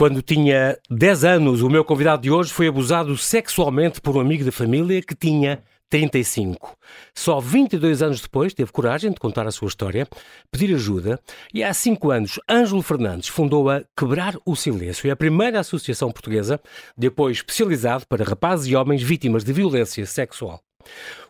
Quando 0.00 0.22
tinha 0.22 0.78
10 0.88 1.24
anos, 1.24 1.60
o 1.60 1.68
meu 1.68 1.84
convidado 1.84 2.22
de 2.22 2.30
hoje 2.30 2.50
foi 2.50 2.66
abusado 2.66 3.18
sexualmente 3.18 4.00
por 4.00 4.16
um 4.16 4.20
amigo 4.20 4.42
da 4.42 4.50
família 4.50 5.02
que 5.02 5.14
tinha 5.14 5.62
35. 5.90 6.74
Só 7.14 7.38
22 7.38 8.00
anos 8.00 8.18
depois 8.18 8.54
teve 8.54 8.72
coragem 8.72 9.10
de 9.10 9.20
contar 9.20 9.46
a 9.46 9.50
sua 9.50 9.68
história, 9.68 10.08
pedir 10.50 10.74
ajuda 10.74 11.20
e 11.52 11.62
há 11.62 11.74
5 11.74 12.10
anos 12.10 12.40
Ângelo 12.48 12.80
Fernandes 12.80 13.28
fundou 13.28 13.68
a 13.68 13.82
Quebrar 13.94 14.38
o 14.46 14.56
Silêncio, 14.56 15.12
a 15.12 15.16
primeira 15.16 15.60
associação 15.60 16.10
portuguesa 16.10 16.58
de 16.96 17.08
apoio 17.08 17.32
especializado 17.32 18.06
para 18.08 18.24
rapazes 18.24 18.68
e 18.68 18.74
homens 18.74 19.02
vítimas 19.02 19.44
de 19.44 19.52
violência 19.52 20.06
sexual. 20.06 20.62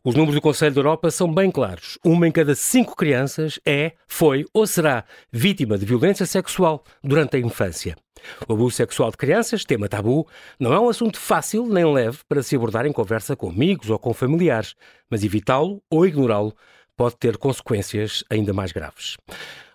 Os 0.02 0.14
números 0.14 0.34
do 0.34 0.40
Conselho 0.40 0.74
da 0.74 0.80
Europa 0.80 1.10
são 1.10 1.32
bem 1.32 1.50
claros. 1.50 1.98
Uma 2.04 2.26
em 2.26 2.32
cada 2.32 2.54
cinco 2.54 2.96
crianças 2.96 3.60
é, 3.66 3.92
foi 4.06 4.46
ou 4.52 4.66
será 4.66 5.04
vítima 5.30 5.76
de 5.76 5.84
violência 5.84 6.24
sexual 6.24 6.84
durante 7.02 7.36
a 7.36 7.40
infância. 7.40 7.96
O 8.48 8.52
abuso 8.52 8.76
sexual 8.76 9.10
de 9.10 9.16
crianças, 9.16 9.64
tema 9.64 9.88
tabu, 9.88 10.26
não 10.58 10.72
é 10.72 10.80
um 10.80 10.88
assunto 10.88 11.18
fácil 11.18 11.66
nem 11.66 11.84
leve 11.84 12.18
para 12.28 12.42
se 12.42 12.56
abordar 12.56 12.86
em 12.86 12.92
conversa 12.92 13.36
com 13.36 13.48
amigos 13.48 13.90
ou 13.90 13.98
com 13.98 14.12
familiares, 14.12 14.74
mas 15.10 15.24
evitá-lo 15.24 15.82
ou 15.90 16.06
ignorá-lo 16.06 16.54
pode 16.96 17.16
ter 17.16 17.38
consequências 17.38 18.22
ainda 18.30 18.52
mais 18.52 18.72
graves. 18.72 19.16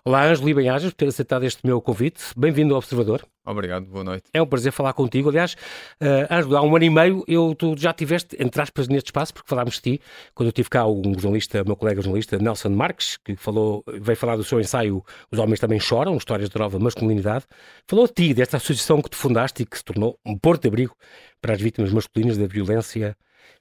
Olá, 0.06 0.24
Ângelo 0.24 0.48
e 0.48 0.54
bem-ajas, 0.54 0.92
por 0.92 0.98
ter 0.98 1.08
aceitado 1.08 1.44
este 1.44 1.66
meu 1.66 1.82
convite. 1.82 2.22
Bem-vindo 2.36 2.72
ao 2.74 2.78
Observador. 2.78 3.26
Obrigado, 3.44 3.86
boa 3.86 4.04
noite. 4.04 4.30
É 4.32 4.40
um 4.40 4.46
prazer 4.46 4.70
falar 4.70 4.92
contigo. 4.92 5.30
Aliás, 5.30 5.54
uh, 6.00 6.32
Ângelo, 6.32 6.56
há 6.56 6.62
um 6.62 6.76
ano 6.76 6.84
e 6.84 6.90
meio 6.90 7.24
eu, 7.26 7.56
tu 7.56 7.74
já 7.76 7.92
tiveste, 7.92 8.36
entre 8.38 8.62
aspas, 8.62 8.86
neste 8.86 9.08
espaço, 9.08 9.34
porque 9.34 9.48
falámos 9.48 9.74
de 9.74 9.80
ti, 9.80 10.00
quando 10.32 10.46
eu 10.46 10.52
tive 10.52 10.70
cá 10.70 10.86
um 10.86 11.02
jornalista, 11.18 11.64
meu 11.64 11.74
colega 11.74 12.00
jornalista, 12.00 12.38
Nelson 12.38 12.68
Marques, 12.68 13.16
que 13.16 13.34
falou, 13.34 13.82
veio 14.00 14.16
falar 14.16 14.36
do 14.36 14.44
seu 14.44 14.60
ensaio 14.60 15.04
Os 15.28 15.40
Homens 15.40 15.58
Também 15.58 15.80
Choram, 15.80 16.16
histórias 16.16 16.48
de 16.50 16.56
nova 16.56 16.78
masculinidade, 16.78 17.44
falou 17.88 18.06
de 18.06 18.12
ti, 18.12 18.32
desta 18.32 18.58
associação 18.58 19.02
que 19.02 19.10
te 19.10 19.16
fundaste 19.16 19.64
e 19.64 19.66
que 19.66 19.76
se 19.76 19.82
tornou 19.82 20.16
um 20.24 20.38
porto 20.38 20.62
de 20.62 20.68
abrigo 20.68 20.94
para 21.40 21.52
as 21.52 21.60
vítimas 21.60 21.92
masculinas 21.92 22.38
da 22.38 22.46
violência 22.46 23.16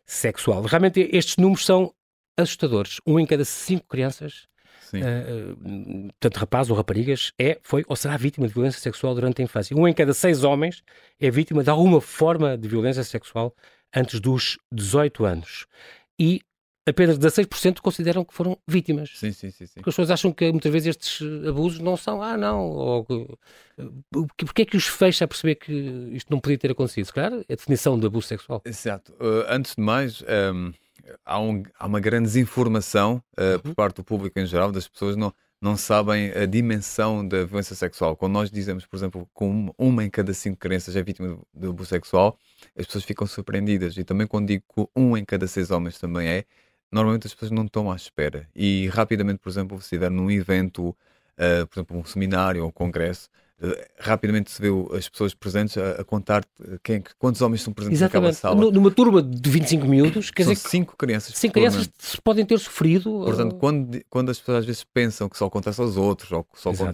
sexual. 0.05 0.61
Realmente 0.61 1.09
estes 1.11 1.37
números 1.37 1.65
são 1.65 1.91
assustadores. 2.37 3.01
Um 3.03 3.19
em 3.19 3.25
cada 3.25 3.43
cinco 3.43 3.87
crianças 3.87 4.45
uh, 4.93 6.13
tanto 6.19 6.39
rapazes 6.39 6.69
ou 6.69 6.77
raparigas, 6.77 7.31
é, 7.39 7.57
foi 7.61 7.83
ou 7.87 7.95
será 7.95 8.17
vítima 8.17 8.47
de 8.47 8.53
violência 8.53 8.79
sexual 8.79 9.13
durante 9.15 9.41
a 9.41 9.45
infância. 9.45 9.75
Um 9.75 9.87
em 9.87 9.93
cada 9.93 10.13
seis 10.13 10.43
homens 10.43 10.83
é 11.19 11.29
vítima 11.29 11.63
de 11.63 11.69
alguma 11.69 12.01
forma 12.01 12.57
de 12.57 12.67
violência 12.67 13.03
sexual 13.03 13.55
antes 13.95 14.19
dos 14.19 14.57
18 14.71 15.25
anos. 15.25 15.65
E 16.19 16.41
apenas 16.87 17.17
16% 17.17 17.79
consideram 17.79 18.23
que 18.23 18.33
foram 18.33 18.57
vítimas. 18.67 19.11
Sim, 19.15 19.31
sim, 19.31 19.49
sim, 19.49 19.65
sim. 19.65 19.73
Porque 19.75 19.89
as 19.89 19.95
pessoas 19.95 20.11
acham 20.11 20.31
que 20.31 20.51
muitas 20.51 20.71
vezes 20.71 20.89
estes 20.89 21.21
abusos 21.47 21.79
não 21.79 21.97
são, 21.97 22.21
ah, 22.21 22.37
não, 22.37 22.61
ou 22.69 23.05
porque 24.37 24.61
é 24.61 24.65
que 24.65 24.77
os 24.77 24.85
fecha 24.85 25.25
a 25.25 25.27
perceber 25.27 25.55
que 25.55 25.73
isto 26.13 26.29
não 26.29 26.39
podia 26.39 26.57
ter 26.57 26.71
acontecido? 26.71 27.11
Claro, 27.11 27.43
é 27.49 27.53
a 27.53 27.55
definição 27.55 27.99
de 27.99 28.05
abuso 28.05 28.27
sexual. 28.27 28.61
Exato. 28.63 29.13
Uh, 29.13 29.45
antes 29.49 29.75
de 29.75 29.81
mais, 29.81 30.21
um, 30.21 30.71
há, 31.23 31.39
um, 31.39 31.63
há, 31.77 31.85
uma 31.87 31.99
grande 31.99 32.25
desinformação 32.25 33.21
uh, 33.33 33.59
por 33.61 33.75
parte 33.75 33.97
do 33.97 34.03
público 34.03 34.39
em 34.39 34.45
geral, 34.45 34.71
das 34.71 34.87
pessoas 34.87 35.15
não, 35.15 35.33
não 35.61 35.77
sabem 35.77 36.31
a 36.31 36.45
dimensão 36.45 37.27
da 37.27 37.45
violência 37.45 37.75
sexual. 37.75 38.15
Quando 38.15 38.33
nós 38.33 38.51
dizemos, 38.51 38.85
por 38.85 38.95
exemplo, 38.97 39.29
que 39.35 39.43
uma 39.77 40.03
em 40.03 40.09
cada 40.09 40.33
cinco 40.33 40.57
crianças 40.57 40.95
é 40.95 41.03
vítima 41.03 41.39
de 41.53 41.67
abuso 41.67 41.89
sexual, 41.89 42.37
as 42.77 42.85
pessoas 42.85 43.03
ficam 43.03 43.25
surpreendidas. 43.27 43.97
E 43.97 44.03
também 44.03 44.27
quando 44.27 44.47
digo 44.47 44.63
que 44.73 44.87
um 44.95 45.17
em 45.17 45.25
cada 45.25 45.47
seis 45.47 45.71
homens 45.71 45.97
também 45.99 46.27
é, 46.27 46.45
normalmente 46.91 47.27
as 47.27 47.33
pessoas 47.33 47.51
não 47.51 47.65
estão 47.65 47.91
à 47.91 47.95
espera. 47.95 48.47
E 48.55 48.87
rapidamente, 48.89 49.39
por 49.39 49.49
exemplo, 49.49 49.77
se 49.79 49.85
estiver 49.85 50.11
num 50.11 50.29
evento, 50.31 50.89
uh, 50.89 51.67
por 51.67 51.79
exemplo, 51.79 51.97
um 51.97 52.05
seminário 52.05 52.63
ou 52.63 52.69
um 52.69 52.71
congresso, 52.71 53.29
rapidamente 53.97 54.51
se 54.51 54.61
vê 54.61 54.67
as 54.95 55.07
pessoas 55.07 55.33
presentes 55.33 55.77
a, 55.77 56.01
a 56.01 56.03
contar 56.03 56.43
quem, 56.83 57.01
quantos 57.17 57.41
homens 57.41 57.61
estão 57.61 57.73
presentes 57.73 57.99
Exatamente. 57.99 58.35
naquela 58.35 58.55
sala. 58.55 58.71
Numa 58.71 58.91
turma 58.91 59.21
de 59.21 59.49
25 59.49 59.85
miúdos, 59.87 60.29
quer 60.29 60.43
São 60.43 60.53
dizer 60.53 60.69
cinco 60.69 60.97
crianças. 60.97 61.35
Cinco 61.35 61.53
crianças 61.53 61.89
podem 62.23 62.45
ter 62.45 62.59
sofrido. 62.59 63.21
Portanto, 63.23 63.53
uh... 63.53 63.57
quando, 63.57 64.05
quando 64.09 64.29
as 64.29 64.39
pessoas 64.39 64.59
às 64.59 64.65
vezes 64.65 64.83
pensam 64.83 65.29
que 65.29 65.37
só 65.37 65.45
acontece 65.45 65.79
aos 65.79 65.95
outros, 65.95 66.31
ou 66.31 66.43
que 66.43 66.59
só 66.59 66.71
uh, 66.71 66.93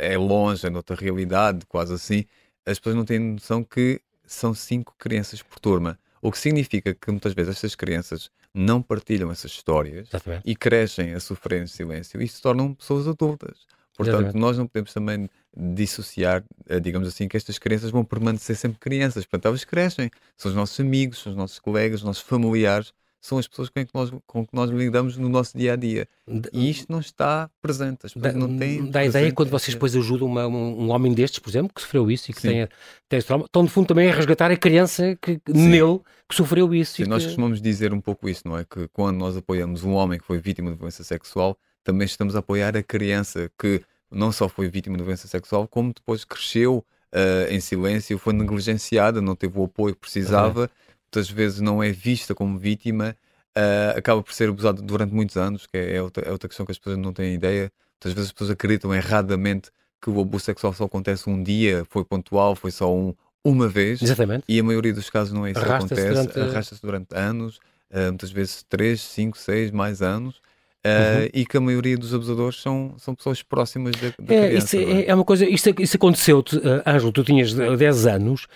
é 0.00 0.16
longe, 0.16 0.66
é 0.66 0.70
noutra 0.70 0.96
realidade, 0.96 1.66
quase 1.66 1.92
assim, 1.92 2.24
as 2.64 2.78
pessoas 2.78 2.96
não 2.96 3.04
têm 3.04 3.18
noção 3.18 3.62
que 3.62 4.00
são 4.26 4.54
cinco 4.54 4.94
crianças 4.98 5.42
por 5.42 5.58
turma. 5.58 5.98
O 6.22 6.30
que 6.30 6.38
significa 6.38 6.94
que 6.94 7.10
muitas 7.10 7.32
vezes 7.34 7.56
estas 7.56 7.74
crianças 7.74 8.30
não 8.54 8.82
partilham 8.82 9.30
essas 9.30 9.52
histórias 9.52 10.08
Exatamente. 10.08 10.42
e 10.44 10.56
crescem 10.56 11.14
a 11.14 11.20
sofrer 11.20 11.62
em 11.62 11.66
silêncio 11.66 12.20
e 12.20 12.28
se 12.28 12.40
tornam 12.40 12.74
pessoas 12.74 13.06
adultas. 13.06 13.66
Portanto, 14.00 14.20
Exatamente. 14.20 14.40
nós 14.40 14.56
não 14.56 14.66
podemos 14.66 14.94
também 14.94 15.28
dissociar, 15.54 16.42
eh, 16.66 16.80
digamos 16.80 17.06
assim, 17.06 17.28
que 17.28 17.36
estas 17.36 17.58
crianças 17.58 17.90
vão 17.90 18.02
permanecer 18.02 18.56
sempre 18.56 18.78
crianças. 18.78 19.26
Portanto, 19.26 19.46
elas 19.46 19.64
crescem, 19.64 20.10
são 20.38 20.50
os 20.50 20.56
nossos 20.56 20.80
amigos, 20.80 21.18
são 21.18 21.32
os 21.32 21.36
nossos 21.36 21.58
colegas, 21.58 22.00
os 22.00 22.06
nossos 22.06 22.22
familiares, 22.22 22.94
são 23.20 23.36
as 23.36 23.46
pessoas 23.46 23.68
com 23.68 23.84
que 23.84 23.90
nós, 23.92 24.10
com 24.26 24.46
que 24.46 24.54
nós 24.54 24.70
lidamos 24.70 25.18
no 25.18 25.28
nosso 25.28 25.56
dia 25.56 25.74
a 25.74 25.76
dia. 25.76 26.08
E 26.50 26.70
isto 26.70 26.90
não 26.90 27.00
está 27.00 27.50
presente. 27.60 28.06
As 28.06 28.14
pessoas 28.14 28.32
dá, 28.32 28.40
não 28.40 28.56
têm. 28.56 28.90
Dá 28.90 29.04
ideia 29.04 29.30
quando 29.32 29.50
vocês 29.50 29.74
depois 29.74 29.94
ajudam 29.94 30.26
uma, 30.26 30.46
um, 30.46 30.84
um, 30.84 30.88
homem 30.88 31.12
destes, 31.12 31.38
por 31.38 31.50
exemplo, 31.50 31.70
que 31.74 31.82
sofreu 31.82 32.10
isso 32.10 32.30
e 32.30 32.34
que 32.34 32.40
tem, 32.40 32.66
tem 33.06 33.18
esse 33.18 33.26
trauma, 33.26 33.44
estão, 33.44 33.62
no 33.62 33.68
fundo, 33.68 33.88
também 33.88 34.08
a 34.08 34.14
resgatar 34.14 34.50
a 34.50 34.56
criança 34.56 35.14
que, 35.20 35.38
nele 35.46 36.00
que 36.26 36.34
sofreu 36.34 36.74
isso. 36.74 36.94
Sim, 36.94 37.02
que... 37.02 37.08
nós 37.10 37.26
costumamos 37.26 37.60
dizer 37.60 37.92
um 37.92 38.00
pouco 38.00 38.26
isso, 38.26 38.42
não 38.46 38.56
é? 38.56 38.64
Que 38.64 38.88
quando 38.88 39.18
nós 39.18 39.36
apoiamos 39.36 39.84
um 39.84 39.92
homem 39.92 40.18
que 40.18 40.24
foi 40.24 40.38
vítima 40.38 40.70
de 40.70 40.78
violência 40.78 41.04
sexual, 41.04 41.58
também 41.84 42.06
estamos 42.06 42.36
a 42.36 42.40
apoiar 42.40 42.76
a 42.76 42.82
criança 42.82 43.50
que 43.58 43.82
não 44.10 44.32
só 44.32 44.48
foi 44.48 44.68
vítima 44.68 44.96
de 44.96 45.02
violência 45.02 45.28
sexual, 45.28 45.68
como 45.68 45.92
depois 45.94 46.24
cresceu 46.24 46.84
uh, 47.14 47.52
em 47.52 47.60
silêncio, 47.60 48.18
foi 48.18 48.32
negligenciada, 48.32 49.20
não 49.20 49.36
teve 49.36 49.58
o 49.58 49.64
apoio 49.64 49.94
que 49.94 50.00
precisava, 50.00 50.62
uhum. 50.62 50.68
muitas 51.04 51.30
vezes 51.30 51.60
não 51.60 51.82
é 51.82 51.90
vista 51.90 52.34
como 52.34 52.58
vítima, 52.58 53.16
uh, 53.56 53.98
acaba 53.98 54.22
por 54.22 54.32
ser 54.32 54.48
abusada 54.48 54.82
durante 54.82 55.14
muitos 55.14 55.36
anos, 55.36 55.66
que 55.66 55.76
é, 55.76 55.96
é, 55.96 56.02
outra, 56.02 56.28
é 56.28 56.32
outra 56.32 56.48
questão 56.48 56.66
que 56.66 56.72
as 56.72 56.78
pessoas 56.78 56.98
não 56.98 57.12
têm 57.12 57.34
ideia. 57.34 57.72
Muitas 57.94 58.12
vezes 58.14 58.28
as 58.28 58.32
pessoas 58.32 58.50
acreditam 58.50 58.94
erradamente 58.94 59.70
que 60.00 60.08
o 60.08 60.20
abuso 60.20 60.44
sexual 60.44 60.72
só 60.72 60.84
acontece 60.84 61.28
um 61.28 61.42
dia, 61.42 61.86
foi 61.90 62.04
pontual, 62.04 62.56
foi 62.56 62.70
só 62.70 62.92
um, 62.94 63.14
uma 63.44 63.68
vez. 63.68 64.00
Exatamente. 64.00 64.44
E 64.48 64.58
a 64.58 64.62
maioria 64.62 64.92
dos 64.92 65.10
casos 65.10 65.32
não 65.32 65.46
é 65.46 65.50
isso 65.50 65.60
que 65.60 65.70
acontece. 65.70 66.08
Durante... 66.08 66.40
Arrasta-se 66.40 66.82
durante 66.82 67.14
anos, 67.14 67.56
uh, 67.90 68.08
muitas 68.08 68.30
vezes 68.30 68.62
3, 68.68 69.00
5, 69.00 69.38
6, 69.38 69.70
mais 69.70 70.00
anos. 70.00 70.40
Uh, 70.86 71.28
e 71.34 71.44
que 71.44 71.58
a 71.58 71.60
maioria 71.60 71.94
dos 71.94 72.14
abusadores 72.14 72.62
são, 72.62 72.94
são 72.96 73.14
pessoas 73.14 73.42
próximas 73.42 73.94
da, 73.96 74.08
da 74.18 74.34
é, 74.34 74.48
criança. 74.48 74.78
Isso 74.78 74.90
é, 74.90 75.06
é, 75.08 75.14
uma 75.14 75.24
coisa, 75.24 75.44
isso, 75.44 75.68
isso 75.78 75.96
aconteceu-te, 75.96 76.56
uh, 76.56 76.82
Ângelo, 76.86 77.12
tu 77.12 77.22
tinhas 77.22 77.52
10 77.52 78.06
anos, 78.06 78.46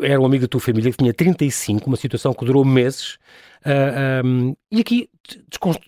era 0.00 0.18
um 0.18 0.24
amigo 0.24 0.42
da 0.42 0.48
tua 0.48 0.62
família 0.62 0.90
que 0.90 0.96
tinha 0.96 1.12
35, 1.12 1.86
uma 1.86 1.98
situação 1.98 2.32
que 2.32 2.42
durou 2.42 2.64
meses, 2.64 3.18
uh, 3.66 4.26
um, 4.26 4.56
e 4.72 4.80
aqui 4.80 5.10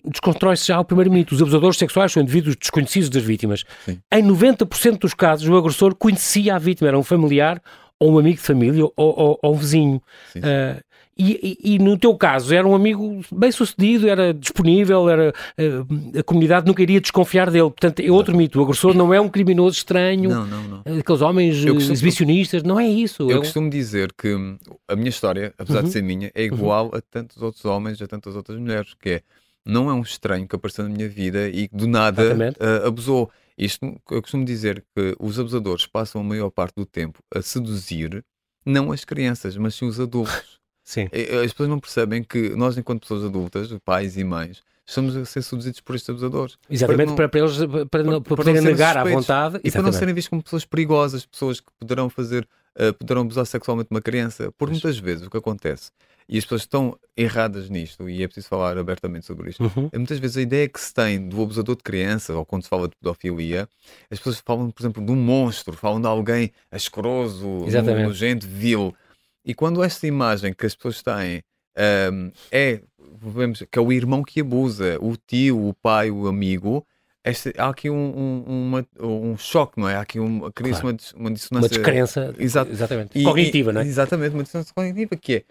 desconstrói-se 0.05 0.67
já 0.67 0.79
o 0.79 0.85
primeiro 0.85 1.11
mito. 1.11 1.33
Os 1.33 1.41
abusadores 1.41 1.77
sexuais 1.77 2.11
são 2.11 2.21
indivíduos 2.21 2.55
desconhecidos 2.55 3.09
das 3.09 3.23
vítimas. 3.23 3.63
Sim. 3.83 3.99
Em 4.11 4.23
90% 4.23 4.99
dos 4.99 5.15
casos, 5.15 5.47
o 5.47 5.57
agressor 5.57 5.95
conhecia 5.95 6.55
a 6.55 6.59
vítima, 6.59 6.89
era 6.89 6.97
um 6.97 7.03
familiar 7.03 7.59
ou 7.99 8.13
um 8.13 8.19
amigo 8.19 8.37
de 8.37 8.43
família 8.43 8.83
ou, 8.83 8.93
ou, 8.95 9.39
ou 9.41 9.53
um 9.55 9.57
vizinho. 9.57 10.01
Sim, 10.31 10.41
sim. 10.41 10.47
Uh, 10.47 10.86
e, 11.17 11.57
e, 11.63 11.75
e, 11.75 11.79
no 11.79 11.97
teu 11.97 12.15
caso, 12.15 12.53
era 12.53 12.67
um 12.67 12.75
amigo 12.75 13.21
bem 13.31 13.51
sucedido, 13.51 14.07
era 14.07 14.33
disponível, 14.33 15.09
era, 15.09 15.33
uh, 15.59 16.19
a 16.19 16.23
comunidade 16.23 16.67
nunca 16.67 16.81
iria 16.81 17.01
desconfiar 17.01 17.49
dele. 17.49 17.69
Portanto, 17.69 17.99
é 17.99 18.11
outro 18.11 18.35
mito. 18.35 18.59
O 18.59 18.63
agressor 18.63 18.93
não 18.93 19.13
é 19.13 19.19
um 19.19 19.29
criminoso 19.29 19.77
estranho, 19.77 20.29
não, 20.29 20.45
não, 20.45 20.63
não. 20.63 20.99
aqueles 20.99 21.21
homens 21.21 21.55
costumo, 21.63 21.91
exibicionistas, 21.91 22.63
não 22.63 22.79
é 22.79 22.87
isso. 22.87 23.29
Eu 23.29 23.37
é 23.37 23.39
costumo 23.39 23.69
dizer 23.69 24.13
que 24.13 24.35
a 24.87 24.95
minha 24.95 25.09
história, 25.09 25.53
apesar 25.57 25.79
uhum. 25.79 25.85
de 25.85 25.91
ser 25.91 26.03
minha, 26.03 26.31
é 26.33 26.43
igual 26.43 26.85
uhum. 26.85 26.97
a 26.97 27.01
tantos 27.01 27.41
outros 27.41 27.65
homens, 27.65 28.01
a 28.01 28.07
tantas 28.07 28.35
outras 28.35 28.59
mulheres, 28.59 28.93
que 28.99 29.09
é 29.09 29.21
não 29.65 29.89
é 29.89 29.93
um 29.93 30.01
estranho 30.01 30.47
que 30.47 30.55
apareceu 30.55 30.85
na 30.85 30.89
minha 30.89 31.09
vida 31.09 31.49
e 31.49 31.67
que 31.67 31.75
do 31.75 31.87
nada 31.87 32.23
uh, 32.33 32.87
abusou. 32.87 33.29
Isto, 33.57 33.85
eu 34.11 34.21
costumo 34.21 34.45
dizer 34.45 34.83
que 34.95 35.15
os 35.19 35.39
abusadores 35.39 35.85
passam 35.85 36.21
a 36.21 36.23
maior 36.23 36.49
parte 36.49 36.75
do 36.75 36.85
tempo 36.85 37.19
a 37.33 37.41
seduzir 37.41 38.23
não 38.65 38.91
as 38.91 39.03
crianças, 39.03 39.57
mas 39.57 39.75
sim 39.75 39.85
os 39.85 39.99
adultos. 39.99 40.56
Sim. 40.87 41.09
As 41.43 41.51
pessoas 41.51 41.67
não 41.67 41.79
percebem 41.79 42.23
que 42.23 42.51
nós, 42.51 42.77
enquanto 42.77 43.01
pessoas 43.01 43.25
adultas, 43.25 43.67
pais 43.83 44.15
e 44.15 44.23
mães, 44.23 44.63
estamos 44.85 45.17
a 45.17 45.25
ser 45.25 45.41
seduzidos 45.41 45.81
por 45.81 45.97
estes 45.97 46.09
abusadores. 46.09 46.57
Exatamente, 46.69 47.13
para, 47.13 47.27
para, 47.27 47.29
para 47.29 47.39
eles 47.41 47.57
para, 47.57 47.85
para, 47.85 48.03
não, 48.03 48.21
para 48.21 48.37
poderem 48.37 48.61
negar 48.61 48.97
à 48.97 49.03
vontade. 49.03 49.59
E 49.65 49.69
para 49.69 49.81
não 49.81 49.91
serem 49.91 50.13
vistos 50.13 50.29
como 50.29 50.41
pessoas 50.41 50.63
perigosas, 50.63 51.25
pessoas 51.25 51.59
que 51.59 51.67
poderão 51.77 52.09
fazer, 52.09 52.47
uh, 52.79 52.93
poderão 52.93 53.23
abusar 53.23 53.45
sexualmente 53.45 53.89
uma 53.91 54.01
criança. 54.01 54.49
Por 54.57 54.69
muitas 54.69 54.97
vezes 54.97 55.27
o 55.27 55.29
que 55.29 55.35
acontece, 55.35 55.91
e 56.29 56.37
as 56.37 56.45
pessoas 56.45 56.61
estão 56.61 56.97
erradas 57.17 57.69
nisto, 57.69 58.09
e 58.09 58.23
é 58.23 58.27
preciso 58.27 58.47
falar 58.47 58.77
abertamente 58.77 59.25
sobre 59.25 59.49
isto, 59.49 59.61
uhum. 59.63 59.89
é 59.91 59.97
muitas 59.97 60.19
vezes 60.19 60.37
a 60.37 60.41
ideia 60.41 60.69
que 60.69 60.79
se 60.79 60.93
tem 60.93 61.27
do 61.27 61.43
abusador 61.43 61.75
de 61.75 61.83
criança, 61.83 62.33
ou 62.33 62.45
quando 62.45 62.63
se 62.63 62.69
fala 62.69 62.87
de 62.87 62.95
pedofilia, 62.95 63.67
as 64.09 64.19
pessoas 64.19 64.41
falam, 64.45 64.71
por 64.71 64.81
exemplo, 64.81 65.05
de 65.05 65.11
um 65.11 65.17
monstro, 65.17 65.75
falam 65.75 65.99
de 65.99 66.07
alguém 66.07 66.53
asqueroso, 66.71 67.65
nojento, 68.05 68.47
vil. 68.47 68.95
E 69.47 69.53
quando 69.55 69.81
esta 69.81 70.05
imagem 70.05 70.53
que 70.53 70.65
as 70.65 70.75
pessoas 70.75 71.01
têm 71.01 71.41
um, 72.11 72.31
é 72.51 72.81
vemos, 73.23 73.63
que 73.71 73.79
é 73.79 73.81
o 73.81 73.93
irmão 73.93 74.21
que 74.21 74.41
abusa, 74.41 74.97
o 74.99 75.15
tio, 75.15 75.69
o 75.69 75.73
pai, 75.73 76.11
o 76.11 76.27
amigo, 76.27 76.85
este, 77.23 77.53
há 77.57 77.69
aqui 77.69 77.89
um, 77.89 77.95
um, 77.95 78.43
uma, 78.67 78.87
um 78.99 79.37
choque, 79.37 79.79
não 79.79 79.87
é? 79.87 79.95
Há 79.95 80.01
aqui 80.01 80.19
um, 80.19 80.51
cria-se 80.51 80.81
Claro. 80.81 80.97
uma, 81.15 81.21
uma 81.21 81.31
dissonância. 81.31 81.67
Uma 81.67 81.69
descrença 81.69 82.35
Exato. 82.37 82.71
exatamente. 82.71 83.17
E- 83.17 83.23
cognitiva, 83.23 83.71
e- 83.71 83.73
não 83.73 83.81
é? 83.81 83.85
Exatamente, 83.85 84.33
uma 84.33 84.43
dissonância 84.43 84.73
cognitiva 84.75 85.15
que 85.15 85.35
é. 85.35 85.43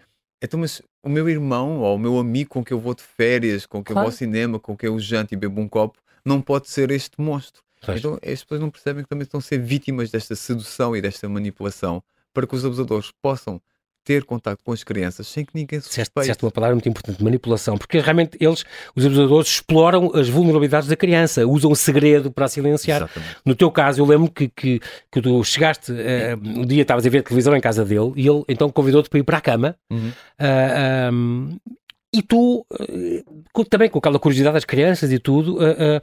Então, 0.43 0.59
mas 0.59 0.79
o 1.03 1.09
meu 1.09 1.27
irmão 1.27 1.79
ou 1.79 1.95
o 1.95 1.99
meu 1.99 2.19
amigo 2.19 2.51
com 2.51 2.63
que 2.63 2.71
eu 2.71 2.79
vou 2.79 2.93
de 2.93 3.01
férias, 3.01 3.65
com 3.65 3.83
que 3.83 3.91
eu 3.91 3.95
Claro. 3.95 4.05
vou 4.07 4.11
ao 4.13 4.15
cinema, 4.17 4.59
com 4.59 4.77
que 4.77 4.85
eu 4.87 4.99
janto 4.99 5.33
e 5.33 5.37
bebo 5.37 5.59
um 5.59 5.67
copo, 5.67 5.97
não 6.23 6.39
pode 6.39 6.69
ser 6.69 6.91
este 6.91 7.19
monstro. 7.19 7.63
Então 7.89 8.15
as 8.15 8.43
pessoas 8.43 8.59
não 8.61 8.69
percebem 8.69 9.01
que 9.03 9.09
também 9.09 9.23
estão 9.23 9.39
a 9.39 9.41
ser 9.41 9.59
vítimas 9.59 10.11
desta 10.11 10.35
sedução 10.35 10.95
e 10.95 11.01
desta 11.01 11.27
manipulação 11.27 12.03
para 12.33 12.45
que 12.45 12.55
os 12.55 12.63
abusadores 12.65 13.11
possam 13.21 13.59
ter 14.07 14.23
contato 14.23 14.59
com 14.63 14.71
as 14.71 14.85
crianças 14.85 15.27
sem 15.27 15.43
que 15.43 15.51
ninguém 15.53 15.81
se 15.81 15.87
suspeite. 15.87 16.11
disseste 16.21 16.45
uma 16.45 16.51
palavra 16.51 16.73
muito 16.75 16.87
importante, 16.87 17.21
manipulação, 17.21 17.77
porque 17.77 17.99
realmente 17.99 18.37
eles, 18.39 18.63
os 18.95 19.05
abusadores, 19.05 19.49
exploram 19.49 20.11
as 20.15 20.29
vulnerabilidades 20.29 20.87
da 20.87 20.95
criança, 20.95 21.45
usam 21.45 21.69
o 21.71 21.75
segredo 21.75 22.31
para 22.31 22.45
a 22.45 22.47
silenciar. 22.47 23.01
Exatamente. 23.01 23.35
No 23.45 23.53
teu 23.53 23.69
caso, 23.69 23.99
eu 24.01 24.05
lembro 24.05 24.31
que, 24.31 24.47
que, 24.47 24.79
que 25.11 25.21
tu 25.21 25.43
chegaste, 25.43 25.91
eh, 25.91 26.37
um 26.41 26.65
dia 26.65 26.83
estavas 26.83 27.05
a 27.05 27.09
ver 27.09 27.21
televisão 27.21 27.53
em 27.55 27.59
casa 27.59 27.83
dele 27.83 28.13
e 28.15 28.25
ele 28.27 28.43
então 28.47 28.69
convidou-te 28.69 29.09
para 29.09 29.19
ir 29.19 29.23
para 29.23 29.37
a 29.39 29.41
cama 29.41 29.75
Uhum. 29.91 30.11
ah, 30.39 31.07
ahm, 31.09 31.57
e 32.15 32.21
tu, 32.21 32.65
eh, 32.79 33.23
com- 33.51 33.65
também 33.65 33.89
com 33.89 33.99
aquela 33.99 34.17
curiosidade 34.19 34.53
das 34.53 34.63
crianças 34.65 35.11
e 35.11 35.19
tudo, 35.19 35.57
ah, 35.61 36.01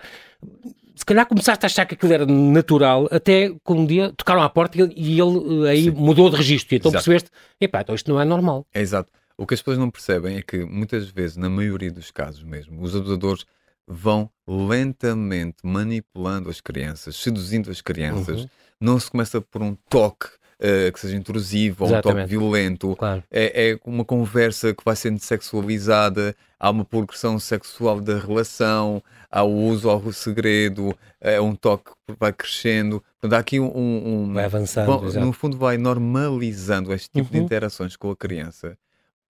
se 0.94 1.04
calhar 1.04 1.26
começaste 1.26 1.64
a 1.64 1.66
achar 1.66 1.86
que 1.86 1.94
aquilo 1.94 2.12
era 2.12 2.26
natural 2.26 3.08
até 3.10 3.54
quando 3.62 3.80
um 3.80 3.86
dia 3.86 4.12
tocaram 4.16 4.42
à 4.42 4.48
porta 4.48 4.78
e 4.78 4.82
ele, 4.82 4.94
e 4.96 5.20
ele, 5.20 5.66
eh, 5.66 5.70
aí 5.70 5.84
Sim. 5.84 5.90
mudou 5.90 6.30
de 6.30 6.36
registro 6.36 6.74
e 6.74 6.78
então 6.78 6.90
Exato. 6.90 7.04
percebeste, 7.04 7.30
epá, 7.60 7.80
então 7.80 7.94
isto 7.94 8.10
não 8.10 8.20
é 8.20 8.24
normal. 8.24 8.66
É 8.72 8.80
exato. 8.80 9.10
O 9.36 9.46
que 9.46 9.54
as 9.54 9.60
pessoas 9.60 9.78
não 9.78 9.90
percebem 9.90 10.36
é 10.36 10.42
que 10.42 10.64
muitas 10.64 11.08
vezes, 11.08 11.36
na 11.36 11.50
maioria 11.50 11.90
dos 11.90 12.10
casos 12.10 12.44
mesmo, 12.44 12.80
os 12.80 12.94
abusadores 12.94 13.44
vão 13.86 14.30
lentamente 14.46 15.56
manipulando 15.64 16.48
as 16.48 16.60
crianças, 16.60 17.16
seduzindo 17.16 17.70
as 17.70 17.80
crianças. 17.80 18.42
Uhum. 18.42 18.48
Não 18.80 19.00
se 19.00 19.10
começa 19.10 19.40
por 19.40 19.62
um 19.62 19.74
toque 19.88 20.28
eh, 20.60 20.90
que 20.92 21.00
seja 21.00 21.16
intrusivo 21.16 21.84
ou 21.84 21.90
um 21.90 21.92
toque 21.94 22.08
Exatamente. 22.08 22.28
violento. 22.30 22.96
Claro. 22.96 23.22
É, 23.30 23.70
é 23.72 23.78
uma 23.84 24.04
conversa 24.04 24.72
que 24.74 24.84
vai 24.84 24.96
sendo 24.96 25.18
sexualizada, 25.18 26.34
há 26.58 26.70
uma 26.70 26.84
progressão 26.84 27.38
sexual 27.38 28.00
da 28.00 28.18
relação, 28.18 29.02
há 29.30 29.42
o 29.42 29.52
uso 29.66 29.88
ao 29.90 30.12
segredo, 30.12 30.96
é 31.20 31.40
um 31.40 31.54
toque 31.54 31.90
que 32.06 32.14
vai 32.18 32.32
crescendo. 32.32 33.02
Portanto, 33.20 33.36
há 33.36 33.40
aqui 33.40 33.58
um. 33.60 33.66
um- 33.76 34.32
Vai 34.34 34.44
avançando, 34.44 34.86
Bom, 34.86 35.02
no 35.20 35.32
fundo, 35.32 35.56
vai 35.56 35.76
normalizando 35.78 36.92
este 36.92 37.10
tipo 37.10 37.30
de 37.30 37.38
Uhum. 37.38 37.44
interações 37.44 37.96
com 37.96 38.10
a 38.10 38.16
criança 38.16 38.76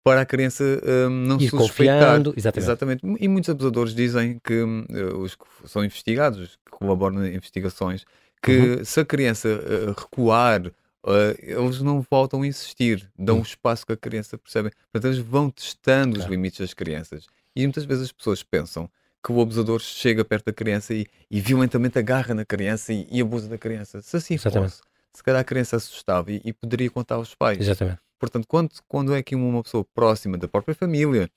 para 0.03 0.20
a 0.20 0.27
criança 0.27 0.62
hum, 1.09 1.09
não 1.27 1.38
Ir 1.41 1.49
suspeitar. 1.49 1.99
confiando, 2.20 2.35
exatamente. 2.37 3.03
E 3.19 3.27
muitos 3.27 3.49
abusadores 3.49 3.94
dizem 3.94 4.38
que 4.44 4.53
eh, 4.91 5.05
os 5.15 5.35
que 5.35 5.44
são 5.65 5.82
investigados, 5.82 6.38
os 6.41 6.56
que 6.56 6.70
colaboram 6.70 7.25
em 7.27 7.35
investigações, 7.35 8.05
que 8.43 8.53
Uhum. 8.53 8.85
se 8.85 9.00
a 9.00 9.05
criança 9.06 9.49
eh, 9.49 9.87
recuar, 9.97 10.70
eh, 11.06 11.37
eles 11.59 11.81
não 11.81 12.05
voltam 12.11 12.43
a 12.43 12.47
insistir, 12.47 13.11
dão 13.19 13.37
Uhum. 13.37 13.41
o 13.43 13.45
espaço 13.45 13.87
que 13.87 13.93
a 13.93 13.97
criança 13.97 14.37
percebe. 14.39 14.71
Portanto, 14.93 15.12
eles 15.12 15.19
vão 15.25 15.51
testando 15.51 16.12
os 16.12 16.19
Claro. 16.19 16.31
limites 16.31 16.61
das 16.61 16.75
crianças. 16.75 17.27
E 17.55 17.62
muitas 17.62 17.85
vezes 17.85 18.05
as 18.05 18.12
pessoas 18.12 18.43
pensam 18.43 18.89
que 19.25 19.33
o 19.33 19.41
abusador 19.41 19.81
chega 19.81 20.25
perto 20.25 20.47
da 20.47 20.53
criança 20.53 20.93
e, 20.93 21.06
e 21.31 21.41
violentamente 21.41 21.99
agarra 21.99 22.35
na 22.35 22.45
criança 22.45 22.93
e, 22.93 23.06
e 23.11 23.21
abusa 23.21 23.49
da 23.49 23.56
criança. 23.56 24.03
Se 24.03 24.17
assim 24.17 24.35
Exatamente. 24.35 24.71
fosse, 24.73 24.83
se 25.15 25.23
calhar 25.23 25.41
a 25.41 25.45
criança 25.45 25.77
assustava 25.77 26.31
e, 26.33 26.41
e 26.45 26.53
poderia 26.53 26.91
contar 26.91 27.15
aos 27.17 27.35
pais. 27.35 27.61
Exatamente. 27.61 27.99
Portanto, 28.19 28.47
quando, 28.47 28.71
quando 28.89 29.15
é 29.15 29.23
que 29.23 29.35
uma 29.35 29.62
pessoa 29.62 29.85
próxima 29.95 30.37
da 30.37 30.47
própria 30.49 30.75
família, 30.75 31.31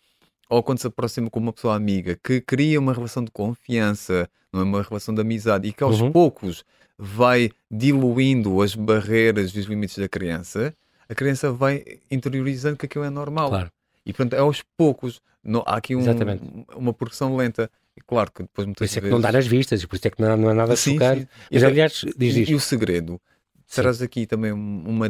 ou 0.49 0.63
quando 0.63 0.79
se 0.79 0.87
aproxima 0.87 1.29
com 1.29 1.39
uma 1.39 1.51
pessoa 1.53 1.75
amiga 1.75 2.17
que 2.23 2.39
cria 2.41 2.79
uma 2.79 2.93
relação 2.93 3.23
de 3.23 3.31
confiança, 3.31 4.29
não 4.57 4.63
é 4.63 4.65
uma 4.65 4.81
relação 4.83 5.13
de 5.13 5.21
amizade, 5.21 5.67
e 5.67 5.73
que 5.73 5.83
aos 5.83 6.01
Uhum. 6.01 6.11
poucos 6.11 6.63
vai 6.97 7.51
diluindo 7.69 8.61
as 8.61 8.73
barreiras 8.75 9.51
e 9.51 9.59
os 9.59 9.65
limites 9.65 9.97
da 9.97 10.07
criança, 10.09 10.73
a 11.07 11.15
criança 11.15 11.51
vai 11.51 11.83
interiorizando 12.09 12.75
que 12.77 12.85
aquilo 12.85 13.05
é 13.05 13.09
normal. 13.09 13.49
Claro. 13.49 13.71
E 14.05 14.13
portanto, 14.13 14.33
é 14.33 14.39
aos 14.39 14.63
poucos, 14.77 15.21
não, 15.43 15.63
há 15.65 15.77
aqui 15.77 15.95
um- 15.95 16.03
uma 16.75 16.93
progressão 16.93 17.35
lenta. 17.35 17.69
E 17.95 18.01
claro 18.01 18.31
que 18.31 18.43
depois 18.43 18.63
Por 18.63 18.67
muitas 18.67 18.89
isso 18.89 18.99
é 18.99 19.01
que 19.01 19.03
vezes. 19.05 19.13
não 19.13 19.21
dá 19.21 19.31
nas 19.31 19.47
vistas 19.47 19.81
e 19.81 19.87
por 19.87 19.95
isso 19.95 20.07
é 20.07 20.11
que 20.11 20.21
não, 20.21 20.37
não 20.37 20.49
é 20.51 20.53
nada 20.53 20.75
Sim, 20.75 20.93
chocante. 20.93 21.21
sim. 21.21 21.27
Mas 21.51 21.61
E- 21.61 21.65
aliás, 21.65 22.05
diz 22.17 22.35
e, 22.35 22.41
isto. 22.41 22.51
e 22.51 22.55
o 22.55 22.59
segredo? 22.59 23.19
Sim. 23.65 23.81
Traz 23.81 24.01
aqui 24.01 24.25
também 24.27 24.51
um- 24.53 24.83
uma. 24.87 25.07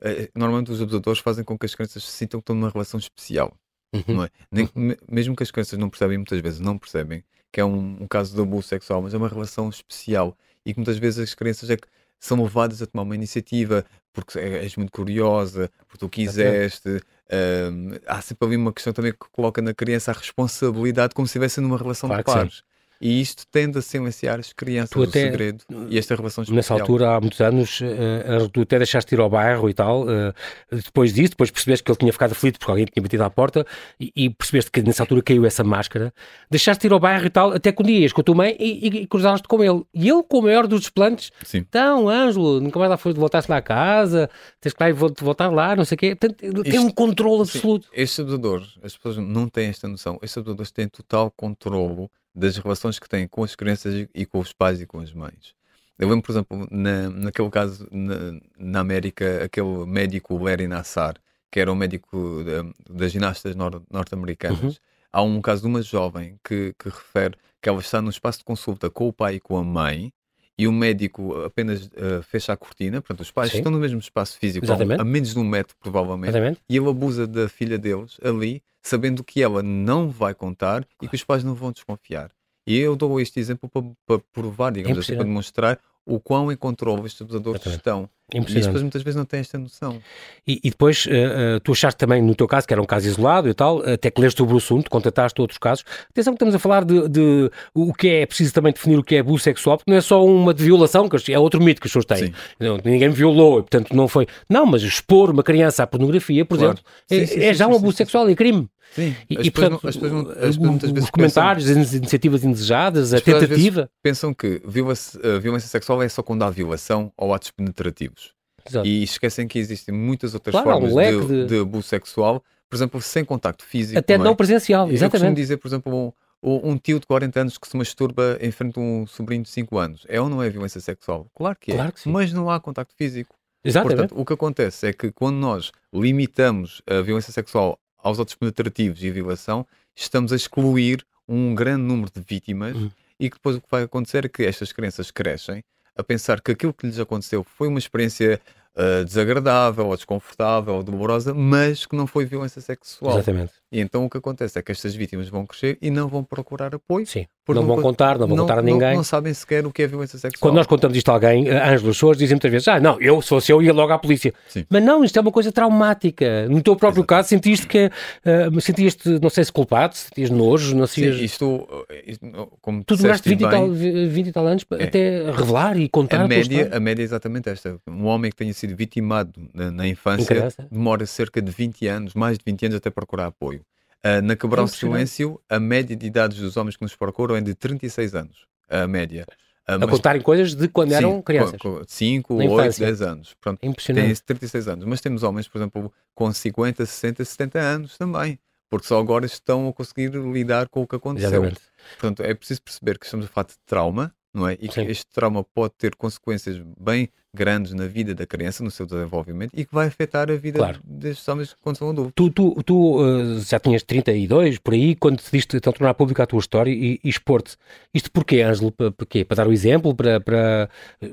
eh, 0.00 0.30
Normalmente 0.34 0.70
os 0.72 0.80
abusadores 0.80 1.20
fazem 1.20 1.44
com 1.44 1.58
que 1.58 1.66
as 1.66 1.74
crianças 1.74 2.02
se 2.04 2.10
sintam 2.12 2.40
que 2.40 2.42
estão 2.44 2.56
numa 2.56 2.70
relação 2.70 2.98
especial. 2.98 3.54
Uhum. 3.92 4.02
Não 4.16 4.24
é? 4.24 4.28
Nem- 4.50 4.68
me- 4.74 4.96
mesmo 5.10 5.36
que 5.36 5.42
as 5.42 5.50
crianças 5.50 5.78
não 5.78 5.90
percebem, 5.90 6.16
muitas 6.16 6.40
vezes 6.40 6.60
não 6.60 6.78
percebem 6.78 7.22
que 7.52 7.60
é 7.60 7.64
um, 7.64 7.98
um 8.02 8.06
caso 8.08 8.34
de 8.34 8.40
abuso 8.40 8.68
sexual, 8.68 9.02
mas 9.02 9.14
é 9.14 9.16
uma 9.16 9.28
relação 9.28 9.68
especial 9.68 10.36
e 10.64 10.72
que 10.72 10.78
muitas 10.78 10.98
vezes 10.98 11.18
as 11.30 11.34
crianças 11.34 11.68
é 11.70 11.76
que 11.76 11.86
são 12.18 12.40
levadas 12.42 12.82
a 12.82 12.86
tomar 12.86 13.02
uma 13.02 13.14
iniciativa 13.14 13.84
porque 14.12 14.38
é- 14.38 14.62
és 14.62 14.76
muito 14.76 14.92
curiosa, 14.92 15.70
porque 15.86 15.98
tu 15.98 16.08
quiseste. 16.08 17.00
ahm, 17.32 17.96
há 18.06 18.20
sempre 18.20 18.46
ali 18.48 18.56
uma 18.56 18.72
questão 18.72 18.92
também 18.92 19.12
que 19.12 19.18
coloca 19.32 19.62
na 19.62 19.72
criança 19.72 20.10
a 20.10 20.14
responsabilidade 20.14 21.14
como 21.14 21.26
se 21.26 21.30
estivesse 21.30 21.60
numa 21.60 21.78
relação 21.78 22.08
Claro 22.08 22.22
de 22.22 22.24
pares. 22.26 22.62
E 23.02 23.18
isto 23.20 23.44
tende 23.50 23.78
a 23.78 23.82
silenciar 23.82 24.38
as 24.38 24.52
crianças, 24.52 24.90
Tu 24.90 25.02
até- 25.02 25.22
segredo 25.30 25.64
e 25.88 25.96
esta 25.96 26.14
relação 26.14 26.42
especial. 26.42 26.56
Nessa 26.56 26.74
altura, 26.74 27.16
há 27.16 27.20
muitos 27.20 27.40
anos, 27.40 27.80
eh, 27.82 28.46
tu 28.52 28.60
até 28.60 28.76
deixaste 28.76 29.14
ir 29.14 29.20
ao 29.20 29.30
bairro 29.30 29.70
e 29.70 29.72
tal. 29.74 30.04
eh, 30.10 30.34
depois 30.70 31.14
disso, 31.14 31.30
depois 31.30 31.50
percebeste 31.50 31.82
que 31.82 31.90
ele 31.90 31.98
tinha 31.98 32.12
ficado 32.12 32.32
aflito 32.32 32.58
porque 32.58 32.70
alguém 32.70 32.84
tinha 32.84 33.02
batido 33.02 33.24
à 33.24 33.30
porta 33.30 33.66
e, 33.98 34.12
e 34.14 34.28
percebeste 34.28 34.70
que 34.70 34.82
nessa 34.82 35.02
altura 35.02 35.22
caiu 35.22 35.46
essa 35.46 35.64
máscara. 35.64 36.12
Deixaste 36.50 36.86
ir 36.86 36.92
ao 36.92 37.00
bairro 37.00 37.24
e 37.24 37.30
tal, 37.30 37.52
até 37.54 37.72
que 37.72 37.82
um 37.82 37.86
dia 37.86 38.00
ias 38.00 38.12
com 38.12 38.20
a 38.20 38.24
tua 38.24 38.34
mãe 38.34 38.54
e, 38.60 38.86
e, 38.88 39.02
e 39.02 39.06
cruzaste 39.06 39.48
com 39.48 39.64
ele. 39.64 39.82
E 39.94 40.06
ele, 40.08 40.22
com 40.22 40.38
o 40.40 40.42
maior 40.42 40.66
dos 40.66 40.80
desplantes, 40.80 41.32
Sim. 41.44 41.58
então, 41.58 42.06
Ângelo, 42.06 42.60
nunca 42.60 42.78
mais 42.78 42.90
lá 42.90 42.98
foi 42.98 43.14
voltaste 43.14 43.50
lá 43.50 43.56
a 43.56 43.62
casa, 43.62 44.28
tens 44.60 44.74
que 44.74 44.82
lá 44.82 44.90
e 44.90 44.92
vol- 44.92 45.14
voltar 45.20 45.48
lá, 45.48 45.74
não 45.74 45.86
sei 45.86 45.94
o 45.94 45.98
quê. 45.98 46.14
Portanto, 46.14 46.62
tem 46.64 46.78
um 46.78 46.90
controle 46.90 47.46
Sim, 47.46 47.56
absoluto. 47.58 47.88
Estes 47.94 48.20
abusadores, 48.20 48.78
as 48.82 48.94
pessoas 48.94 49.16
não 49.16 49.48
têm 49.48 49.68
esta 49.70 49.88
noção, 49.88 50.18
estes 50.22 50.36
abusadores 50.36 50.70
têm 50.70 50.86
total 50.86 51.30
controlo 51.34 52.10
das 52.34 52.56
relações 52.56 52.98
que 52.98 53.08
têm 53.08 53.26
com 53.26 53.42
as 53.44 53.54
crianças 53.56 54.06
e- 54.14 54.26
com 54.26 54.38
os 54.38 54.52
pais 54.52 54.80
e 54.80 54.86
com 54.86 55.00
as 55.00 55.12
mães. 55.12 55.54
Eu 55.98 56.08
lembro, 56.08 56.22
por 56.22 56.32
exemplo, 56.32 56.66
na, 56.70 57.10
naquele 57.10 57.50
caso 57.50 57.86
na, 57.92 58.40
na 58.58 58.80
América, 58.80 59.44
aquele 59.44 59.84
médico 59.86 60.38
Larry 60.42 60.66
Nassar, 60.66 61.14
que 61.50 61.60
era 61.60 61.70
um 61.70 61.74
médico 61.74 62.42
da- 62.44 62.94
das 62.94 63.12
ginastas 63.12 63.54
nor- 63.54 63.82
norte-americanas, 63.90 64.60
Uhum. 64.62 64.74
há 65.12 65.22
um 65.22 65.40
caso 65.42 65.62
de 65.62 65.68
uma 65.68 65.82
jovem 65.82 66.38
que, 66.44 66.74
que 66.78 66.88
refere 66.88 67.36
que 67.60 67.68
ela 67.68 67.80
está 67.80 68.00
num 68.00 68.08
espaço 68.10 68.38
de 68.38 68.44
consulta 68.44 68.88
com 68.88 69.08
o 69.08 69.12
pai 69.12 69.34
e 69.34 69.40
com 69.40 69.56
a 69.58 69.64
mãe 69.64 70.12
e 70.60 70.68
o 70.68 70.72
médico 70.72 71.42
apenas 71.42 71.88
eh, 71.96 72.20
fecha 72.20 72.52
a 72.52 72.56
cortina, 72.56 73.00
portanto 73.00 73.20
os 73.20 73.30
pais 73.30 73.50
Sim. 73.50 73.58
estão 73.58 73.72
no 73.72 73.78
mesmo 73.78 73.98
espaço 73.98 74.38
físico, 74.38 74.66
a, 74.70 75.02
menos 75.02 75.32
de 75.32 75.38
um 75.38 75.44
metro 75.44 75.74
provavelmente, 75.80 76.32
Exatamente. 76.32 76.60
e 76.68 76.76
ele 76.76 76.86
abusa 76.86 77.26
da 77.26 77.48
filha 77.48 77.78
deles 77.78 78.18
ali, 78.22 78.62
sabendo 78.82 79.24
que 79.24 79.42
ela 79.42 79.62
não 79.62 80.10
vai 80.10 80.34
contar 80.34 80.86
e 81.00 81.08
que 81.08 81.14
os 81.14 81.24
pais 81.24 81.42
não 81.42 81.54
vão 81.54 81.72
desconfiar. 81.72 82.30
E 82.66 82.78
eu 82.78 82.94
dou 82.94 83.18
este 83.18 83.40
exemplo 83.40 83.70
para, 83.70 83.82
para 84.04 84.22
provar, 84.34 84.70
digamos 84.70 84.98
assim, 84.98 85.14
para 85.14 85.24
demonstrar 85.24 85.78
o 86.04 86.20
quão 86.20 86.52
em 86.52 86.56
controle 86.56 87.06
estes 87.06 87.22
abusadores 87.22 87.62
Exatamente. 87.66 88.10
Estão. 88.30 88.38
E 88.38 88.38
as 88.38 88.42
Impressionante. 88.42 88.64
pessoas 88.66 88.82
muitas 88.82 89.02
vezes 89.02 89.16
não 89.16 89.24
têm 89.24 89.40
esta 89.40 89.58
noção. 89.58 90.00
E, 90.46 90.60
e 90.64 90.70
depois, 90.70 91.06
eh, 91.08 91.12
eh, 91.56 91.60
tu 91.62 91.72
achaste 91.72 91.98
também, 91.98 92.22
no 92.22 92.34
teu 92.34 92.46
caso, 92.48 92.66
que 92.66 92.72
era 92.74 92.80
um 92.82 92.86
caso 92.86 93.06
isolado 93.06 93.48
e 93.48 93.54
tal, 93.54 93.80
até 93.88 94.10
que 94.10 94.20
leste 94.20 94.38
sobre 94.38 94.54
o 94.54 94.56
assunto, 94.56 94.90
contataste 94.90 95.40
outros 95.40 95.58
casos. 95.58 95.84
Atenção 96.10 96.32
que 96.32 96.36
estamos 96.36 96.54
a 96.54 96.58
falar 96.58 96.84
de, 96.84 97.08
de 97.08 97.50
o 97.74 97.92
que 97.92 98.08
é, 98.08 98.22
é 98.22 98.26
preciso 98.26 98.52
também 98.52 98.72
definir 98.72 98.98
o 98.98 99.02
que 99.04 99.16
é 99.16 99.18
abuso 99.20 99.42
sexual, 99.44 99.76
porque 99.78 99.90
não 99.90 99.98
é 99.98 100.00
só 100.00 100.24
uma 100.24 100.54
de 100.54 100.62
violação, 100.64 101.08
que 101.08 101.32
é 101.32 101.38
outro 101.38 101.62
mito 101.62 101.80
que 101.80 101.86
as 101.86 101.92
pessoas 101.92 102.04
têm. 102.04 102.28
Sim. 102.28 102.34
Não, 102.58 102.78
ninguém 102.84 103.08
me 103.08 103.14
violou, 103.14 103.58
e, 103.58 103.62
portanto 103.62 103.94
não 103.94 104.08
foi. 104.08 104.26
Não, 104.48 104.64
mas 104.66 104.82
expor 104.82 105.30
uma 105.30 105.42
criança 105.42 105.82
à 105.82 105.86
pornografia, 105.86 106.44
por 106.44 106.58
Claro. 106.58 106.74
exemplo, 106.74 106.92
Sim, 107.06 107.20
é, 107.20 107.26
sim, 107.26 107.40
é 107.48 107.54
já 107.54 107.66
um 107.66 107.74
abuso 107.76 107.96
sexual, 107.96 108.28
é 108.28 108.34
crime. 108.34 108.68
Sim, 108.92 109.14
E, 109.30 109.38
as 109.38 109.46
e, 109.46 109.50
pessoas 109.52 109.70
portanto, 109.70 109.82
não- 109.84 109.88
as 109.90 109.96
pessoas 109.96 110.12
não- 110.12 110.20
as 110.20 110.34
pessoas 110.36 110.56
muitas 110.56 110.90
vezes 110.90 111.04
os 111.04 111.10
comentários, 111.10 111.70
as 111.70 111.94
iniciativas 111.94 112.42
indesejadas, 112.44 113.14
a 113.14 113.20
tentativa. 113.20 113.88
pensam 114.02 114.34
que 114.34 114.60
viola- 114.66 114.94
a 115.36 115.38
violência 115.38 115.68
sexual 115.68 116.02
é 116.02 116.08
só 116.08 116.24
quando 116.24 116.42
há 116.42 116.50
violação 116.50 117.12
ou 117.16 117.32
atos 117.32 117.52
penetrativos. 117.52 118.19
Exato. 118.68 118.86
E 118.86 119.02
esquecem 119.02 119.46
que 119.48 119.58
existem 119.58 119.94
muitas 119.94 120.34
outras 120.34 120.52
Claro, 120.52 120.70
formas 120.70 120.92
de, 120.94 121.26
de- 121.26 121.46
de 121.46 121.58
abuso 121.60 121.88
sexual, 121.88 122.42
por 122.68 122.76
exemplo, 122.76 123.00
sem 123.02 123.24
contacto 123.24 123.64
físico. 123.64 123.98
Até 123.98 124.16
não 124.18 124.24
é? 124.24 124.28
não 124.28 124.36
presencial, 124.36 124.82
Eu 124.86 124.90
costumo 124.90 125.06
exatamente. 125.08 125.36
dizer, 125.36 125.56
por 125.56 125.68
exemplo, 125.68 126.14
um, 126.42 126.70
um 126.70 126.76
tio 126.78 126.98
de 127.00 127.06
40 127.06 127.40
anos 127.40 127.58
que 127.58 127.66
se 127.68 127.76
masturba 127.76 128.38
em 128.40 128.50
frente 128.50 128.78
a 128.78 128.82
um 128.82 129.06
sobrinho 129.06 129.42
de 129.42 129.48
5 129.50 129.76
anos. 129.78 130.06
É 130.08 130.20
ou 130.20 130.28
não 130.28 130.42
é 130.42 130.48
violência 130.48 130.80
sexual? 130.80 131.26
Claro 131.34 131.56
que 131.60 131.72
é. 131.72 131.74
Claro 131.74 131.92
que. 131.92 132.08
Mas 132.08 132.32
não 132.32 132.48
há 132.50 132.58
contacto 132.60 132.94
físico. 132.96 133.34
Exatamente. 133.64 133.96
Portanto, 133.98 134.20
o 134.20 134.24
que 134.24 134.32
acontece 134.32 134.86
é 134.86 134.92
que 134.92 135.12
quando 135.12 135.36
nós 135.36 135.70
limitamos 135.92 136.82
a 136.88 137.00
violência 137.02 137.32
sexual 137.32 137.78
aos 138.02 138.18
atos 138.18 138.34
penetrativos 138.34 139.02
e 139.02 139.08
a 139.08 139.12
violação, 139.12 139.66
estamos 139.94 140.32
a 140.32 140.36
excluir 140.36 141.04
um 141.28 141.54
grande 141.54 141.82
número 141.82 142.10
de 142.14 142.20
vítimas 142.26 142.74
Uhum. 142.76 142.90
e 143.18 143.28
que 143.30 143.36
depois 143.36 143.56
o 143.56 143.60
que 143.60 143.68
vai 143.70 143.82
acontecer 143.82 144.24
é 144.24 144.28
que 144.28 144.42
estas 144.44 144.72
crianças 144.72 145.10
crescem 145.10 145.62
a 146.00 146.04
pensar 146.04 146.40
que 146.40 146.52
aquilo 146.52 146.74
que 146.74 146.86
lhes 146.86 146.98
aconteceu 146.98 147.44
foi 147.44 147.68
uma 147.68 147.78
experiência 147.78 148.40
ah, 148.76 149.04
desagradável, 149.04 149.86
ou 149.86 149.96
desconfortável, 149.96 150.74
ou 150.74 150.82
dolorosa, 150.82 151.34
mas 151.34 151.84
que 151.84 151.96
não 151.96 152.06
foi 152.06 152.24
violência 152.24 152.60
sexual. 152.60 153.14
Exatamente. 153.18 153.52
E 153.72 153.80
então 153.80 154.04
o 154.04 154.10
que 154.10 154.18
acontece 154.18 154.58
é 154.58 154.62
que 154.62 154.72
estas 154.72 154.94
vítimas 154.94 155.28
vão 155.28 155.46
crescer 155.46 155.78
e 155.80 155.90
não 155.90 156.08
vão 156.08 156.24
procurar 156.24 156.74
apoio. 156.74 157.06
Sim. 157.06 157.26
Não 157.54 157.66
vão 157.66 157.82
contar, 157.82 158.18
não 158.18 158.28
vão 158.28 158.36
contar 158.38 158.58
a 158.58 158.62
ninguém. 158.62 158.90
Não, 158.90 158.96
não, 158.98 159.04
sabem 159.04 159.32
sequer 159.34 159.66
o 159.66 159.72
que 159.72 159.82
é 159.82 159.86
violência 159.86 160.18
sexual. 160.18 160.40
Quando 160.40 160.56
nós 160.56 160.66
contamos 160.66 160.96
isto 160.96 161.08
a 161.08 161.14
alguém, 161.14 161.48
eh, 161.48 161.68
Ângelo, 161.68 161.88
pessoas 161.88 162.16
dizem 162.16 162.36
muitas 162.36 162.50
vezes, 162.50 162.68
ah, 162.68 162.78
não, 162.78 163.00
eu, 163.00 163.20
se 163.20 163.28
fosse 163.28 163.50
eu, 163.52 163.62
ia 163.62 163.72
logo 163.72 163.92
à 163.92 163.98
polícia. 163.98 164.32
Sim. 164.48 164.64
Mas 164.68 164.82
não, 164.82 165.02
isto 165.02 165.16
é 165.16 165.20
uma 165.20 165.32
coisa 165.32 165.50
traumática. 165.50 166.48
No 166.48 166.62
teu 166.62 166.76
próprio 166.76 167.00
Exato. 167.00 167.08
caso, 167.08 167.28
sentiste 167.28 167.66
que, 167.66 167.86
uh, 167.86 168.60
sentiste, 168.60 169.18
não 169.20 169.30
sei 169.30 169.44
se 169.44 169.52
culpado, 169.52 169.96
sentias 169.96 170.30
nojo, 170.30 170.76
não 170.76 170.86
sei. 170.86 171.12
Sim, 171.12 171.24
isto, 171.24 171.66
isto 172.06 172.50
como 172.60 172.84
tu 172.84 172.96
demoraste 172.96 173.28
20, 173.28 173.38
bem, 173.38 173.48
e 173.48 173.50
tal, 173.50 173.70
20 173.70 174.26
e 174.26 174.32
tal 174.32 174.46
anos 174.46 174.64
é. 174.78 174.84
até 174.84 175.30
revelar 175.32 175.76
e 175.76 175.88
contar 175.88 176.22
a 176.22 176.28
média, 176.28 176.70
a 176.72 176.80
média 176.80 177.02
é 177.02 177.04
exatamente 177.04 177.48
esta. 177.48 177.78
Um 177.88 178.06
homem 178.06 178.30
que 178.30 178.36
tenha 178.36 178.52
sido 178.52 178.76
vitimado 178.76 179.32
na, 179.52 179.70
na 179.70 179.88
infância 179.88 180.48
demora 180.70 181.04
cerca 181.06 181.42
de 181.42 181.50
20 181.50 181.86
anos, 181.88 182.14
mais 182.14 182.38
de 182.38 182.44
20 182.46 182.66
anos 182.66 182.76
até 182.76 182.90
procurar 182.90 183.26
apoio. 183.26 183.59
Uh, 184.04 184.22
na 184.22 184.34
Quebrar 184.34 184.62
o 184.62 184.68
Silêncio, 184.68 185.40
a 185.48 185.60
média 185.60 185.94
de 185.94 186.06
idades 186.06 186.38
dos 186.38 186.56
homens 186.56 186.76
que 186.76 186.82
nos 186.82 186.96
procuram 186.96 187.36
é 187.36 187.40
de 187.40 187.54
36 187.54 188.14
anos. 188.14 188.46
A 188.68 188.86
média. 188.86 189.26
Uh, 189.68 189.72
a 189.72 189.78
mas... 189.78 189.90
contarem 189.90 190.22
coisas 190.22 190.54
de 190.54 190.68
quando 190.68 190.90
sim, 190.90 190.94
eram 190.96 191.20
crianças. 191.20 191.60
5, 191.86 192.34
8, 192.34 192.78
10 192.78 193.02
anos. 193.02 193.34
Pronto, 193.40 193.58
é 193.62 193.66
impressionante. 193.66 194.06
Tem 194.22 194.36
36 194.36 194.68
anos. 194.68 194.84
Mas 194.86 195.00
temos 195.00 195.22
homens, 195.22 195.46
por 195.48 195.58
exemplo, 195.58 195.92
com 196.14 196.32
50, 196.32 196.86
60, 196.86 197.24
70 197.24 197.58
anos 197.58 197.98
também. 197.98 198.38
Porque 198.70 198.86
só 198.86 199.00
agora 199.00 199.26
estão 199.26 199.68
a 199.68 199.72
conseguir 199.72 200.12
lidar 200.12 200.68
com 200.68 200.82
o 200.82 200.86
que 200.86 200.96
aconteceu. 200.96 201.28
Exatamente. 201.28 201.60
Portanto, 201.98 202.22
é 202.22 202.32
preciso 202.32 202.62
perceber 202.62 202.98
que 202.98 203.04
estamos 203.04 203.26
a 203.26 203.28
falar 203.28 203.48
de 203.48 203.58
trauma, 203.66 204.14
não 204.32 204.48
é? 204.48 204.54
E 204.54 204.68
que 204.68 204.74
Sim. 204.74 204.86
este 204.86 205.06
trauma 205.12 205.42
pode 205.42 205.74
ter 205.76 205.96
consequências 205.96 206.62
bem 206.78 207.10
grandes 207.34 207.72
na 207.72 207.86
vida 207.86 208.14
da 208.14 208.26
criança, 208.26 208.62
no 208.62 208.70
seu 208.70 208.86
desenvolvimento 208.86 209.52
e 209.54 209.64
que 209.64 209.74
vai 209.74 209.86
afetar 209.86 210.30
a 210.30 210.36
vida 210.36 210.58
claro. 210.58 210.80
destes 210.84 211.26
homens 211.28 211.54
quando 211.60 211.76
são 211.76 211.90
adultos. 211.90 212.12
Tu, 212.14 212.30
tu, 212.30 212.62
tu 212.64 213.00
uh, 213.00 213.40
já 213.40 213.58
tinhas 213.58 213.82
32 213.82 214.58
por 214.58 214.74
aí 214.74 214.94
quando 214.94 215.16
decidiste 215.16 215.56
então, 215.56 215.72
tornar 215.72 215.94
pública 215.94 216.24
a 216.24 216.26
tua 216.26 216.40
história 216.40 216.70
e, 216.70 217.00
e 217.02 217.08
expor-te. 217.08 217.56
Isto 217.94 218.10
porquê, 218.10 218.42
Ângelo? 218.42 218.72
Para, 218.72 218.90
para, 218.92 219.36
dar 219.36 219.48
o 219.48 219.52
exemplo? 219.52 219.94
Para, 219.94 220.20
para... 220.20 220.68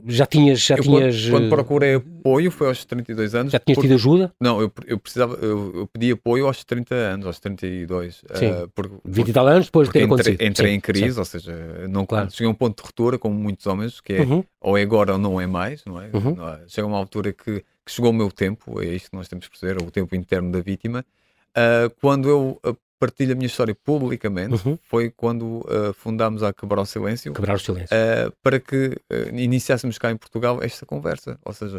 Já 0.08 0.26
tinhas. 0.26 0.60
Já 0.60 0.76
eu, 0.76 0.84
tinhas 0.84 1.24
quando, 1.26 1.32
quando, 1.32 1.46
eh, 1.46 1.50
procurei 1.50 1.96
apoio 1.96 2.52
foi 2.52 2.68
aos 2.68 2.84
32 2.86 3.36
anos. 3.36 3.52
Já 3.52 3.60
tinhas 3.60 3.76
porque... 3.76 3.88
tido 3.88 3.96
ajuda? 3.96 4.34
Não, 4.40 4.62
eu, 4.62 4.72
eu 4.86 5.00
precisava, 5.00 5.36
eu, 5.36 5.72
eu, 5.76 5.88
pedi 5.88 6.12
apoio 6.12 6.46
aos 6.46 6.64
30 6.64 6.94
anos, 6.94 7.26
aos 7.26 7.40
32. 7.40 8.24
Sim. 8.34 8.52
Uh, 8.52 8.70
por, 8.70 9.02
20 9.06 9.28
e 9.28 9.34
tal 9.34 9.48
anos 9.48 9.66
depois 9.68 9.88
de 9.88 9.94
ter 9.94 10.00
entrei, 10.00 10.06
acontecido. 10.06 10.42
Entrei 10.42 10.72
sim, 10.72 10.78
em 10.78 10.80
crise, 10.80 11.14
sim. 11.14 11.20
ou 11.20 11.26
seja, 11.26 11.88
não 11.90 12.06
claro. 12.06 12.30
cheguei 12.32 12.48
a 12.48 12.50
um 12.50 12.54
ponto 12.54 12.78
de 12.78 12.84
ruptura, 12.84 13.18
como 13.18 13.36
muitos 13.36 13.66
homens, 13.66 14.02
que 14.02 14.14
é 14.14 14.22
uhum. 14.22 14.44
Ou 14.68 14.78
é 14.78 14.82
agora 14.82 15.14
ou 15.14 15.18
não 15.18 15.40
é 15.40 15.48
mais, 15.48 15.86
não 15.86 16.02
é? 16.02 16.10
Uhum. 16.14 16.46
É? 16.50 16.68
Chega 16.68 16.86
uma 16.86 16.98
altura 16.98 17.32
que, 17.32 17.62
que, 17.62 17.92
chegou 17.92 18.12
o 18.12 18.14
meu 18.14 18.30
tempo, 18.30 18.82
é 18.82 18.88
isto 18.88 19.10
que 19.10 19.16
nós 19.16 19.30
temos 19.30 19.46
que 19.46 19.52
perceber, 19.52 19.82
é 19.82 19.86
o 19.86 19.90
tempo 19.90 20.14
interno 20.14 20.52
da 20.52 20.60
vítima. 20.60 21.06
Uh, 21.52 21.90
quando 22.02 22.28
eu 22.28 22.60
ah, 22.66 22.76
partilho 23.00 23.32
a 23.32 23.36
minha 23.36 23.48
história 23.48 23.74
publicamente, 23.74 24.68
uhum. 24.68 24.78
foi 24.84 25.10
quando 25.10 25.60
uh, 25.60 25.94
fundámos 25.94 26.44
a 26.44 26.52
Quebrar 26.52 26.82
o 26.82 26.86
Silêncio. 26.86 27.32
Quebrar 27.32 27.56
o 27.56 27.60
Silêncio. 27.60 27.96
Uh, 27.96 28.30
para 28.44 28.60
que 28.60 28.98
iniciássemos 29.32 29.98
cá 29.98 30.12
em 30.12 30.18
Portugal 30.18 30.62
esta 30.62 30.86
conversa. 30.86 31.40
Ou 31.46 31.54
seja, 31.54 31.78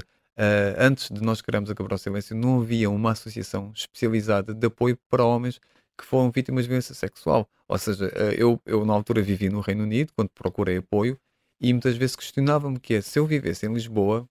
antes 0.79 1.11
de 1.11 1.21
nós 1.21 1.43
criarmos 1.43 1.71
a 1.71 1.75
Quebrar 1.75 1.97
o 1.97 1.99
Silêncio, 1.99 2.35
não 2.35 2.63
havia 2.63 2.89
uma 2.89 3.11
associação 3.13 3.71
especializada 3.75 4.55
de 4.55 4.67
apoio 4.67 4.99
para 5.11 5.23
homens 5.23 5.61
que 5.99 6.07
foram 6.07 6.31
vítimas 6.31 6.65
de 6.65 6.69
violência 6.69 6.95
sexual. 6.95 7.47
Ou 7.69 7.77
seja, 7.77 8.07
eu, 8.35 8.59
eu 8.65 8.87
na 8.87 8.95
altura 8.95 9.21
vivi 9.21 9.51
no 9.51 9.61
Reino 9.61 9.83
Unido, 9.83 10.11
quando 10.17 10.31
procurei 10.31 10.79
apoio, 10.79 11.19
e 11.61 11.73
muitas 11.73 11.97
vezes 11.97 12.17
questionava-me 12.17 12.79
que 12.79 12.95
é, 12.95 13.01
se 13.01 13.19
eu 13.19 13.27
vivesse 13.27 13.67
em 13.67 13.73
Lisboa, 13.73 14.29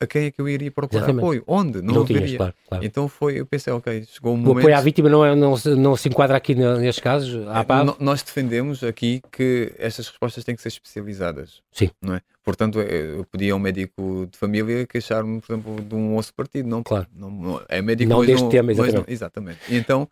a 0.00 0.06
quem 0.06 0.26
é 0.26 0.30
que 0.30 0.40
eu 0.40 0.48
iria 0.48 0.70
procurar 0.70 0.98
Exatamente. 0.98 1.22
apoio? 1.22 1.44
Onde? 1.46 1.80
Não, 1.80 1.94
não 1.94 2.04
tinhas, 2.04 2.34
claro, 2.34 2.54
claro. 2.68 2.84
Então 2.84 3.08
foi, 3.08 3.40
eu 3.40 3.46
pensei, 3.46 3.72
ok, 3.72 4.04
chegou 4.04 4.34
um 4.34 4.36
momento... 4.36 4.56
O 4.56 4.58
apoio 4.58 4.76
à 4.76 4.80
vítima 4.80 5.08
não, 5.08 5.24
é, 5.24 5.34
não, 5.34 5.54
não 5.76 5.96
se 5.96 6.08
enquadra 6.08 6.36
aqui 6.36 6.54
nestes 6.54 7.02
casos? 7.02 7.34
É, 7.34 8.02
nós 8.02 8.22
defendemos 8.22 8.82
aqui 8.82 9.22
que 9.30 9.72
estas 9.78 10.08
respostas 10.08 10.44
têm 10.44 10.54
que 10.56 10.62
ser 10.62 10.68
especializadas. 10.68 11.62
Sim. 11.72 11.90
Não 12.02 12.14
é? 12.14 12.20
Portanto, 12.42 12.80
eu 12.80 13.24
pedi 13.24 13.50
a 13.50 13.56
um 13.56 13.58
médico 13.58 14.28
de 14.30 14.36
família 14.36 14.86
queixar-me, 14.86 15.40
por 15.40 15.52
exemplo, 15.52 15.80
de 15.80 15.94
um 15.94 16.16
osso 16.16 16.34
partido. 16.34 16.68
Não, 16.68 16.82
claro. 16.82 17.06
não, 17.14 17.62
é 17.68 17.80
médico, 17.80 18.10
não 18.10 18.24
deste 18.24 18.42
não, 18.42 18.50
tema, 18.50 18.72
exatamente. 18.72 18.96
Não, 18.96 19.04
exatamente. 19.08 19.58
E 19.70 19.76
então, 19.76 20.08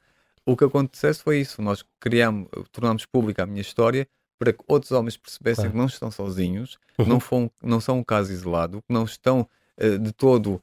o 0.47 0.57
que 0.57 0.65
acontecesse 0.65 1.23
foi 1.23 1.41
isso. 1.41 1.61
Nós 1.61 1.85
criamos, 2.01 2.49
tornámos 2.71 3.05
pública 3.05 3.43
a 3.43 3.47
minha 3.47 3.61
história 3.61 4.09
para 4.43 4.53
que 4.53 4.65
outros 4.67 4.91
homens 4.91 5.17
percebessem 5.17 5.63
claro. 5.63 5.71
que 5.71 5.79
não 5.79 5.87
estão 5.87 6.11
sozinhos, 6.11 6.77
uhum. 6.99 7.07
não, 7.07 7.21
foram, 7.21 7.49
não 7.63 7.81
são 7.81 8.01
um 8.01 8.03
caso 8.03 8.33
isolado, 8.33 8.83
que 8.83 8.93
não 8.93 9.05
estão 9.05 9.47
uh, 9.81 9.99
de 10.01 10.13
todo 10.13 10.55
uh, 10.55 10.63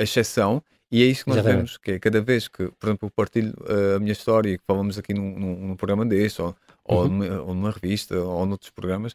a 0.00 0.02
exceção. 0.02 0.60
E 0.90 1.00
é 1.00 1.06
isso 1.06 1.22
que 1.22 1.30
nós 1.30 1.38
Exatamente. 1.38 1.56
vemos, 1.58 1.78
que 1.78 1.92
é 1.92 1.98
cada 2.00 2.20
vez 2.20 2.48
que, 2.48 2.72
por 2.72 2.88
exemplo, 2.88 3.06
eu 3.06 3.10
partilho 3.12 3.54
uh, 3.60 3.94
a 3.94 4.00
minha 4.00 4.10
história 4.10 4.50
e 4.50 4.58
que 4.58 4.64
falamos 4.66 4.98
aqui 4.98 5.14
num, 5.14 5.38
num, 5.38 5.68
num 5.68 5.76
programa 5.76 6.04
deste, 6.04 6.42
ou, 6.42 6.48
uhum. 6.48 6.54
ou, 6.82 7.08
numa, 7.08 7.40
ou, 7.42 7.54
numa, 7.54 7.70
revista, 7.70 8.18
ou 8.18 8.44
noutros 8.44 8.70
programas, 8.70 9.14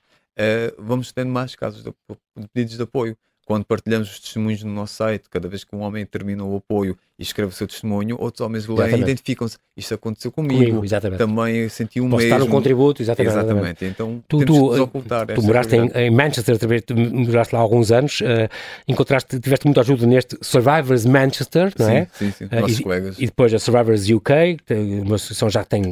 vamos 0.78 1.12
tendo 1.12 1.32
mais 1.32 1.54
casos 1.54 1.84
de, 1.84 1.94
de 2.38 2.48
pedidos 2.54 2.78
de 2.78 2.84
apoio 2.84 3.18
quando 3.46 3.64
partilhamos 3.64 4.12
os 4.12 4.20
testemunhos 4.20 4.64
no 4.64 4.74
nosso 4.74 4.96
site, 4.96 5.30
cada 5.30 5.48
vez 5.48 5.64
que 5.64 5.75
um 5.75 5.82
homem 5.82 6.04
termina 6.04 6.44
o 6.44 6.58
apoio 6.58 6.98
e 7.18 7.22
escreve 7.22 7.52
o 7.52 7.56
seu 7.56 7.68
testemunho, 7.68 8.18
outros 8.20 8.42
homens 8.42 8.68
leem 8.68 8.98
e 8.98 9.02
identificam-se. 9.02 9.58
Isto 9.78 9.94
aconteceu 9.94 10.32
comigo, 10.32 10.82
comigo 10.82 11.18
também 11.18 11.70
senti 11.70 12.02
o 12.02 12.10
Posso 12.10 12.24
mesmo. 12.24 12.40
dar 12.40 12.46
um 12.46 12.50
contributo, 12.50 13.04
exatamente. 13.04 13.32
exatamente. 13.32 13.86
Então 13.86 14.24
tu, 14.28 14.44
tu, 14.44 14.74
que 14.74 14.80
ocultar. 14.80 15.28
Tu 15.28 15.44
moraste 15.44 15.75
em, 15.75 15.92
em, 15.94 16.10
Manchester, 16.10 16.58
moraste 16.98 17.54
lá 17.54 17.62
há 17.62 17.64
alguns 17.64 17.92
anos, 17.92 18.20
uh, 18.22 18.50
encontraste, 18.88 19.40
tiveste 19.40 19.68
muita 19.68 19.82
ajuda 19.82 20.08
neste 20.08 20.38
Survivors 20.42 21.06
Manchester, 21.06 21.72
não 21.78 21.90
é? 21.90 22.08
Sim, 22.14 22.32
sim, 22.32 22.46
uh, 22.46 22.62
nossos 22.62 22.80
e, 22.80 22.84
colegas. 22.84 23.16
E 23.20 23.25
depois 23.28 23.54
a 23.54 23.60
Survivors 23.60 24.10
UK, 24.10 24.58
uma 25.06 25.16
associação 25.16 25.50
já 25.52 25.64
que 25.64 25.70
tem 25.70 25.84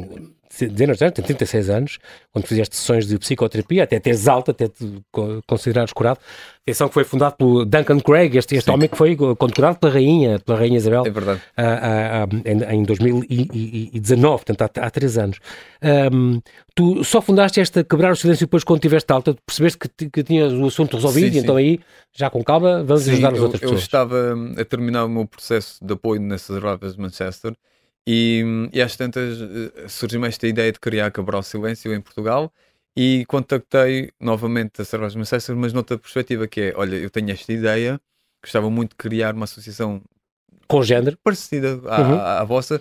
dezenas 0.58 0.98
de 0.98 1.04
anos, 1.04 1.14
tem 1.14 1.24
36 1.24 1.70
anos, 1.70 1.98
quando 2.32 2.46
fizeste 2.46 2.76
sessões 2.76 3.06
de 3.06 3.18
psicoterapia, 3.18 3.84
até 3.84 3.98
teres 3.98 4.28
alta, 4.28 4.50
até 4.50 4.68
te 4.68 5.02
considerares 5.46 5.92
curado. 5.92 6.18
Atenção 6.62 6.88
que 6.88 6.94
foi 6.94 7.04
fundado 7.04 7.36
pelo 7.36 7.64
Duncan 7.64 8.00
Craig, 8.00 8.38
este, 8.38 8.56
este 8.56 8.70
homem 8.70 8.88
que 8.88 8.96
foi 8.96 9.14
condecorado 9.16 9.78
pela 9.78 9.92
rainha, 9.92 10.38
pela 10.38 10.58
rainha 10.58 10.78
Isabel. 10.78 11.06
É 11.06 11.10
verdade. 11.10 11.40
Uh, 11.58 12.34
uh, 12.34 12.72
em, 12.72 12.80
em 12.80 12.82
2019, 12.84 14.44
portanto 14.44 14.78
há, 14.78 14.86
há 14.86 14.90
três 14.90 15.18
anos. 15.18 15.38
Um, 16.12 16.40
tu 16.74 17.04
só 17.04 17.20
fundaste 17.20 17.60
esta 17.60 17.84
Quebrar 17.84 18.12
o 18.12 18.16
Silêncio 18.16 18.46
depois 18.46 18.64
quando 18.64 18.80
tiveste 18.80 19.12
alta, 19.12 19.36
percebeste 19.46 19.78
que, 19.78 20.08
que 20.08 20.22
tinhas 20.22 20.52
o 20.52 20.66
assunto 20.66 20.96
resolvido 20.96 21.32
sim, 21.32 21.38
e 21.38 21.42
então 21.42 21.56
aí, 21.56 21.80
já 22.12 22.30
com 22.30 22.42
calma, 22.42 22.82
vamos 22.82 23.02
sim, 23.02 23.12
ajudar 23.12 23.34
as 23.34 23.40
outras 23.40 23.62
eu 23.62 23.68
pessoas. 23.68 23.80
Eu 23.80 23.84
estava 23.84 24.34
a 24.58 24.64
terminar 24.64 25.04
o 25.04 25.08
meu 25.08 25.26
processo 25.26 25.84
de 25.84 25.92
apoio 25.92 26.20
nessas 26.20 26.62
Ravas 26.62 26.94
de 26.94 27.00
Manchester 27.00 27.54
e, 28.06 28.68
e 28.72 28.82
às 28.82 28.96
tantas 28.96 29.38
eh, 29.40 29.88
surgiu-me 29.88 30.28
esta 30.28 30.46
ideia 30.46 30.70
de 30.70 30.78
criar 30.78 31.10
Cabral 31.10 31.42
Silêncio 31.42 31.94
em 31.94 32.00
Portugal 32.00 32.52
e 32.96 33.24
contactei 33.26 34.12
novamente 34.20 34.82
a 34.82 34.84
Cerveja 34.84 35.18
Manchester, 35.18 35.56
mas 35.56 35.72
noutra 35.72 35.98
perspectiva 35.98 36.46
que 36.46 36.60
é, 36.60 36.72
olha, 36.76 36.96
eu 36.96 37.10
tenho 37.10 37.30
esta 37.30 37.52
ideia, 37.52 38.00
gostava 38.42 38.70
muito 38.70 38.90
de 38.90 38.96
criar 38.96 39.34
uma 39.34 39.44
associação 39.44 40.02
com 40.68 40.82
género? 40.82 41.18
parecida 41.22 41.80
à, 41.86 42.00
uhum. 42.00 42.14
à, 42.14 42.40
à 42.40 42.44
vossa, 42.44 42.80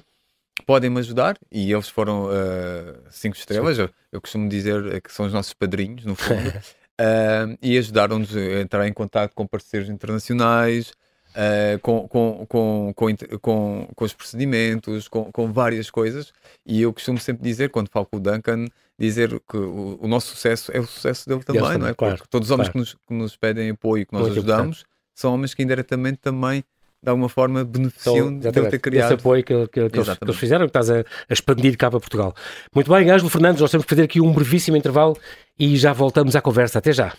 podem-me 0.66 1.00
ajudar? 1.00 1.38
E 1.52 1.72
eles 1.72 1.88
foram 1.88 2.26
uh, 2.26 3.00
cinco 3.10 3.36
estrelas, 3.36 3.80
eu, 3.80 3.90
eu, 4.12 4.22
costumo 4.22 4.48
dizer 4.48 5.02
que 5.02 5.12
são 5.12 5.26
os 5.26 5.34
nossos 5.34 5.54
padrinhos, 5.54 6.06
no 6.06 6.16
fundo, 6.16 6.50
uh, 6.50 7.58
e 7.62 7.78
ajudaram-nos 7.78 8.36
a 8.36 8.62
entrar 8.62 8.88
em 8.88 8.94
contato 8.94 9.34
com 9.34 9.48
parceiros 9.48 9.90
internacionais, 9.90 10.94
uh, 11.34 11.80
com, 11.82 12.08
com, 12.08 12.46
com, 12.48 12.94
com, 13.42 13.88
com, 13.96 14.06
os 14.06 14.14
procedimentos, 14.14 15.08
com, 15.08 15.32
com 15.32 15.52
várias 15.52 15.90
coisas. 15.90 16.32
E 16.66 16.82
eu 16.82 16.94
costumo 16.94 17.20
sempre 17.20 17.44
dizer, 17.44 17.70
quando 17.70 17.90
falo 17.90 18.06
com 18.06 18.18
o 18.18 18.20
Duncan, 18.20 18.68
dizer 18.98 19.42
que 19.50 19.58
o, 19.58 20.00
o 20.02 20.08
nosso 20.08 20.28
sucesso 20.28 20.72
é 20.74 20.80
o 20.80 20.86
sucesso 20.86 21.28
dele 21.28 21.44
também, 21.44 21.78
não 21.78 21.88
é? 21.88 21.94
Claro, 21.94 22.18
Porque 22.18 22.30
todos 22.30 22.50
os 22.50 22.52
homens 22.52 22.70
claro. 22.70 22.74
que, 22.74 22.78
nos, 22.80 22.94
que 22.94 23.14
nos 23.14 23.36
pedem 23.36 23.70
apoio, 23.70 24.06
que 24.06 24.14
nós 24.14 24.24
Muito 24.24 24.40
ajudamos, 24.40 24.80
importante. 24.80 24.86
são 25.16 25.34
homens 25.34 25.54
que 25.54 25.64
indiretamente 25.64 26.20
também 26.20 26.64
de 27.04 27.10
alguma 27.10 27.28
forma 27.28 27.66
beneficiam 27.66 28.32
então, 28.32 28.64
de 28.64 28.70
ter 28.70 28.80
criado. 28.80 29.08
Esse 29.08 29.14
apoio 29.16 29.44
que, 29.44 29.68
que, 29.68 29.90
que, 29.90 30.00
eles, 30.00 30.18
que, 30.18 30.24
eles, 30.24 30.36
fizeram, 30.38 30.66
que 30.66 30.70
estás 30.70 30.90
a, 30.90 31.00
a, 31.00 31.34
expandir 31.34 31.78
cá 31.78 31.92
para 31.92 32.00
Portugal. 32.00 32.34
Muito 32.74 32.90
bem, 32.90 33.12
Ângelo 33.12 33.30
Fernandes, 33.30 33.60
nós 33.60 33.70
temos 33.70 33.84
que 33.86 33.90
fazer 33.90 34.04
aqui 34.04 34.22
um 34.22 34.32
brevíssimo 34.32 34.78
intervalo 34.78 35.18
e 35.60 35.76
já 35.76 35.92
voltamos 35.92 36.34
à 36.34 36.42
conversa. 36.42 36.80
Até 36.80 36.94
já. 36.94 37.14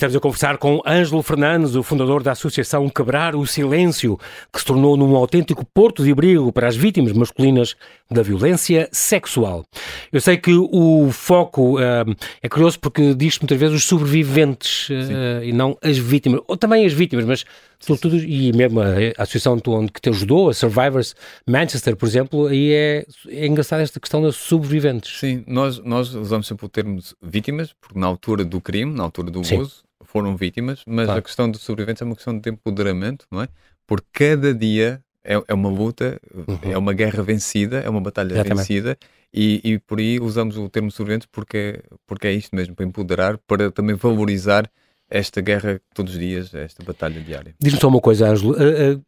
Estamos 0.00 0.16
a 0.16 0.20
conversar 0.20 0.56
com 0.56 0.80
Ângelo 0.86 1.22
Fernandes, 1.22 1.74
o 1.74 1.82
fundador 1.82 2.22
da 2.22 2.32
Associação 2.32 2.88
Quebrar 2.88 3.36
o 3.36 3.46
Silêncio, 3.46 4.18
que 4.50 4.58
se 4.58 4.64
tornou 4.64 4.96
num 4.96 5.14
autêntico 5.14 5.62
porto 5.74 6.02
de 6.02 6.10
abrigo 6.10 6.50
para 6.50 6.66
as 6.66 6.74
vítimas 6.74 7.12
masculinas 7.12 7.76
da 8.10 8.22
violência 8.22 8.88
sexual. 8.90 9.62
Eu 10.10 10.18
sei 10.22 10.38
que 10.38 10.54
o 10.54 11.10
foco 11.12 11.78
uh, 11.78 12.16
é 12.40 12.48
curioso 12.48 12.80
porque 12.80 13.14
diz 13.14 13.38
muitas 13.40 13.58
vezes 13.58 13.76
os 13.76 13.84
sobreviventes 13.84 14.88
uh, 14.88 15.44
e 15.44 15.52
não 15.52 15.76
as 15.82 15.98
vítimas, 15.98 16.40
ou 16.48 16.56
também 16.56 16.86
as 16.86 16.94
vítimas, 16.94 17.26
mas 17.26 17.44
sobretudo, 17.78 18.16
e 18.16 18.54
mesmo 18.54 18.80
a, 18.80 18.86
a 19.18 19.22
associação 19.22 19.60
onde 19.66 19.92
que 19.92 20.00
te 20.00 20.08
ajudou, 20.08 20.48
a 20.48 20.54
Survivors 20.54 21.14
Manchester, 21.46 21.94
por 21.94 22.06
exemplo, 22.06 22.46
aí 22.46 22.72
é, 22.72 23.06
é 23.28 23.46
engraçada 23.46 23.82
esta 23.82 24.00
questão 24.00 24.22
dos 24.22 24.36
sobreviventes. 24.36 25.20
Sim, 25.20 25.44
nós, 25.46 25.78
nós 25.78 26.14
usamos 26.14 26.46
sempre 26.46 26.64
o 26.64 26.70
termo 26.70 26.98
vítimas, 27.20 27.74
porque 27.78 27.98
na 27.98 28.06
altura 28.06 28.46
do 28.46 28.62
crime, 28.62 28.94
na 28.94 29.02
altura 29.02 29.30
do 29.30 29.40
abuso, 29.40 29.89
foram 30.10 30.36
vítimas, 30.36 30.82
mas 30.86 31.06
claro. 31.06 31.20
a 31.20 31.22
questão 31.22 31.50
dos 31.50 31.60
sobreviventes 31.62 32.02
é 32.02 32.04
uma 32.04 32.16
questão 32.16 32.36
de 32.36 32.50
empoderamento, 32.50 33.26
não 33.30 33.42
é? 33.42 33.48
porque 33.86 34.06
cada 34.12 34.54
dia 34.54 35.02
é, 35.24 35.42
é 35.48 35.54
uma 35.54 35.68
luta, 35.68 36.20
uhum. 36.32 36.72
é 36.72 36.78
uma 36.78 36.92
guerra 36.92 37.22
vencida, 37.22 37.80
é 37.80 37.88
uma 37.88 38.00
batalha 38.00 38.34
Exatamente. 38.34 38.56
vencida, 38.56 38.98
e, 39.32 39.60
e, 39.64 39.78
por 39.78 39.98
aí 39.98 40.20
usamos 40.20 40.56
o 40.56 40.68
termo 40.68 40.90
sobrevivente 40.90 41.28
porque, 41.30 41.82
porque 42.06 42.26
é 42.26 42.32
isto 42.32 42.54
mesmo, 42.54 42.74
para 42.74 42.84
empoderar, 42.84 43.38
para 43.38 43.70
também 43.70 43.94
valorizar 43.96 44.70
esta 45.08 45.40
guerra 45.40 45.80
todos 45.94 46.14
os 46.14 46.18
dias, 46.18 46.54
esta 46.54 46.84
batalha 46.84 47.20
diária. 47.20 47.54
Diz-me 47.60 47.80
só 47.80 47.88
uma 47.88 48.00
coisa, 48.00 48.28
Ângelo. 48.28 48.52
Uh, 48.52 48.96
uh, 48.96 49.04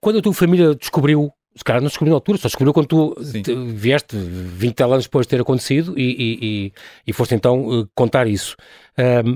quando 0.00 0.18
a 0.18 0.22
tua 0.22 0.32
família 0.32 0.74
descobriu, 0.74 1.32
se 1.60 1.64
calhar 1.64 1.82
não 1.82 1.88
descobriu 1.88 2.12
na 2.12 2.16
altura, 2.16 2.38
só 2.38 2.48
descobriu 2.48 2.72
quando 2.72 2.86
tu 2.86 3.14
te, 3.42 3.54
vieste 3.54 4.16
20 4.16 4.82
anos 4.82 5.04
depois 5.04 5.26
de 5.26 5.30
ter 5.30 5.40
acontecido 5.42 5.92
e, 5.94 6.02
e, 6.02 6.38
e, 6.42 6.72
e 7.06 7.12
foste 7.12 7.34
então 7.34 7.68
uh, 7.68 7.88
contar 7.94 8.26
isso. 8.26 8.56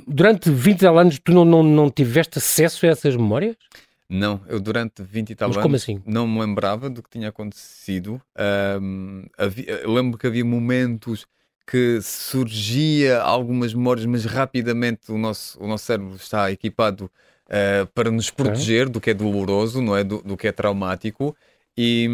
durante 0.08 0.50
20 0.50 0.86
anos 0.86 1.18
tu 1.18 1.32
não, 1.32 1.44
não, 1.44 1.62
não 1.62 1.90
tiveste 1.90 2.38
acesso 2.38 2.86
a 2.86 2.88
essas 2.88 3.14
memórias? 3.14 3.56
Não, 4.08 4.40
eu 4.48 4.58
durante 4.58 5.02
20 5.02 5.30
e 5.30 5.34
tal 5.34 5.48
Mas 5.50 5.58
anos 5.58 5.82
assim? 5.82 6.02
não 6.06 6.26
me 6.26 6.40
lembrava 6.40 6.88
do 6.88 7.02
que 7.02 7.10
tinha 7.10 7.28
acontecido. 7.28 8.20
Um, 8.80 9.24
havia, 9.36 9.64
eu 9.82 9.92
lembro 9.92 10.18
que 10.18 10.26
havia 10.26 10.44
momentos 10.44 11.26
que 11.66 12.00
surgia 12.02 13.20
algumas 13.20 13.74
memórias, 13.74 14.06
mas 14.06 14.24
rapidamente 14.24 15.10
o 15.10 15.18
nosso, 15.18 15.62
o 15.62 15.66
nosso 15.66 15.84
cérebro 15.84 16.16
está 16.16 16.50
equipado 16.50 17.10
uh, 17.46 17.86
para 17.94 18.10
nos 18.10 18.30
proteger 18.30 18.88
do 18.88 19.00
que 19.00 19.10
é 19.10 19.14
doloroso, 19.14 19.82
não 19.82 19.96
é? 19.96 20.04
Do, 20.04 20.22
do 20.22 20.36
que 20.36 20.46
é 20.46 20.52
traumático. 20.52 21.36
E, 21.76 22.08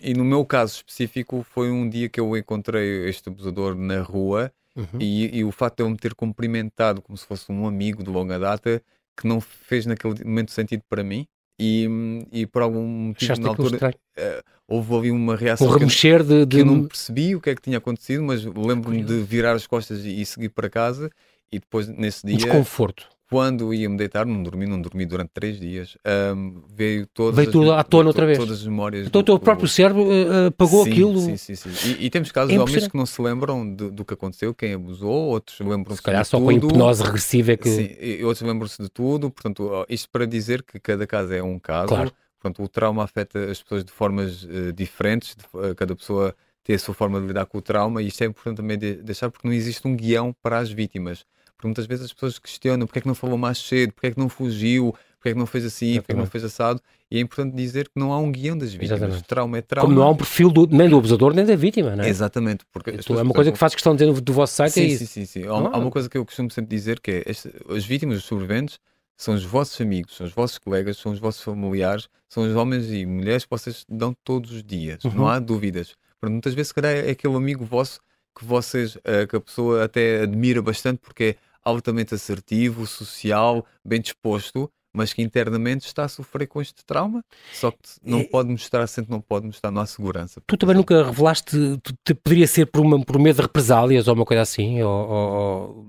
e, 0.00 0.14
no 0.14 0.24
meu 0.24 0.44
caso 0.44 0.76
específico, 0.76 1.44
foi 1.50 1.70
um 1.70 1.88
dia 1.88 2.08
que 2.08 2.20
eu 2.20 2.36
encontrei 2.36 3.08
este 3.08 3.28
abusador 3.28 3.74
na 3.74 4.00
rua 4.00 4.52
uhum. 4.76 5.00
e, 5.00 5.38
e, 5.38 5.44
o 5.44 5.50
facto 5.50 5.78
de 5.78 5.82
eu 5.82 5.90
me 5.90 5.96
ter 5.96 6.14
cumprimentado 6.14 7.02
como 7.02 7.18
se 7.18 7.26
fosse 7.26 7.50
um 7.50 7.66
amigo 7.66 8.04
de 8.04 8.10
longa 8.10 8.38
data 8.38 8.80
que 9.16 9.26
não 9.26 9.40
fez 9.40 9.86
naquele 9.86 10.24
momento 10.24 10.52
sentido 10.52 10.82
para 10.88 11.02
mim. 11.02 11.26
E, 11.58 11.88
e 12.30 12.46
por 12.46 12.60
algum 12.60 12.86
motivo 12.86 13.32
Achaste 13.32 13.42
na 13.42 13.48
altura 13.48 13.88
uh, 13.88 14.42
houve 14.68 14.94
ali 14.94 15.10
uma 15.10 15.34
reação 15.34 15.66
um 15.66 15.70
remexer 15.70 16.22
de, 16.22 16.44
de... 16.44 16.56
que 16.56 16.60
eu 16.60 16.66
não 16.66 16.84
percebi 16.84 17.34
o 17.34 17.40
que 17.40 17.48
é 17.48 17.54
que 17.54 17.62
tinha 17.62 17.78
acontecido, 17.78 18.22
mas 18.22 18.44
lembro-me 18.44 19.02
de 19.02 19.22
virar 19.22 19.52
as 19.52 19.66
costas 19.66 20.04
e, 20.04 20.20
e 20.20 20.26
seguir 20.26 20.50
para 20.50 20.68
casa 20.68 21.10
e 21.50 21.58
depois 21.58 21.88
nesse 21.88 22.26
dia 22.26 22.36
desconforto 22.36 23.08
quando 23.28 23.74
ia 23.74 23.88
me 23.88 23.96
deitar, 23.96 24.24
não 24.24 24.42
dormi, 24.42 24.66
não 24.66 24.80
dormi 24.80 25.04
durante 25.04 25.30
três 25.34 25.58
dias, 25.58 25.96
um, 26.36 26.62
veio 26.72 27.06
todas 27.08 27.34
veio 27.34 27.50
tudo 27.50 27.72
à 27.72 27.82
tona 27.82 28.08
outra 28.08 28.24
vez. 28.24 28.38
Todas 28.38 28.60
as 28.60 28.66
memórias. 28.66 29.06
Então 29.06 29.20
o 29.20 29.24
teu 29.24 29.38
próprio 29.38 29.68
cérebro 29.68 30.04
uh, 30.04 30.46
apagou 30.46 30.84
sim, 30.84 30.90
aquilo. 30.90 31.20
Sim, 31.20 31.36
sim, 31.36 31.54
sim. 31.56 31.96
E, 31.98 32.06
e 32.06 32.10
temos 32.10 32.30
casos 32.30 32.50
é 32.50 32.54
de 32.54 32.60
homens 32.60 32.86
que 32.86 32.96
não 32.96 33.04
se 33.04 33.20
lembram 33.20 33.68
do, 33.68 33.90
do 33.90 34.04
que 34.04 34.14
aconteceu, 34.14 34.54
quem 34.54 34.74
abusou, 34.74 35.28
outros 35.28 35.58
lembram-se 35.58 35.96
Se 35.96 36.02
calhar 36.02 36.24
só 36.24 36.40
com 36.40 36.48
a 36.48 36.54
hipnose 36.54 37.02
regressiva 37.02 37.52
é 37.52 37.56
que. 37.56 37.68
Sim, 37.68 37.96
e 38.00 38.24
outros 38.24 38.46
lembram-se 38.46 38.80
de 38.80 38.88
tudo. 38.88 39.30
Portanto, 39.30 39.84
isto 39.88 40.08
para 40.10 40.26
dizer 40.26 40.62
que 40.62 40.78
cada 40.78 41.06
caso 41.06 41.32
é 41.32 41.42
um 41.42 41.58
caso. 41.58 41.88
Claro. 41.88 42.12
Portanto, 42.40 42.62
o 42.62 42.68
trauma 42.68 43.02
afeta 43.02 43.50
as 43.50 43.60
pessoas 43.60 43.84
de 43.84 43.90
formas 43.90 44.44
uh, 44.44 44.72
diferentes, 44.72 45.34
de, 45.34 45.44
uh, 45.52 45.74
cada 45.74 45.96
pessoa 45.96 46.34
tem 46.62 46.76
a 46.76 46.78
sua 46.78 46.94
forma 46.94 47.20
de 47.20 47.26
lidar 47.26 47.46
com 47.46 47.58
o 47.58 47.62
trauma, 47.62 48.02
e 48.02 48.08
isto 48.08 48.22
é 48.22 48.26
importante 48.26 48.56
também 48.56 48.76
de 48.76 48.94
deixar, 48.94 49.30
porque 49.30 49.46
não 49.46 49.54
existe 49.54 49.86
um 49.86 49.96
guião 49.96 50.34
para 50.42 50.58
as 50.58 50.70
vítimas. 50.70 51.24
Porque 51.56 51.68
muitas 51.68 51.86
vezes 51.86 52.04
as 52.04 52.12
pessoas 52.12 52.38
questionam 52.38 52.86
porque 52.86 52.98
é 52.98 53.02
que 53.02 53.08
não 53.08 53.14
falou 53.14 53.38
mais 53.38 53.58
cedo, 53.58 53.92
porque 53.92 54.08
é 54.08 54.10
que 54.10 54.18
não 54.18 54.28
fugiu, 54.28 54.94
porque 55.16 55.30
é 55.30 55.32
que 55.32 55.38
não 55.38 55.46
fez 55.46 55.64
assim, 55.64 55.86
Exatamente. 55.86 56.02
porque 56.02 56.12
é 56.12 56.14
que 56.14 56.20
não 56.20 56.26
fez 56.26 56.44
assado. 56.44 56.80
E 57.10 57.18
é 57.18 57.20
importante 57.20 57.54
dizer 57.54 57.88
que 57.88 57.98
não 57.98 58.12
há 58.12 58.18
um 58.18 58.30
guião 58.30 58.58
das 58.58 58.72
vítimas. 58.72 58.98
Exatamente. 58.98 59.24
Trauma 59.24 59.58
é 59.58 59.62
trauma. 59.62 59.88
Como 59.88 59.98
não 59.98 60.06
há 60.06 60.10
um 60.10 60.16
perfil 60.16 60.50
do, 60.50 60.66
nem 60.66 60.88
do 60.88 60.98
abusador 60.98 61.32
nem 61.34 61.44
da 61.44 61.56
vítima, 61.56 61.96
não 61.96 62.04
é? 62.04 62.08
Exatamente. 62.08 62.64
Porque 62.72 62.90
é 62.90 63.22
uma 63.22 63.34
coisa 63.34 63.52
que 63.52 63.58
faz 63.58 63.74
questão 63.74 63.94
de 63.94 64.04
dizer 64.04 64.20
do 64.20 64.32
vosso 64.32 64.54
site. 64.54 64.72
Sim, 64.72 64.80
é 64.82 64.84
isso. 64.84 65.06
sim, 65.06 65.24
sim. 65.24 65.42
sim. 65.42 65.48
Há, 65.48 65.52
ah. 65.52 65.70
há, 65.74 65.78
uma 65.78 65.90
coisa 65.90 66.08
que 66.08 66.18
eu 66.18 66.24
costumo 66.24 66.50
sempre 66.50 66.74
dizer 66.74 67.00
que 67.00 67.10
é 67.10 67.22
este, 67.26 67.50
as 67.68 67.84
vítimas, 67.84 68.18
os 68.18 68.24
sobreviventes, 68.24 68.78
são 69.16 69.34
os 69.34 69.44
vossos 69.44 69.80
amigos, 69.80 70.16
são 70.16 70.26
os 70.26 70.32
vossos 70.32 70.58
colegas, 70.58 70.98
são 70.98 71.12
os 71.12 71.18
vossos 71.18 71.42
familiares, 71.42 72.08
são 72.28 72.42
os 72.42 72.54
homens 72.54 72.90
e 72.90 73.06
mulheres 73.06 73.44
que 73.44 73.50
vocês 73.50 73.84
dão 73.88 74.14
todos 74.22 74.50
os 74.52 74.62
dias. 74.62 75.02
Uhum. 75.04 75.12
Não 75.14 75.28
há 75.28 75.38
dúvidas. 75.38 75.94
Porque 76.20 76.32
muitas 76.32 76.54
vezes, 76.54 76.68
se 76.68 76.74
calhar, 76.74 76.92
é 76.92 77.10
aquele 77.10 77.34
amigo 77.34 77.64
vosso 77.64 78.00
que 78.36 78.44
vocês, 78.44 78.98
eh, 79.04 79.26
que 79.26 79.36
a 79.36 79.40
pessoa 79.40 79.84
até 79.84 80.22
admira 80.22 80.60
bastante 80.60 80.98
porque 80.98 81.24
é 81.24 81.36
altamente 81.66 82.14
assertivo, 82.14 82.86
social, 82.86 83.64
bem 83.84 84.00
disposto, 84.00 84.72
mas 84.96 85.12
que 85.12 85.20
internamente 85.20 85.86
está 85.86 86.04
a 86.04 86.08
sofrer 86.08 86.46
com 86.46 86.60
este 86.60 86.82
trauma, 86.84 87.22
só 87.52 87.70
que 87.70 87.78
não 88.02 88.24
pode 88.24 88.48
mostrar, 88.48 88.86
sempre 88.86 89.10
não 89.10 89.20
pode 89.20 89.46
mostrar, 89.46 89.70
não 89.70 89.82
há 89.82 89.86
segurança. 89.86 90.40
Tu 90.46 90.56
também 90.56 90.74
nunca 90.74 91.04
revelaste, 91.04 91.78
tu, 92.02 92.16
poderia 92.16 92.46
ser 92.46 92.64
por, 92.64 92.80
uma, 92.80 93.04
por 93.04 93.18
medo 93.18 93.36
de 93.36 93.42
represálias 93.42 94.08
ou 94.08 94.14
uma 94.14 94.24
coisa 94.24 94.40
assim, 94.40 94.82
ou, 94.82 95.08
ou, 95.08 95.86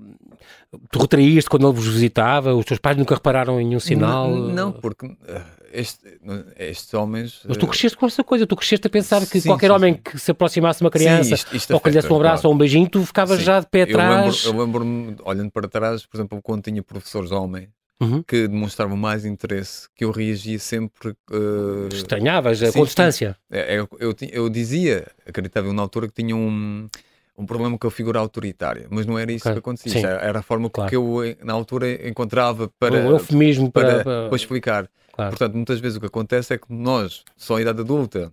tu 0.90 0.98
retraíste 0.98 1.48
quando 1.48 1.66
ele 1.66 1.74
vos 1.74 1.86
visitava, 1.86 2.54
os 2.54 2.66
teus 2.66 2.78
pais 2.78 2.98
nunca 2.98 3.14
repararam 3.14 3.58
em 3.58 3.66
nenhum 3.66 3.80
sinal? 3.80 4.30
Não, 4.30 4.48
não 4.48 4.72
porque 4.72 5.06
eh, 5.26 5.42
este, 5.72 6.20
estes 6.58 6.92
homens. 6.92 7.40
Mas 7.48 7.56
tu 7.56 7.64
eh, 7.64 7.68
cresceste 7.68 7.96
com 7.96 8.04
essa 8.04 8.22
coisa, 8.22 8.46
tu 8.46 8.56
cresceste 8.56 8.86
a 8.86 8.90
pensar 8.90 9.24
que 9.26 9.40
sim, 9.40 9.48
qualquer 9.48 9.68
sim, 9.68 9.72
homem 9.72 9.94
sim. 9.94 10.00
que 10.02 10.18
se 10.18 10.30
aproximasse 10.32 10.80
de 10.80 10.84
uma 10.84 10.90
criança 10.90 11.34
isto, 11.34 11.56
isto 11.56 11.72
ou 11.72 11.80
que 11.80 11.88
lhe 11.88 11.94
desse 11.94 12.12
um 12.12 12.16
abraço 12.16 12.42
claro. 12.42 12.48
ou 12.48 12.54
um 12.54 12.58
beijinho, 12.58 12.86
tu 12.90 13.06
ficavas 13.06 13.40
já 13.40 13.60
de 13.60 13.66
pé 13.68 13.82
atrás. 13.82 14.44
Eu 14.44 14.52
lembro-me, 14.58 15.06
lembro 15.06 15.24
olhando 15.24 15.50
para 15.50 15.66
trás, 15.66 16.04
por 16.04 16.18
exemplo, 16.18 16.40
quando 16.42 16.62
tinha 16.62 16.82
professores 16.82 17.30
homens. 17.30 17.70
Uhum. 18.00 18.22
que 18.22 18.46
demonstravam 18.46 18.96
mais 18.96 19.24
interesse, 19.24 19.88
que 19.92 20.04
eu 20.04 20.12
reagia 20.12 20.58
sempre. 20.60 21.16
Uh... 21.30 21.88
Estranhavas 21.92 22.62
a 22.62 22.72
constância. 22.72 23.36
É, 23.50 23.74
é, 23.74 23.80
eu, 23.80 23.88
eu, 23.98 24.14
eu, 24.30 24.48
dizia, 24.48 25.04
acreditava 25.26 25.72
na 25.72 25.82
altura 25.82 26.06
que 26.06 26.14
tinha 26.14 26.36
um, 26.36 26.88
um 27.36 27.44
problema 27.44 27.76
com 27.76 27.88
a 27.88 27.90
figura 27.90 28.20
autoritária, 28.20 28.86
mas 28.88 29.04
não 29.04 29.18
era 29.18 29.32
isso 29.32 29.48
okay. 29.48 29.54
que 29.54 29.58
acontecia. 29.58 29.98
Era, 30.06 30.20
era, 30.22 30.38
a 30.38 30.42
forma 30.42 30.70
claro. 30.70 30.88
que 30.88 30.94
eu, 30.94 31.18
na 31.42 31.52
altura, 31.52 32.08
encontrava 32.08 32.70
para, 32.78 32.94
um 32.94 33.10
eufemismo 33.10 33.70
para, 33.70 34.04
para, 34.04 34.28
para 34.28 34.36
explicar. 34.36 34.88
Claro. 35.12 35.30
Portanto, 35.30 35.54
muitas 35.54 35.80
vezes 35.80 35.96
o 35.96 36.00
que 36.00 36.06
acontece 36.06 36.54
é 36.54 36.58
que 36.58 36.72
nós, 36.72 37.24
só 37.36 37.58
em 37.58 37.62
idade 37.62 37.80
adulta, 37.80 38.32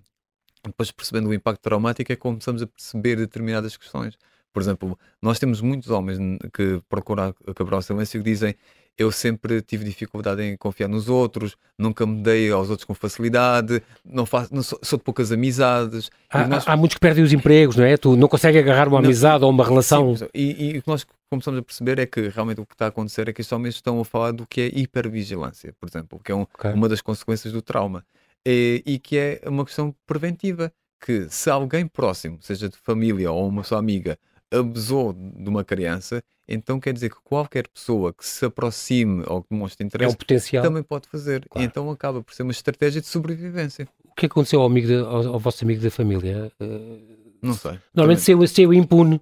depois 0.63 0.91
percebendo 0.91 1.29
o 1.29 1.33
impacto 1.33 1.61
traumático, 1.61 2.11
é 2.11 2.15
que 2.15 2.21
começamos 2.21 2.61
a 2.61 2.67
perceber 2.67 3.15
determinadas 3.15 3.75
questões. 3.75 4.15
Por 4.55 4.61
exemplo, 4.61 4.97
nós 5.21 5.37
temos 5.37 5.59
muitos 5.59 5.89
homens 5.89 6.17
que 6.53 6.81
procuram 6.87 7.35
quebrar 7.53 7.79
o 7.79 7.81
silêncio 7.81 8.23
que 8.23 8.29
dizem 8.29 8.55
eu 8.97 9.11
sempre 9.11 9.61
tive 9.61 9.83
dificuldade 9.83 10.41
em 10.41 10.55
confiar 10.55 10.87
nos 10.87 11.09
outros, 11.09 11.57
nunca 11.77 12.05
me 12.05 12.23
dei 12.23 12.49
aos 12.49 12.69
outros 12.69 12.85
com 12.85 12.93
facilidade, 12.93 13.83
não 14.05 14.25
faço, 14.25 14.55
não 14.55 14.63
sou, 14.63 14.79
sou, 14.81 14.97
de 14.97 15.03
poucas 15.03 15.29
amizades. 15.33 16.09
Há, 16.29 16.47
nós... 16.47 16.65
há, 16.65 16.77
muitos 16.77 16.95
que 16.95 17.01
perdem 17.01 17.21
os 17.21 17.33
empregos, 17.33 17.75
não 17.75 17.83
é? 17.83 17.97
Tu 17.97 18.15
não 18.15 18.29
consegues 18.29 18.61
agarrar 18.61 18.87
uma 18.87 19.01
não, 19.01 19.05
amizade 19.05 19.43
ou 19.43 19.49
uma 19.49 19.65
relação. 19.65 20.15
Sim, 20.15 20.29
e, 20.33 20.75
e, 20.75 20.77
o 20.77 20.81
que 20.81 20.87
nós 20.87 21.05
começamos 21.29 21.59
a 21.59 21.61
perceber 21.61 21.99
é 21.99 22.05
que 22.05 22.29
realmente 22.29 22.61
o 22.61 22.65
que 22.65 22.73
está 22.73 22.85
a 22.85 22.87
acontecer 22.87 23.27
é 23.27 23.33
que 23.33 23.41
estes 23.41 23.51
homens 23.51 23.75
estão 23.75 23.99
a 23.99 24.05
falar 24.05 24.31
do 24.31 24.47
que 24.47 24.61
é 24.61 24.67
hipervigilância, 24.67 25.73
por 25.77 25.89
exemplo, 25.89 26.17
que 26.23 26.31
é 26.31 26.35
um, 26.35 26.43
okay. 26.43 26.71
uma 26.71 26.87
das 26.87 27.01
consequências 27.01 27.51
do 27.51 27.61
trauma. 27.61 28.05
E, 28.47 28.81
e 28.85 28.97
que 28.97 29.17
é 29.17 29.41
uma 29.45 29.65
questão 29.65 29.93
preventiva, 30.07 30.71
que 31.05 31.27
se 31.29 31.49
alguém 31.49 31.85
próximo, 31.85 32.37
seja 32.41 32.69
de 32.69 32.77
família 32.77 33.31
ou 33.31 33.47
uma 33.47 33.63
sua 33.63 33.77
amiga, 33.77 34.17
abusou 34.57 35.13
de 35.13 35.49
uma 35.49 35.63
criança, 35.63 36.23
então 36.47 36.79
quer 36.79 36.93
dizer 36.93 37.09
que 37.09 37.17
qualquer 37.23 37.67
pessoa 37.67 38.13
que 38.13 38.25
se 38.25 38.45
aproxime 38.45 39.23
ou 39.27 39.41
que 39.41 39.49
demonstre 39.49 39.85
interesse 39.85 40.11
é 40.11 40.13
um 40.13 40.17
potencial. 40.17 40.63
também 40.63 40.83
pode 40.83 41.07
fazer. 41.07 41.45
Claro. 41.49 41.65
então 41.65 41.89
acaba 41.89 42.21
por 42.21 42.33
ser 42.33 42.43
uma 42.43 42.51
estratégia 42.51 43.01
de 43.01 43.07
sobrevivência. 43.07 43.87
O 44.03 44.15
que 44.15 44.27
aconteceu 44.27 44.61
ao, 44.61 44.67
amigo 44.67 44.87
de, 44.87 44.95
ao, 44.95 45.33
ao 45.33 45.39
vosso 45.39 45.63
amigo 45.63 45.81
da 45.81 45.91
família? 45.91 46.51
Uh... 46.59 47.25
Não 47.45 47.53
sei. 47.53 47.79
Normalmente 47.93 48.23
saiu, 48.23 48.47
saiu 48.47 48.73
impune. 48.73 49.21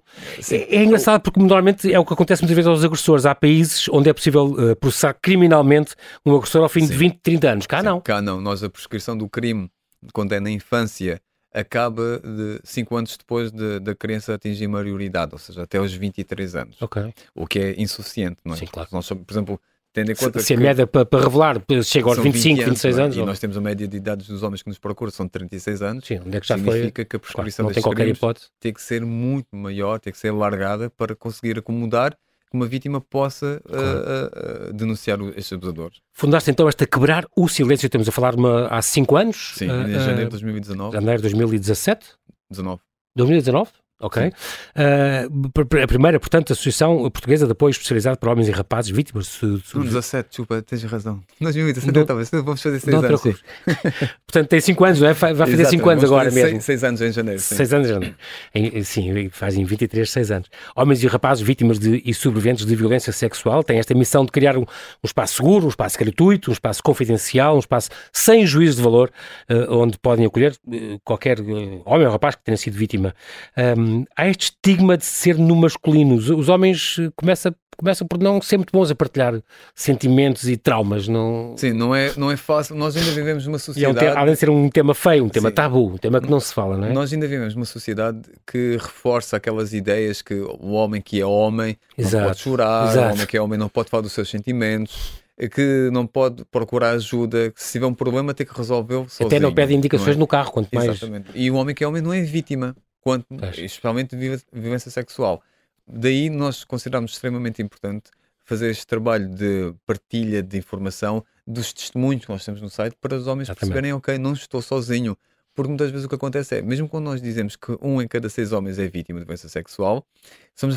É, 0.50 0.76
é, 0.76 0.84
engraçado 0.84 1.20
porque 1.20 1.38
normalmente 1.38 1.92
é 1.92 1.98
o 1.98 2.06
que 2.06 2.12
acontece 2.14 2.40
muitas 2.40 2.56
vezes 2.56 2.68
aos 2.68 2.82
agressores. 2.82 3.26
Há 3.26 3.34
países 3.34 3.86
onde 3.90 4.08
é 4.08 4.14
possível 4.14 4.46
uh, 4.46 4.76
processar 4.76 5.14
criminalmente 5.14 5.94
um 6.24 6.34
agressor 6.34 6.62
ao 6.62 6.68
fim 6.70 6.80
Sim. 6.80 6.92
de 6.92 6.96
20, 6.96 7.18
30 7.22 7.50
anos. 7.50 7.66
Cá 7.66 7.80
Sim. 7.80 7.84
não. 7.84 8.00
Cá 8.00 8.22
não. 8.22 8.40
Nós 8.40 8.62
a 8.64 8.70
prescrição 8.70 9.16
do 9.16 9.28
crime, 9.28 9.70
quando 10.14 10.32
é 10.32 10.40
na 10.40 10.50
infância, 10.50 11.20
acaba 11.54 12.18
de 12.18 12.60
5 12.64 12.96
anos 12.96 13.16
depois 13.16 13.52
de, 13.52 13.78
da 13.78 13.94
criança 13.94 14.34
atingir 14.34 14.66
maioridade, 14.66 15.32
ou 15.32 15.38
seja, 15.38 15.62
até 15.62 15.78
aos 15.78 15.92
23 15.92 16.56
anos. 16.56 16.82
Okay. 16.82 17.14
O 17.34 17.46
que 17.46 17.60
é 17.60 17.80
insuficiente, 17.80 18.38
não 18.44 18.54
é? 18.54 18.56
Sim, 18.56 18.66
claro. 18.66 18.88
Nós, 18.90 19.08
por 19.08 19.24
exemplo, 19.30 19.60
tendo 19.92 20.10
em 20.10 20.14
conta 20.16 20.40
se, 20.40 20.46
se 20.46 20.54
a 20.54 20.56
média 20.56 20.86
para, 20.86 21.06
para 21.06 21.22
revelar 21.22 21.62
chega 21.84 22.08
aos 22.08 22.18
25, 22.18 22.56
20 22.56 22.64
26 22.66 22.98
anos. 22.98 23.16
E 23.16 23.20
ou... 23.20 23.26
nós 23.26 23.38
temos 23.38 23.56
a 23.56 23.60
média 23.60 23.86
de 23.86 23.96
idades 23.96 24.26
dos 24.26 24.42
homens 24.42 24.62
que 24.62 24.68
nos 24.68 24.78
procuram, 24.78 25.12
são 25.12 25.28
36 25.28 25.82
anos. 25.82 26.04
Sim, 26.04 26.18
onde 26.26 26.36
é 26.36 26.40
que 26.40 26.46
já 26.48 26.58
significa 26.58 27.02
foi... 27.02 27.04
que 27.04 27.16
a 27.16 27.18
prescrição 27.20 27.64
claro, 27.64 27.68
não 27.68 27.74
tem 27.74 27.82
qualquer 27.82 28.08
hipótese. 28.08 28.48
tem 28.58 28.72
que 28.72 28.82
ser 28.82 29.04
muito 29.04 29.54
maior, 29.54 30.00
tem 30.00 30.12
que 30.12 30.18
ser 30.18 30.28
alargada 30.28 30.90
para 30.90 31.14
conseguir 31.14 31.56
acomodar 31.58 32.16
que 32.54 32.56
uma 32.56 32.66
vítima 32.66 33.00
possa 33.00 33.60
claro. 33.64 33.86
uh, 33.86 34.70
uh, 34.70 34.72
denunciar 34.72 35.20
estes 35.36 35.52
abusadores. 35.52 35.98
Fundaste 36.12 36.50
então 36.50 36.68
esta 36.68 36.86
Quebrar 36.86 37.26
o 37.36 37.48
Silêncio, 37.48 37.86
estamos 37.86 38.08
a 38.08 38.12
falar 38.12 38.36
uma, 38.36 38.68
há 38.68 38.80
5 38.80 39.16
anos? 39.16 39.52
Sim, 39.56 39.64
em 39.64 39.98
janeiro 39.98 40.24
de 40.24 40.30
2019. 40.30 40.94
Janeiro 40.94 41.18
de 41.18 41.22
2017? 41.22 42.06
19. 42.50 42.80
2019? 43.16 43.70
Ok? 44.00 44.26
Uh, 44.26 45.82
a 45.82 45.86
primeira, 45.86 46.18
portanto, 46.18 46.50
a 46.50 46.52
Associação 46.52 47.08
Portuguesa 47.10 47.46
de 47.46 47.52
Apoio 47.52 47.70
Especializado 47.70 48.18
para 48.18 48.32
Homens 48.32 48.48
e 48.48 48.50
Rapazes 48.50 48.90
Vítimas 48.90 49.38
de... 49.40 49.56
de... 49.56 49.84
17, 49.84 50.28
desculpa, 50.30 50.60
tens 50.62 50.82
razão. 50.84 51.22
2017, 51.40 52.04
talvez, 52.04 52.28
vamos 52.30 52.60
fazer 52.60 52.80
6 52.80 52.96
anos. 52.96 53.22
portanto, 54.26 54.48
tem 54.48 54.60
5 54.60 54.84
anos, 54.84 55.00
não 55.00 55.08
é? 55.08 55.12
Vai 55.12 55.34
fazer 55.34 55.64
5 55.66 55.88
anos 55.88 56.04
agora 56.04 56.30
mesmo. 56.32 56.60
6 56.60 56.84
anos 56.84 57.00
em 57.00 57.12
janeiro. 57.12 57.40
6 57.40 57.72
anos 57.72 57.88
em 57.88 57.92
janeiro. 57.92 58.16
Em, 58.52 58.82
sim, 58.82 59.28
fazem 59.30 59.64
23, 59.64 60.10
6 60.10 60.30
anos. 60.32 60.48
Homens 60.74 61.02
e 61.02 61.06
rapazes 61.06 61.46
vítimas 61.46 61.78
de, 61.78 62.02
e 62.04 62.12
sobreviventes 62.12 62.66
de 62.66 62.74
violência 62.74 63.12
sexual 63.12 63.62
têm 63.62 63.78
esta 63.78 63.94
missão 63.94 64.24
de 64.24 64.32
criar 64.32 64.56
um, 64.58 64.62
um 64.62 65.06
espaço 65.06 65.36
seguro, 65.36 65.66
um 65.66 65.68
espaço 65.68 65.96
gratuito, 65.98 66.50
um 66.50 66.52
espaço 66.52 66.82
confidencial, 66.82 67.54
um 67.54 67.60
espaço 67.60 67.90
sem 68.12 68.44
juízo 68.44 68.78
de 68.78 68.82
valor, 68.82 69.10
uh, 69.48 69.72
onde 69.72 69.96
podem 69.98 70.26
acolher 70.26 70.52
uh, 70.66 71.00
qualquer 71.04 71.38
homem 71.40 72.06
ou 72.06 72.10
rapaz 72.10 72.34
que 72.34 72.42
tenha 72.42 72.56
sido 72.56 72.74
vítima. 72.74 73.14
Um, 73.56 73.83
há 74.16 74.28
este 74.28 74.44
estigma 74.44 74.96
de 74.96 75.04
ser 75.04 75.38
no 75.38 75.56
masculino. 75.56 76.14
Os, 76.14 76.30
os 76.30 76.48
homens 76.48 76.96
começam 77.16 77.54
começam 77.76 78.06
por 78.06 78.18
não 78.18 78.40
ser 78.40 78.56
muito 78.56 78.70
bons 78.72 78.90
a 78.90 78.94
partilhar 78.94 79.40
sentimentos 79.74 80.48
e 80.48 80.56
traumas. 80.56 81.08
Não... 81.08 81.54
Sim, 81.56 81.72
não 81.72 81.94
é, 81.94 82.12
não 82.16 82.30
é 82.30 82.36
fácil. 82.36 82.74
Nós 82.76 82.96
ainda 82.96 83.10
vivemos 83.10 83.46
numa 83.46 83.58
sociedade. 83.58 84.06
É 84.06 84.12
um 84.12 84.18
além 84.18 84.34
de 84.34 84.40
ser 84.40 84.50
um 84.50 84.68
tema 84.68 84.94
feio, 84.94 85.24
um 85.24 85.28
tema 85.28 85.48
Sim. 85.48 85.54
tabu, 85.54 85.86
um 85.88 85.96
tema 85.96 86.20
que 86.20 86.30
não 86.30 86.40
se 86.40 86.54
fala, 86.54 86.76
não 86.76 86.88
é? 86.88 86.92
Nós 86.92 87.12
ainda 87.12 87.26
vivemos 87.26 87.54
numa 87.54 87.66
sociedade 87.66 88.20
que 88.46 88.78
reforça 88.80 89.36
aquelas 89.36 89.72
ideias 89.72 90.22
que 90.22 90.34
o 90.34 90.72
homem 90.72 91.00
que 91.00 91.20
é 91.20 91.26
homem 91.26 91.76
Exato. 91.96 92.16
não 92.16 92.28
pode 92.28 92.40
chorar, 92.40 92.90
Exato. 92.90 93.08
o 93.08 93.12
homem 93.12 93.26
que 93.26 93.36
é 93.36 93.40
homem 93.40 93.58
não 93.58 93.68
pode 93.68 93.90
falar 93.90 94.02
dos 94.02 94.12
seus 94.12 94.30
sentimentos 94.30 95.24
que 95.52 95.90
não 95.92 96.06
pode 96.06 96.44
procurar 96.44 96.90
ajuda, 96.90 97.50
que 97.50 97.62
se 97.62 97.72
tiver 97.72 97.86
um 97.86 97.94
problema 97.94 98.32
tem 98.32 98.46
que 98.46 98.56
resolvê-lo 98.56 99.08
sozinho. 99.08 99.26
Até 99.26 99.40
não 99.40 99.52
pede 99.52 99.74
indicações 99.74 100.08
não 100.08 100.14
é? 100.14 100.18
no 100.20 100.26
carro, 100.26 100.52
quanto 100.52 100.72
mais... 100.72 100.88
Exatamente. 100.88 101.30
E 101.34 101.50
o 101.50 101.56
homem 101.56 101.74
que 101.74 101.82
é 101.82 101.88
homem 101.88 102.00
não 102.00 102.12
é 102.12 102.20
vítima, 102.22 102.76
quanto, 103.04 103.26
especialmente 103.58 104.16
de 104.16 104.40
vivência 104.50 104.90
sexual. 104.90 105.42
Daí 105.86 106.30
nós 106.30 106.64
consideramos 106.64 107.12
extremamente 107.12 107.60
importante 107.60 108.10
fazer 108.44 108.70
este 108.70 108.86
trabalho 108.86 109.28
de 109.28 109.74
partilha 109.86 110.42
de 110.42 110.56
informação 110.56 111.24
dos 111.46 111.72
testemunhos 111.72 112.24
que 112.24 112.30
nós 112.30 112.44
temos 112.44 112.62
no 112.62 112.70
site 112.70 112.96
para 112.98 113.14
os 113.14 113.26
homens 113.26 113.48
Exatamente. 113.48 113.72
perceberem, 113.72 113.92
ok, 113.92 114.18
não 114.18 114.32
estou 114.32 114.62
sozinho. 114.62 115.16
Porque 115.54 115.68
muitas 115.68 115.90
vezes 115.90 116.04
o 116.04 116.08
que 116.08 116.14
acontece 116.14 116.56
é, 116.56 116.62
mesmo 116.62 116.88
quando 116.88 117.04
nós 117.04 117.22
dizemos 117.22 117.54
que 117.54 117.76
um 117.80 118.02
em 118.02 118.08
cada 118.08 118.28
seis 118.28 118.52
homens 118.52 118.78
é 118.78 118.88
vítima 118.88 119.20
de 119.20 119.26
doença 119.26 119.48
sexual, 119.48 120.04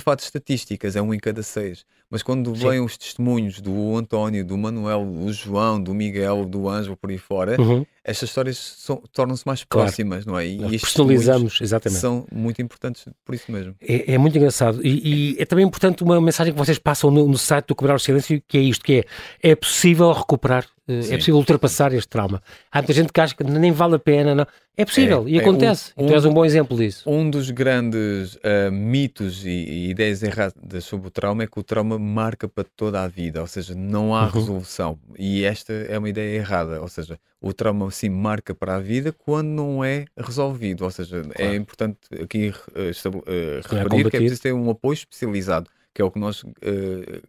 falar 0.03 0.15
de 0.15 0.23
estatísticas, 0.23 0.95
é 0.95 1.01
um 1.01 1.13
em 1.13 1.19
cada 1.19 1.41
seis. 1.41 1.85
Mas 2.09 2.23
quando 2.23 2.55
Sim. 2.55 2.69
vêm 2.69 2.79
os 2.79 2.97
testemunhos 2.97 3.59
do 3.59 3.97
António, 3.97 4.45
do 4.45 4.57
Manuel, 4.57 5.05
do 5.05 5.33
João, 5.33 5.81
do 5.81 5.93
Miguel, 5.93 6.45
do 6.45 6.69
Ângelo, 6.69 6.95
por 6.95 7.09
aí 7.09 7.17
fora, 7.17 7.59
uhum. 7.59 7.85
estas 8.03 8.29
histórias 8.29 8.87
tornam-se 9.11 9.45
mais 9.45 9.65
claro. 9.65 9.87
próximas, 9.87 10.25
não 10.25 10.39
é? 10.39 10.47
E 10.47 10.79
personalizamos, 10.79 11.59
exatamente. 11.61 11.99
São 11.99 12.25
muito 12.31 12.61
importantes 12.61 13.05
por 13.25 13.35
isso 13.35 13.51
mesmo. 13.51 13.75
É, 13.81 14.13
é 14.13 14.17
muito 14.17 14.37
engraçado. 14.37 14.79
E, 14.85 15.35
e, 15.35 15.41
é 15.41 15.45
também 15.45 15.65
importante 15.65 16.01
uma 16.01 16.21
mensagem 16.21 16.53
que 16.53 16.59
vocês 16.59 16.79
passam 16.79 17.11
no, 17.11 17.27
no 17.27 17.37
site 17.37 17.67
do 17.67 17.75
Cobrar 17.75 17.95
o 17.95 17.99
Silêncio, 17.99 18.41
que 18.47 18.57
é 18.57 18.61
isto, 18.61 18.85
que 18.85 19.05
é, 19.43 19.51
é 19.51 19.55
possível 19.55 20.11
recuperar, 20.13 20.65
Sim. 20.87 21.13
é 21.13 21.17
possível 21.17 21.35
ultrapassar 21.35 21.93
este 21.93 22.07
trauma. 22.07 22.41
Há 22.71 22.79
muita 22.79 22.93
gente 22.93 23.11
que 23.11 23.19
acha 23.19 23.35
que 23.35 23.43
nem 23.43 23.71
vale 23.71 23.95
a 23.95 23.99
pena, 23.99 24.33
não. 24.33 24.47
É 24.79 24.85
possível 24.85 25.25
é, 25.27 25.31
e 25.31 25.39
acontece. 25.39 25.91
Um, 25.97 26.03
um, 26.03 26.07
tu 26.07 26.13
és 26.13 26.23
um 26.23 26.33
bom 26.33 26.45
exemplo 26.45 26.77
disso. 26.77 27.09
Um 27.09 27.29
dos 27.29 27.49
grandes 27.49 28.35
uh, 28.35 28.71
mitos 28.71 29.43
e, 29.43 29.49
e, 29.49 29.89
ideias 29.89 30.21
erradas 30.23 30.85
sobre 30.85 31.07
o 31.07 31.11
trauma 31.11 31.43
é 31.43 31.47
que 31.47 31.59
o 31.59 31.63
trauma 31.63 31.97
marca 31.97 32.47
para 32.47 32.63
toda 32.63 33.01
a 33.01 33.07
vida, 33.07 33.41
ou 33.41 33.47
seja, 33.47 33.73
não 33.75 34.15
há 34.15 34.25
uhum. 34.25 34.29
resolução. 34.29 34.99
E 35.17 35.43
esta 35.43 35.73
é 35.73 35.97
uma 35.97 36.07
ideia 36.07 36.37
errada, 36.37 36.79
ou 36.79 36.87
seja, 36.87 37.19
o 37.41 37.51
trauma 37.53 37.89
sim 37.89 38.09
marca 38.09 38.53
para 38.53 38.75
a 38.75 38.79
vida 38.79 39.11
quando 39.11 39.47
não 39.47 39.83
é 39.83 40.05
resolvido. 40.15 40.85
Ou 40.85 40.91
seja, 40.91 41.17
é 41.17 41.21
claro. 41.21 41.51
é 41.51 41.55
importante 41.55 41.99
aqui 42.21 42.49
uh, 42.49 42.53
uh, 42.53 43.61
referir 43.63 44.07
é 44.07 44.09
que 44.09 44.17
é 44.17 44.19
preciso 44.19 44.41
ter 44.43 44.53
um 44.53 44.69
apoio 44.69 44.93
especializado 44.93 45.69
que 45.97 46.01
é 46.03 46.05
o 46.05 46.11
que 46.11 46.19
nós 46.19 46.43
uh, 46.43 46.53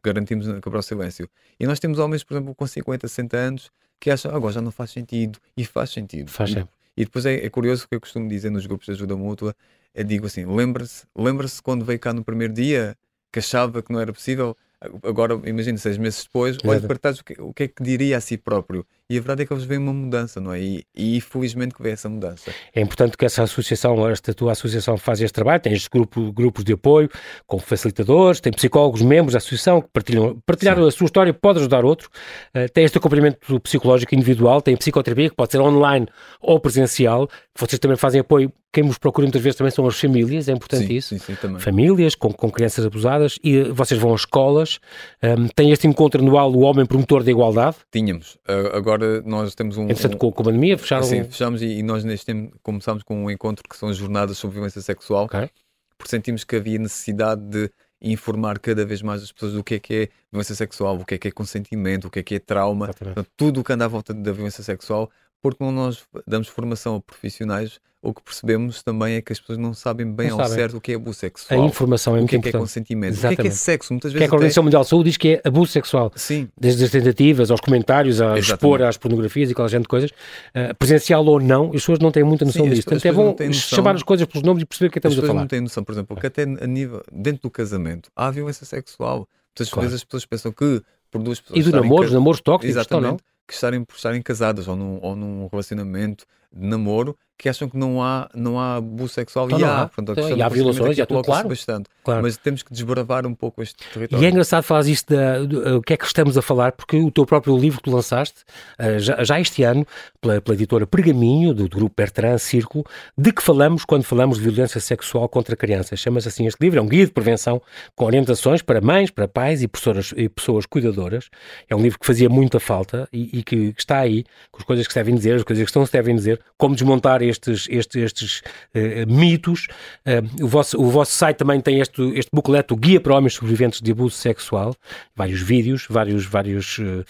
garantimos 0.05 0.47
na 0.47 0.61
Cabral 0.61 0.83
Silêncio. 0.83 1.27
E 1.59 1.67
nós 1.67 1.81
temos 1.81 1.99
homens, 1.99 2.23
por 2.23 2.35
exemplo, 2.35 2.55
com 2.55 2.67
50, 2.67 3.09
60 3.09 3.35
anos, 3.35 3.71
que 3.99 4.11
acham 4.11 4.31
agora 4.31 4.53
já 4.53 4.61
não 4.61 4.71
faz 4.71 4.91
sentido. 4.91 5.39
E 5.57 5.65
faz 5.65 5.89
sentido. 5.89 6.31
Faz 6.31 6.51
e, 6.51 6.69
e 6.95 7.05
depois 7.07 7.25
é, 7.25 7.47
é, 7.47 7.49
curioso 7.49 7.87
o 7.87 7.89
que 7.89 7.95
eu 7.95 8.01
costumo 8.01 8.29
dizer 8.29 8.51
nos 8.51 8.67
grupos 8.67 8.85
de 8.85 8.93
ajuda 8.93 9.17
mútua. 9.17 9.57
Eu 9.95 10.05
digo 10.05 10.27
assim: 10.27 10.45
lembra-se 10.45 11.07
lembra 11.17 11.47
quando 11.63 11.83
veio 11.83 11.99
cá 11.99 12.13
no 12.13 12.23
primeiro 12.23 12.53
dia 12.53 12.95
que 13.33 13.39
achava 13.39 13.83
que 13.83 13.91
não 13.91 14.01
era 14.01 14.13
possível? 14.13 14.55
Agora, 15.03 15.41
imagina, 15.47 15.79
seis 15.79 15.97
meses 15.97 16.25
depois, 16.25 16.59
olha 16.63 16.83
para 16.83 16.99
trás 16.99 17.21
o 17.21 17.25
que, 17.25 17.41
o 17.41 17.55
que 17.55 17.63
é 17.63 17.69
que 17.69 17.83
diria 17.83 18.19
a 18.19 18.21
si 18.21 18.37
próprio. 18.37 18.87
E 19.11 19.17
a 19.17 19.21
verdade 19.21 19.43
é 19.43 19.47
que 19.47 19.53
eles 19.55 19.65
veem 19.65 19.81
uma 19.81 19.93
mudança, 19.93 20.39
não 20.39 20.53
é? 20.53 20.61
E, 20.61 20.85
e 20.95 21.19
felizmente 21.23 21.75
que 21.75 21.83
vê 21.83 21.93
essa 21.93 22.11
mudança. 22.11 22.53
É 22.75 22.83
importante 22.83 23.17
que 23.17 23.25
essa 23.25 23.43
associação, 23.43 24.07
esta 24.07 24.35
tua 24.35 24.53
associação, 24.53 24.99
faz 24.99 25.23
este 25.23 25.33
trabalho. 25.33 25.63
Tens 25.63 25.89
grupo, 25.89 26.31
grupos 26.31 26.63
de 26.63 26.75
apoio 26.75 27.09
com 27.47 27.59
facilitadores, 27.59 28.39
tem 28.39 28.53
psicólogos, 28.53 29.01
membros 29.01 29.33
da 29.33 29.39
associação 29.39 29.81
que 29.81 29.89
partilham, 29.91 30.39
partilhar 30.45 30.77
Sim. 30.77 30.87
a 30.87 30.91
sua 30.91 31.07
história 31.07 31.33
pode 31.33 31.59
ajudar 31.59 31.87
outro. 31.87 32.11
Uh, 32.55 32.71
tem 32.71 32.85
este 32.85 32.99
acompanhamento 32.99 33.59
psicológico 33.61 34.15
individual, 34.15 34.61
tem 34.61 34.77
psicoterapia 34.77 35.31
que 35.31 35.37
pode 35.37 35.53
ser 35.53 35.61
online 35.61 36.07
ou 36.39 36.61
presencial. 36.61 37.31
Vocês 37.59 37.79
também 37.79 37.97
fazem 37.97 38.21
apoio 38.21 38.53
quem 38.73 38.85
nos 38.85 38.99
procura 38.99 39.27
muitas 39.27 39.41
vezes 39.41 39.57
também 39.57 39.71
são 39.71 39.87
as 39.87 39.99
famílias, 39.99 40.49
é 40.49 40.53
importante 40.53 40.87
sim, 40.87 40.95
isso. 40.95 41.19
Sim, 41.19 41.35
sim, 41.35 41.59
famílias 41.59 42.15
com, 42.15 42.33
com 42.33 42.51
crianças 42.51 42.85
abusadas 42.85 43.39
e 43.43 43.63
vocês 43.65 43.99
vão 43.99 44.13
às 44.13 44.21
escolas. 44.21 44.79
Um, 45.23 45.49
tem 45.49 45.71
este 45.71 45.87
encontro 45.87 46.23
anual 46.23 46.53
o 46.53 46.61
Homem 46.61 46.85
Promotor 46.85 47.25
da 47.25 47.31
Igualdade? 47.31 47.77
Tínhamos. 47.91 48.37
Uh, 48.47 48.77
agora 48.99 49.23
nós 49.25 49.55
temos 49.55 49.77
um. 49.77 49.85
Entretanto, 49.85 50.15
um, 50.15 50.19
com, 50.31 50.43
a 50.43 50.45
pandemia 50.45 50.77
fecharam. 50.77 51.05
Sim, 51.05 51.25
fechamos 51.25 51.63
e, 51.63 51.67
e, 51.79 51.83
nós 51.83 52.05
neste 52.05 52.27
tempo 52.27 52.59
começámos 52.63 53.03
com 53.03 53.25
um 53.25 53.31
encontro 53.31 53.65
que 53.69 53.77
são 53.77 53.89
as 53.89 53.97
jornadas 53.97 54.37
sobre 54.37 54.55
violência 54.55 54.83
sexual. 54.83 55.25
Okay. 55.25 55.49
Porque 55.97 56.11
sentimos 56.11 56.45
que 56.45 56.57
havia 56.57 56.79
necessidade 56.79 57.43
de 57.43 57.71
informar 58.01 58.59
cada 58.59 58.85
vez 58.85 59.03
mais 59.03 59.23
as 59.23 59.33
pessoas 59.33 59.55
do 59.55 59.65
que 59.65 59.75
é 59.75 59.79
que 59.81 59.95
é 59.95 60.09
violência 60.31 60.55
sexual, 60.55 60.97
o 60.97 61.05
que 61.05 61.15
é 61.15 61.19
que 61.19 61.29
é 61.29 61.31
consentimento, 61.31 62.07
o 62.07 62.11
que 62.11 62.21
é 62.21 62.23
que 62.23 62.35
é 62.37 62.39
trauma, 62.39 62.87
portanto, 62.87 63.29
tudo 63.37 63.61
o 63.61 63.65
que 63.65 63.73
anda 63.73 63.87
à 63.87 63.89
volta 63.89 64.15
da 64.15 64.31
violência 64.31 64.63
sexual, 64.63 65.11
porque 65.41 65.63
não 65.63 65.73
nós 65.73 66.05
damos 66.27 66.49
formação 66.49 66.97
a 66.97 67.01
profissionais 67.01 67.81
o 68.01 68.15
que 68.15 68.23
percebemos 68.23 68.83
também 68.83 69.17
é 69.17 69.21
que 69.21 69.33
as 69.33 69.41
pessoas 69.41 69.59
não 69.59 69.75
sabem 69.75 70.11
bem 70.11 70.29
não 70.29 70.39
ao 70.39 70.47
sabem. 70.47 70.63
certo 70.63 70.77
o 70.77 70.81
que 70.81 70.93
é 70.93 70.95
abuso 70.95 71.19
sexual. 71.19 71.61
A 71.61 71.67
informação 71.67 72.15
é 72.15 72.19
muito 72.19 72.29
o 72.29 72.31
que 72.31 72.37
é, 72.37 72.53
que 72.53 72.57
é 72.57 72.61
consentimento, 72.61 73.13
Exatamente. 73.13 73.41
o 73.41 73.43
que 73.43 73.49
é 73.49 73.51
que 73.51 73.55
é 73.55 73.57
sexo. 73.57 73.93
Muitas 73.93 74.13
vezes 74.13 74.21
que 74.21 74.25
é 74.25 74.29
que 74.29 74.35
a 74.35 74.37
Organização 74.37 74.63
até... 74.63 74.67
Mundial 74.67 74.83
de 74.83 74.89
Saúde 74.89 75.11
diz 75.11 75.17
que 75.17 75.29
é 75.29 75.41
abuso 75.45 75.73
sexual. 75.73 76.13
Sim. 76.15 76.49
Desde 76.57 76.85
as 76.85 76.91
tentativas, 76.91 77.51
aos 77.51 77.61
comentários, 77.61 78.21
a 78.21 78.39
Exatamente. 78.39 78.53
expor 78.53 78.83
às 78.83 78.97
pornografias 78.97 79.49
e 79.49 79.53
aquela 79.53 79.69
gente 79.69 79.83
de 79.83 79.89
coisas, 79.89 80.11
uh, 80.11 80.75
presencial 80.79 81.27
ou 81.27 81.41
não, 81.41 81.67
as 81.67 81.73
pessoas 81.73 81.99
não 81.99 82.13
têm 82.13 82.23
muita 82.23 82.45
noção 82.45 82.65
Sim, 82.65 82.71
disso. 82.71 82.85
Portanto, 82.85 83.05
é 83.05 83.13
bom 83.13 83.37
chamar 83.53 83.97
as 83.97 84.03
coisas 84.05 84.27
pelos 84.27 84.45
nomes 84.45 84.63
e 84.63 84.67
perceber 84.67 84.89
o 84.89 84.91
que 84.93 84.99
é 84.99 85.01
que 85.01 85.09
estamos 85.09 85.25
a 85.25 85.27
falar. 85.27 85.41
não 85.41 85.49
têm 85.49 85.61
noção, 85.61 85.83
por 85.83 85.93
exemplo, 85.93 86.17
que 86.17 86.27
até 86.27 86.43
a 86.43 86.67
nível, 86.67 87.03
dentro 87.13 87.43
do 87.43 87.51
casamento 87.51 88.11
há 88.15 88.31
violência 88.31 88.65
sexual. 88.65 89.29
Muitas 89.49 89.71
claro. 89.71 89.89
vezes 89.89 90.03
as 90.03 90.05
pessoas 90.05 90.25
pensam 90.25 90.53
que 90.53 90.81
por 91.11 91.21
duas 91.21 91.41
pessoas. 91.41 91.59
E 91.59 91.63
do 91.69 91.73
namoro, 91.73 92.07
ca... 92.07 92.15
namoros 92.15 92.41
tóxicos, 92.41 92.77
Exatamente, 92.77 93.11
não? 93.11 93.19
Que 93.49 93.55
estarem, 93.55 93.85
estarem 93.93 94.23
casadas 94.23 94.69
ou 94.69 94.77
num, 94.77 95.01
ou 95.03 95.17
num 95.17 95.49
relacionamento 95.49 96.27
de 96.53 96.67
namoro 96.67 97.17
que 97.39 97.49
acham 97.49 97.69
que 97.69 97.77
não 97.77 98.03
há, 98.03 98.29
não 98.35 98.59
há 98.59 98.77
abuso 98.77 99.15
sexual 99.15 99.47
então, 99.47 99.61
e 99.61 99.65
há. 99.65 99.87
Portanto, 99.87 100.09
a 100.19 100.25
então, 100.25 100.37
e 100.37 100.43
há 100.43 100.49
violações, 100.49 100.99
e 100.99 101.03
há 101.03 101.07
tudo, 101.07 101.23
claro. 101.23 101.49
bastante. 101.49 101.89
claro. 102.03 102.23
Mas 102.23 102.37
temos 102.37 102.65
que 102.65 102.73
desbravar 102.73 103.25
um 103.25 103.35
pouco 103.35 103.63
este 103.63 103.77
território. 103.93 104.25
E 104.25 104.27
é 104.27 104.31
engraçado 104.31 104.65
falar 104.65 104.85
isto 104.87 105.15
da, 105.15 105.39
do, 105.39 105.77
o 105.77 105.83
que 105.83 105.93
é 105.93 105.97
que 105.97 106.05
estamos 106.05 106.37
a 106.37 106.43
falar, 106.43 106.73
porque 106.73 106.97
o 107.01 107.13
teu 107.13 107.25
próprio 107.25 107.57
livro 107.57 107.79
que 107.79 107.85
tu 107.85 107.95
lançaste, 107.95 108.43
uh, 108.81 108.99
já, 108.99 109.23
já, 109.23 109.41
este 109.41 109.63
ano, 109.63 109.87
pela, 110.21 110.41
pela 110.41 110.57
editora 110.57 110.85
Pergaminho, 110.85 111.55
do, 111.55 111.69
do, 111.69 111.77
grupo 111.77 111.95
Bertrand 111.97 112.39
Círculo, 112.39 112.85
de 113.17 113.33
que 113.33 113.41
falamos 113.41 113.85
quando 113.85 114.03
falamos 114.03 114.39
de 114.39 114.43
violência 114.43 114.81
sexual 114.81 115.29
contra 115.29 115.55
crianças. 115.55 116.01
Chama-se 116.01 116.27
assim 116.27 116.45
este 116.45 116.61
livro, 116.61 116.81
é 116.81 116.83
um 116.83 116.89
guia 116.89 117.07
de 117.07 117.13
prevenção 117.13 117.63
com 117.95 118.05
orientações 118.05 118.63
para 118.63 118.81
mães, 118.81 119.13
para 119.13 119.29
pais 119.29 119.63
e 119.63 119.69
pessoas, 119.69 120.13
e 120.17 120.29
pessoas 120.29 120.67
cuidadoras. 120.67 121.31
É 121.71 121.77
um 121.77 121.81
livro 121.81 122.01
que 122.01 122.07
fazia 122.07 122.29
muita 122.29 122.59
falta 122.59 123.09
e, 123.13 123.39
e 123.39 123.43
que, 123.45 123.73
que, 123.73 123.81
está 123.81 123.99
aí, 124.01 124.25
com 124.51 124.59
as 124.59 124.65
coisas 124.65 124.87
que 124.89 124.93
se 124.93 124.99
devem 124.99 125.15
dizer, 125.15 125.37
as 125.37 125.45
coisas 125.45 125.71
que 125.71 125.79
não 125.79 125.87
se 125.87 125.93
devem 125.93 126.17
dizer, 126.17 126.38
como 126.57 126.75
desmontar 126.75 127.23
estes, 127.23 127.67
estes 127.71 128.19
estes 128.19 128.43
uh, 128.75 129.11
mitos. 129.11 129.69
Uh, 130.07 130.45
o, 130.45 130.49
vosso, 130.49 130.81
o 130.81 130.91
vosso 130.91 131.13
site 131.13 131.37
também 131.37 131.61
tem 131.61 131.81
este, 131.81 132.03
este 132.15 132.31
booklet, 132.33 132.73
o 132.73 132.77
Guia 132.77 133.01
para 133.01 133.15
Homens 133.15 133.35
Sobreviventes 133.35 133.81
de 133.81 133.93
Abuso 133.93 134.17
Sexual, 134.17 134.75
vários 135.15 135.41
vídeos, 135.41 135.87
vários, 135.89 136.25
vários 136.27 136.79
uh, 136.79 137.05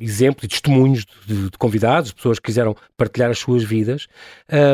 exemplos 0.00 0.44
e 0.44 0.48
testemunhos 0.48 1.04
de, 1.26 1.50
de, 1.50 1.58
convidados, 1.58 2.12
pessoas 2.12 2.38
que 2.38 2.46
quiseram 2.46 2.76
partilhar 2.96 3.30
as 3.30 3.38
suas 3.38 3.64
vidas. 3.64 4.06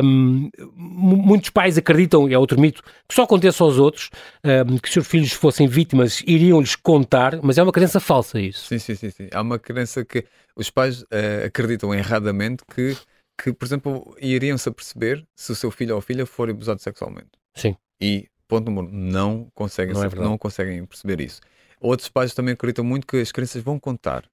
Um, 0.02 0.50
muitos 0.76 1.50
pais 1.50 1.78
acreditam, 1.78 2.28
é 2.28 2.38
outro 2.38 2.60
mito, 2.60 2.82
que 3.08 3.14
só 3.14 3.22
aconteça 3.22 3.64
aos 3.64 3.78
outros, 3.78 4.10
um, 4.44 4.78
que 4.78 4.90
se 4.90 4.98
os 4.98 5.06
filhos 5.06 5.32
fossem 5.32 5.66
vítimas 5.66 6.22
iriam-lhes 6.26 6.76
contar, 6.76 7.38
mas 7.42 7.58
é 7.58 7.62
uma 7.62 7.72
crença 7.72 8.00
falsa 8.00 8.40
isso. 8.40 8.66
Sim, 8.66 8.78
sim, 8.78 8.94
sim. 8.94 9.10
sim. 9.10 9.28
Há 9.32 9.40
uma 9.40 9.58
crença 9.58 10.04
que 10.04 10.24
os 10.56 10.70
pais 10.70 11.04
acreditam 11.44 11.94
erradamente 11.94 12.64
que 12.74 12.96
que, 13.40 13.52
por 13.52 13.64
exemplo, 13.64 14.16
iriam-se 14.20 14.68
a 14.68 14.72
perceber 14.72 15.24
se 15.34 15.52
o 15.52 15.54
seu 15.54 15.70
filho 15.70 15.94
ou 15.94 16.00
filha 16.00 16.26
for 16.26 16.50
abusado 16.50 16.82
sexualmente. 16.82 17.30
Sim. 17.54 17.76
E, 18.00 18.28
ponto 18.48 18.70
número 18.70 18.92
não 18.92 19.48
conseguem, 19.54 19.94
não, 19.94 20.02
é 20.02 20.14
não 20.16 20.36
conseguem 20.36 20.84
perceber 20.84 21.20
isso. 21.20 21.40
Outros 21.80 22.08
pais 22.08 22.34
também 22.34 22.54
acreditam 22.54 22.84
muito 22.84 23.06
que 23.06 23.18
as 23.18 23.30
crianças 23.30 23.62
vão 23.62 23.78
contar. 23.78 24.24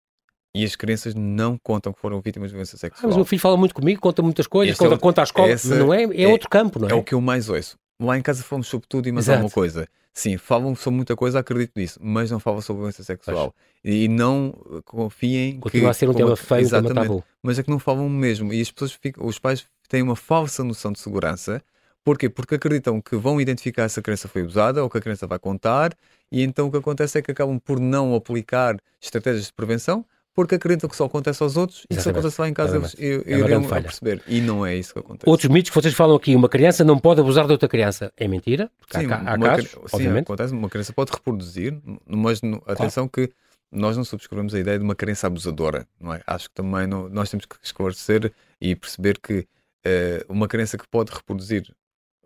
E 0.56 0.64
as 0.64 0.76
crianças 0.76 1.14
não 1.14 1.58
contam 1.58 1.94
que 1.94 2.00
foram 2.00 2.22
vítimas 2.22 2.50
de 2.50 2.54
violência 2.54 2.78
sexual. 2.78 3.02
Ah, 3.04 3.08
mas 3.08 3.16
o 3.16 3.20
meu 3.20 3.26
filho 3.26 3.42
fala 3.42 3.58
muito 3.58 3.76
comigo, 3.76 4.00
conta 4.02 4.22
muitas 4.22 4.48
coisas, 4.48 4.78
conta, 4.78 4.96
é 4.96 4.98
conta 4.98 5.22
à 5.22 5.24
escola, 5.26 5.50
não 5.78 5.94
é? 5.94 6.04
É, 6.04 6.24
é 6.24 6.28
outro 6.30 6.50
campo, 6.50 6.80
não 6.80 6.88
é? 6.88 6.92
É 6.92 6.96
o 6.96 7.04
que 7.04 7.14
eu 7.14 7.22
mais 7.22 7.50
ouço. 7.50 7.78
lá 8.02 8.18
em 8.18 8.22
casa 8.22 8.42
falamos 8.42 8.68
sobre 8.68 8.88
tudo 8.88 9.08
e 9.08 9.12
mais 9.12 9.26
Exato. 9.26 9.40
alguma 9.40 9.54
coisa. 9.54 9.88
Sim, 10.18 10.38
falam 10.38 10.74
sobre 10.76 10.96
muita 10.96 11.14
coisa, 11.14 11.40
acredito 11.40 11.74
nisso, 11.76 12.00
mas 12.02 12.32
não 12.32 12.40
falam 12.40 12.62
sobre 12.62 12.80
violência 12.80 13.04
sexual. 13.04 13.54
Pois. 13.54 13.94
E 13.94 14.08
não 14.08 14.54
confiem 14.86 15.60
Continua 15.60 15.88
que... 15.88 15.92
a 15.92 15.94
ser 15.94 16.10
um 16.10 16.14
tema 16.14 16.38
feio, 16.38 16.62
exatamente, 16.62 16.92
um 16.92 16.94
tema 16.96 17.08
tabu. 17.08 17.24
Mas 17.44 17.60
é 17.60 17.64
que 17.64 17.70
não 17.70 17.80
falam 17.80 18.08
mesmo. 18.08 18.54
E 18.54 18.62
as 18.62 18.72
pessoas 18.72 18.94
ficam, 18.94 19.26
os 19.26 19.38
pais 19.38 19.68
têm 19.90 20.02
uma 20.02 20.16
falsa 20.16 20.64
noção 20.64 20.94
de 20.94 21.00
segurança. 21.00 21.62
Porquê? 22.02 22.30
Porque 22.30 22.56
acreditam 22.56 23.02
que 23.02 23.18
vão 23.18 23.42
identificar 23.42 23.90
se 23.90 24.00
a 24.00 24.02
criança 24.02 24.30
foi 24.30 24.44
abusada 24.44 24.82
ou 24.82 24.90
que 24.90 24.98
a 24.98 25.02
criança 25.02 25.28
vai 25.28 25.38
contar, 25.38 25.92
e 26.32 26.44
então 26.44 26.68
o 26.68 26.72
que 26.72 26.78
acontece 26.78 27.18
é 27.18 27.22
que 27.22 27.32
acabam 27.32 27.60
por 27.60 27.78
não 27.78 28.16
aplicar 28.16 28.78
estratégias 29.02 29.48
de 29.48 29.54
prevenção, 29.54 30.06
porque 30.36 30.56
acreditam 30.56 30.90
que 30.90 30.96
só 30.96 31.06
acontece 31.06 31.42
aos 31.42 31.56
outros 31.56 31.88
Exatamente. 31.90 32.00
e 32.00 32.04
se 32.04 32.10
acontece 32.10 32.42
lá 32.42 32.50
em 32.50 32.54
casa 32.54 32.76
eles 32.76 32.96
é 33.00 33.40
iriam 33.40 33.64
perceber. 33.64 34.22
E 34.28 34.42
não 34.42 34.66
é 34.66 34.76
isso 34.76 34.94
que 34.94 35.00
acontece. 35.00 35.30
Outros 35.30 35.50
mitos 35.50 35.70
que 35.72 35.76
vocês 35.76 35.94
falam 35.94 36.16
aqui, 36.16 36.36
uma 36.36 36.50
criança 36.50 36.84
não 36.84 37.00
pode 37.00 37.22
abusar 37.22 37.46
de 37.46 37.54
outra 37.54 37.70
criança. 37.70 38.12
É 38.18 38.28
mentira? 38.28 38.70
Sim, 38.92 39.06
há, 39.12 39.34
há 39.34 39.40
casos, 39.40 39.70
sim, 39.70 39.78
obviamente. 39.94 40.26
acontece. 40.26 40.54
Uma 40.54 40.70
criança 40.70 40.92
pode 40.92 41.12
reproduzir, 41.14 41.80
mas 42.06 42.42
no, 42.42 42.62
atenção 42.68 43.08
claro. 43.08 43.30
que 43.30 43.36
nós 43.72 43.96
não 43.96 44.04
subscrevemos 44.04 44.54
a 44.54 44.60
ideia 44.60 44.78
de 44.78 44.84
uma 44.84 44.96
criança 44.96 45.28
abusadora, 45.28 45.88
não 46.00 46.14
é? 46.14 46.22
Acho 46.28 46.50
que 46.50 46.56
também 46.56 46.86
não, 46.86 47.08
nós 47.08 47.30
temos 47.30 47.46
que 47.46 47.56
esclarecer 47.64 48.32
e 48.60 48.76
perceber 48.76 49.18
que 49.20 49.40
uh, 49.40 50.26
uma 50.28 50.48
criança 50.48 50.78
que 50.78 50.88
pode 50.88 51.14
reproduzir 51.14 51.74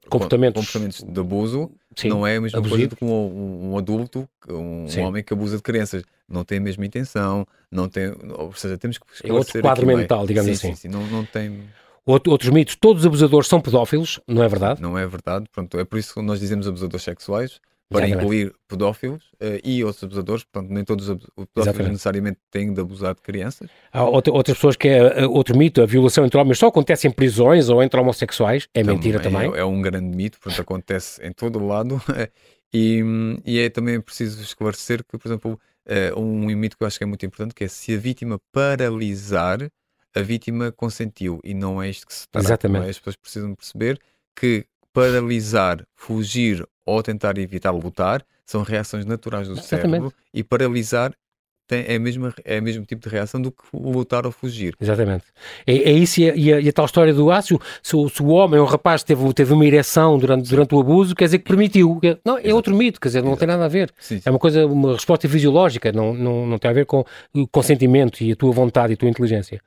comportamentos, 0.09 0.61
comportamentos 0.61 1.03
de 1.03 1.19
abuso 1.19 1.71
Sim, 1.95 2.09
não 2.09 2.25
é 2.25 2.37
a 2.37 2.41
mesma 2.41 2.59
abusivo. 2.59 2.75
coisa 2.75 2.89
do 2.89 2.95
que 2.95 3.05
um, 3.05 3.71
um 3.71 3.77
adulto, 3.77 4.27
um, 4.47 4.85
um, 4.85 5.01
homem 5.03 5.23
que 5.23 5.33
abusa 5.33 5.57
de 5.57 5.63
crianças. 5.63 6.03
Não 6.27 6.43
tem 6.43 6.59
a 6.59 6.61
mesma 6.61 6.85
intenção, 6.85 7.45
não 7.71 7.89
tem, 7.89 8.13
ou 8.37 8.53
seja, 8.53 8.77
temos 8.77 8.97
que 8.97 9.05
É 9.23 9.33
outro 9.33 9.61
quadro 9.61 9.85
mental, 9.87 10.27
digamos 10.27 10.59
sim, 10.59 10.67
assim. 10.67 10.75
Sim, 10.75 10.81
sim, 10.81 10.87
não, 10.87 11.05
não 11.07 11.25
tem... 11.25 11.63
outros 12.05 12.49
mitos, 12.49 12.75
todos 12.75 13.01
os 13.01 13.07
abusadores 13.07 13.47
são 13.47 13.59
pedófilos, 13.59 14.19
não 14.27 14.43
é 14.43 14.47
verdade? 14.47 14.81
Não 14.81 14.97
é 14.97 15.07
verdade, 15.07 15.45
pronto, 15.51 15.79
é 15.79 15.83
por 15.83 15.97
isso 15.97 16.13
que 16.13 16.21
nós 16.21 16.39
dizemos 16.39 16.67
abusadores 16.67 17.03
sexuais, 17.03 17.59
para 17.89 18.05
Exatamente. 18.05 18.23
incluir 18.23 18.55
pedófilos 18.67 19.23
uh, 19.41 19.59
e 19.63 19.83
outros 19.83 20.03
abusadores, 20.03 20.43
portanto, 20.43 20.71
nem 20.71 20.83
todos 20.83 21.09
os 21.09 21.17
pedófilos 21.17 21.49
Exatamente. 21.57 21.91
necessariamente 21.91 22.39
têm 22.51 22.71
de 22.71 22.79
abusar 22.79 23.15
de 23.15 23.21
crianças. 23.21 23.67
Há 23.91 24.03
outra, 24.03 24.31
outras 24.31 24.57
pessoas 24.57 24.75
que 24.75 24.87
é 24.87 25.25
uh, 25.25 25.31
outro 25.31 25.57
mito, 25.57 25.81
a 25.81 25.87
violação 25.87 26.23
entre 26.23 26.39
homens 26.39 26.59
só 26.59 26.67
acontece 26.67 27.07
em 27.07 27.11
prisões 27.11 27.67
ou 27.67 27.81
entre 27.81 27.99
homossexuais, 27.99 28.67
é 28.75 28.81
também, 28.81 28.95
mentira 28.95 29.19
também. 29.19 29.51
É, 29.55 29.59
é, 29.59 29.65
um 29.65 29.81
grande 29.81 30.15
mito, 30.15 30.39
portanto, 30.39 30.61
acontece 30.61 31.25
em 31.25 31.31
todo 31.31 31.57
o 31.57 31.65
lado 31.65 31.99
e, 32.71 33.03
e, 33.43 33.59
é 33.59 33.69
também 33.69 33.99
preciso 33.99 34.39
esclarecer 34.43 35.03
que, 35.03 35.17
por 35.17 35.27
exemplo, 35.27 35.59
uh, 35.87 36.19
um 36.19 36.45
mito 36.55 36.77
que 36.77 36.83
eu 36.83 36.87
acho 36.87 36.99
que 36.99 37.03
é 37.03 37.07
muito 37.07 37.25
importante, 37.25 37.55
que 37.55 37.63
é 37.63 37.67
se 37.67 37.95
a 37.95 37.97
vítima 37.97 38.39
paralisar, 38.51 39.67
a 40.15 40.21
vítima 40.21 40.71
consentiu 40.71 41.39
e 41.43 41.55
não 41.55 41.81
é 41.81 41.89
isto 41.89 42.05
que 42.05 42.13
se 42.13 42.29
trata. 42.29 42.45
É? 42.45 42.49
Exatamente. 42.49 42.85
É? 42.85 42.89
As 42.91 42.99
pessoas 42.99 43.15
precisam 43.15 43.55
perceber 43.55 43.99
que 44.35 44.67
paralisar, 44.99 45.85
fugir 45.95 46.67
ou 46.85 47.01
tentar 47.03 47.37
evitar 47.37 47.71
lutar 47.71 48.25
são 48.45 48.63
reações 48.63 49.05
naturais 49.05 49.47
do 49.47 49.53
Exatamente. 49.53 49.89
cérebro 49.89 50.13
e 50.33 50.43
paralisar 50.43 51.13
tem, 51.69 51.85
é, 51.87 51.99
mesmo, 51.99 52.33
é 52.43 52.59
o 52.59 52.63
mesmo 52.63 52.83
tipo 52.83 53.07
de 53.07 53.13
reação 53.13 53.39
do 53.39 53.51
que 53.51 53.61
lutar 53.71 54.25
ou 54.25 54.31
fugir. 54.31 54.73
Exatamente. 54.81 55.25
É, 55.67 55.73
é 55.73 55.91
isso 55.91 56.19
e 56.19 56.27
a, 56.27 56.35
e, 56.35 56.53
a, 56.53 56.59
e 56.59 56.67
a, 56.67 56.73
tal 56.73 56.85
história 56.85 57.13
do 57.13 57.29
ácido. 57.31 57.61
Se, 57.83 57.91
se, 58.09 58.23
o 58.23 58.29
homem, 58.29 58.59
o 58.59 58.65
rapaz, 58.65 59.03
teve, 59.03 59.31
teve 59.33 59.53
uma 59.53 59.63
ereção 59.63 60.17
durante, 60.17 60.49
durante 60.49 60.73
o 60.73 60.79
abuso, 60.79 61.13
quer 61.13 61.25
dizer 61.25 61.37
que 61.37 61.45
permitiu. 61.45 61.99
Não, 62.25 62.37
é 62.37 62.41
Exato. 62.41 62.55
outro 62.55 62.75
mito, 62.75 62.99
quer 62.99 63.09
dizer, 63.09 63.21
não 63.21 63.29
Exato. 63.29 63.39
tem 63.41 63.47
nada 63.47 63.65
a 63.65 63.67
ver. 63.67 63.91
Sim, 63.99 64.15
sim. 64.15 64.23
É 64.25 64.31
uma 64.31 64.39
coisa, 64.39 64.65
uma 64.65 64.93
resposta 64.93 65.29
fisiológica, 65.29 65.91
não, 65.91 66.11
não, 66.11 66.47
não 66.47 66.57
tem 66.57 66.71
a 66.71 66.73
ver 66.73 66.87
com 66.87 67.05
o 67.35 67.47
consentimento 67.47 68.23
e 68.23 68.31
a 68.31 68.35
tua 68.35 68.51
vontade 68.51 68.93
e 68.93 68.95
a 68.95 68.97
tua 68.97 69.07
inteligência. 69.07 69.61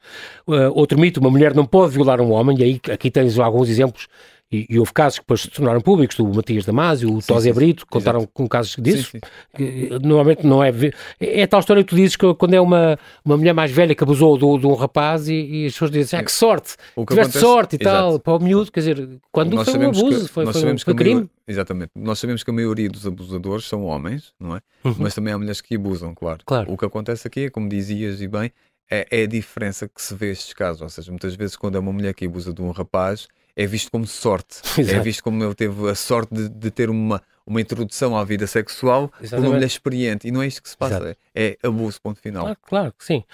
Uh, 0.44 0.72
outro 0.74 0.98
mito, 0.98 1.20
uma 1.20 1.30
mulher 1.30 1.54
não 1.54 1.64
pode 1.64 1.94
violar 1.94 2.20
um 2.20 2.32
homem, 2.32 2.58
e 2.58 2.64
aí 2.64 2.80
aqui 2.92 3.12
tens 3.12 3.38
alguns 3.38 3.68
exemplos 3.68 4.08
e, 4.52 4.66
e, 4.68 4.78
houve 4.78 4.92
casos 4.92 5.18
que 5.18 5.24
depois 5.24 5.40
se 5.40 5.48
tornaram 5.48 5.80
públicos, 5.80 6.18
o 6.18 6.28
Matias 6.28 6.66
Damasio, 6.66 7.16
o 7.16 7.22
Tosé 7.22 7.52
Brito, 7.52 7.86
contaram 7.86 8.20
exato. 8.20 8.32
com 8.34 8.46
casos 8.46 8.76
disso. 8.78 9.12
Sim, 9.12 9.20
sim. 9.56 9.88
Normalmente 10.02 10.46
não 10.46 10.62
é. 10.62 10.70
É 11.18 11.46
tal 11.46 11.60
história 11.60 11.82
que 11.82 11.88
tu 11.88 11.96
dizes 11.96 12.16
que 12.16 12.34
quando 12.34 12.52
é 12.52 12.60
uma, 12.60 12.98
uma 13.24 13.38
mulher 13.38 13.54
mais 13.54 13.70
velha 13.70 13.94
que 13.94 14.04
abusou 14.04 14.36
de, 14.36 14.60
de 14.60 14.66
um 14.66 14.74
rapaz 14.74 15.26
e, 15.26 15.34
e, 15.34 15.66
as 15.66 15.72
pessoas 15.72 15.90
dizem, 15.90 16.20
ah, 16.20 16.22
que 16.22 16.30
sorte, 16.30 16.76
que 16.76 17.06
tiveste 17.06 17.38
acontece, 17.38 17.40
sorte 17.40 17.76
e 17.76 17.82
exato. 17.82 17.96
tal, 17.96 18.18
para 18.20 18.34
o 18.34 18.38
miúdo, 18.40 18.70
quer 18.70 18.80
dizer, 18.80 19.08
quando 19.30 19.54
nós 19.54 19.66
foi 19.66 19.80
um 19.80 19.88
abuso, 19.88 20.26
que, 20.26 20.32
foi, 20.32 20.46
foi, 20.52 20.78
foi 20.78 20.94
crime. 20.94 21.30
Exatamente. 21.48 21.90
Nós 21.96 22.18
sabemos 22.18 22.42
que 22.42 22.50
a 22.50 22.54
maioria 22.54 22.90
dos 22.90 23.06
abusadores 23.06 23.64
são 23.64 23.84
homens, 23.84 24.34
não 24.38 24.56
é? 24.56 24.60
Uhum. 24.84 24.96
Mas 24.98 25.14
também 25.14 25.32
há 25.32 25.38
mulheres 25.38 25.62
que 25.62 25.74
abusam, 25.76 26.14
claro. 26.14 26.40
claro. 26.44 26.70
O 26.70 26.76
que 26.76 26.84
acontece 26.84 27.26
aqui 27.26 27.46
é, 27.46 27.50
como 27.50 27.68
dizias 27.68 28.20
e 28.20 28.28
bem, 28.28 28.52
é, 28.90 29.06
é 29.10 29.22
a 29.22 29.26
diferença 29.26 29.88
que 29.88 30.02
se 30.02 30.14
vê 30.14 30.30
estes 30.30 30.52
casos. 30.52 30.82
Ou 30.82 30.88
seja, 30.90 31.10
muitas 31.10 31.34
vezes 31.34 31.56
quando 31.56 31.76
é 31.76 31.78
uma 31.78 31.92
mulher 31.92 32.12
que 32.12 32.26
abusa 32.26 32.52
de 32.52 32.60
um 32.60 32.70
rapaz 32.70 33.26
é 33.56 33.66
visto 33.66 33.90
como 33.90 34.06
sorte. 34.06 34.60
Exato. 34.78 34.98
É 34.98 35.00
visto 35.00 35.22
como 35.22 35.42
ele 35.42 35.54
teve 35.54 35.88
a 35.88 35.94
sorte 35.94 36.34
de, 36.34 36.48
de, 36.48 36.70
ter 36.70 36.90
uma, 36.90 37.22
uma 37.46 37.60
introdução 37.60 38.16
à 38.16 38.24
vida 38.24 38.46
sexual 38.46 39.10
Exatamente. 39.20 39.30
por 39.30 39.38
uma 39.38 39.54
mulher 39.54 39.66
experiente. 39.66 40.28
E 40.28 40.30
não 40.30 40.42
é 40.42 40.46
isto 40.46 40.62
que 40.62 40.68
se 40.68 40.76
passa. 40.76 40.96
Exato. 40.96 41.16
É 41.34 41.58
abuso, 41.62 42.00
ponto 42.00 42.20
final. 42.20 42.46
Ah, 42.46 42.56
claro 42.56 42.92
que 42.98 43.04
sim. 43.04 43.24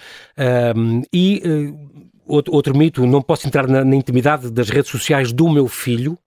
Um, 0.76 1.02
e 1.12 1.42
uh, 1.44 2.10
outro, 2.26 2.54
outro, 2.54 2.76
mito, 2.76 3.06
não 3.06 3.22
posso 3.22 3.46
entrar 3.46 3.66
na, 3.66 3.84
na 3.84 3.96
intimidade 3.96 4.50
das 4.50 4.68
redes 4.68 4.90
sociais 4.90 5.32
do 5.32 5.48
meu 5.48 5.68
filho. 5.68 6.18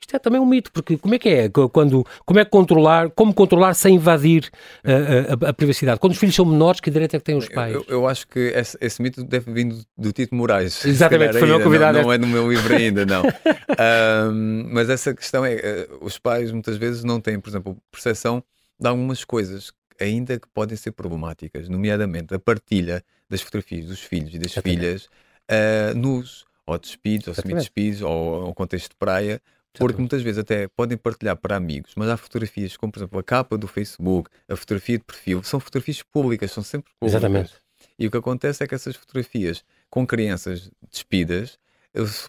Isto 0.00 0.16
é 0.16 0.18
também 0.18 0.40
um 0.40 0.46
mito, 0.46 0.70
porque 0.72 0.96
como 0.96 1.14
é 1.14 1.18
que 1.18 1.28
é? 1.28 1.48
Quando, 1.48 2.06
como 2.24 2.38
é 2.38 2.44
que 2.44 2.50
controlar, 2.50 3.10
como 3.10 3.34
controlar 3.34 3.74
sem 3.74 3.96
invadir 3.96 4.48
a, 4.84 5.46
a, 5.46 5.50
a 5.50 5.52
privacidade? 5.52 5.98
Quando 5.98 6.12
os 6.12 6.18
filhos 6.18 6.34
são 6.34 6.44
menores, 6.44 6.80
que 6.80 6.90
direito 6.90 7.16
é 7.16 7.18
que 7.18 7.24
têm 7.24 7.36
os 7.36 7.48
pais? 7.48 7.74
Eu, 7.74 7.84
eu 7.88 8.08
acho 8.08 8.26
que 8.28 8.38
esse, 8.38 8.78
esse, 8.80 9.02
mito 9.02 9.24
deve 9.24 9.52
vir 9.52 9.64
do, 9.64 9.84
do 9.96 10.12
Tito 10.12 10.34
Moraes. 10.34 10.84
Exatamente, 10.84 11.38
foi 11.38 11.48
meu 11.48 11.60
convidado. 11.60 11.98
Não, 11.98 12.04
não, 12.04 12.12
é 12.12 12.18
no 12.18 12.26
meu 12.26 12.50
livro 12.50 12.74
ainda, 12.74 13.04
não. 13.04 13.22
um, 14.32 14.68
mas 14.72 14.88
essa 14.88 15.12
questão 15.12 15.44
é, 15.44 15.56
uh, 15.90 15.98
os 16.04 16.18
pais 16.18 16.52
muitas 16.52 16.76
vezes 16.76 17.02
não 17.02 17.20
têm, 17.20 17.40
por 17.40 17.50
exemplo, 17.50 17.76
percepção 17.90 18.42
de 18.80 18.88
algumas 18.88 19.24
coisas 19.24 19.72
ainda 20.00 20.38
que 20.38 20.46
podem 20.48 20.76
ser 20.76 20.92
problemáticas, 20.92 21.68
nomeadamente 21.68 22.32
a 22.32 22.38
partilha 22.38 23.02
das 23.28 23.40
fotografias 23.40 23.86
dos 23.86 24.00
filhos 24.00 24.32
e 24.34 24.38
das 24.38 24.52
Exatamente. 24.52 24.80
filhas 24.80 25.08
uh, 25.50 25.98
nos 25.98 26.46
ou 26.64 26.78
despidos, 26.78 27.28
ou 27.28 27.34
semi-despidos, 27.34 28.02
ou, 28.02 28.46
ou 28.46 28.54
contexto 28.54 28.90
de 28.90 28.96
praia, 28.96 29.40
porque 29.74 29.98
muitas 29.98 30.22
vezes 30.22 30.38
até 30.38 30.68
podem 30.68 30.96
partilhar 30.96 31.36
para 31.36 31.56
amigos, 31.56 31.92
mas 31.96 32.08
há 32.08 32.16
fotografias, 32.16 32.76
como 32.76 32.92
por 32.92 32.98
exemplo 33.00 33.18
a 33.18 33.22
capa 33.22 33.56
do 33.56 33.66
Facebook, 33.66 34.30
a 34.48 34.56
fotografia 34.56 34.98
de 34.98 35.04
perfil, 35.04 35.42
são 35.42 35.60
fotografias 35.60 36.02
públicas, 36.02 36.50
são 36.50 36.62
sempre 36.62 36.92
públicas. 36.98 37.20
Exatamente. 37.20 37.52
E 37.98 38.06
o 38.06 38.10
que 38.10 38.16
acontece 38.16 38.62
é 38.62 38.66
que 38.66 38.74
essas 38.74 38.96
fotografias 38.96 39.64
com 39.90 40.06
crianças 40.06 40.70
despidas 40.90 41.58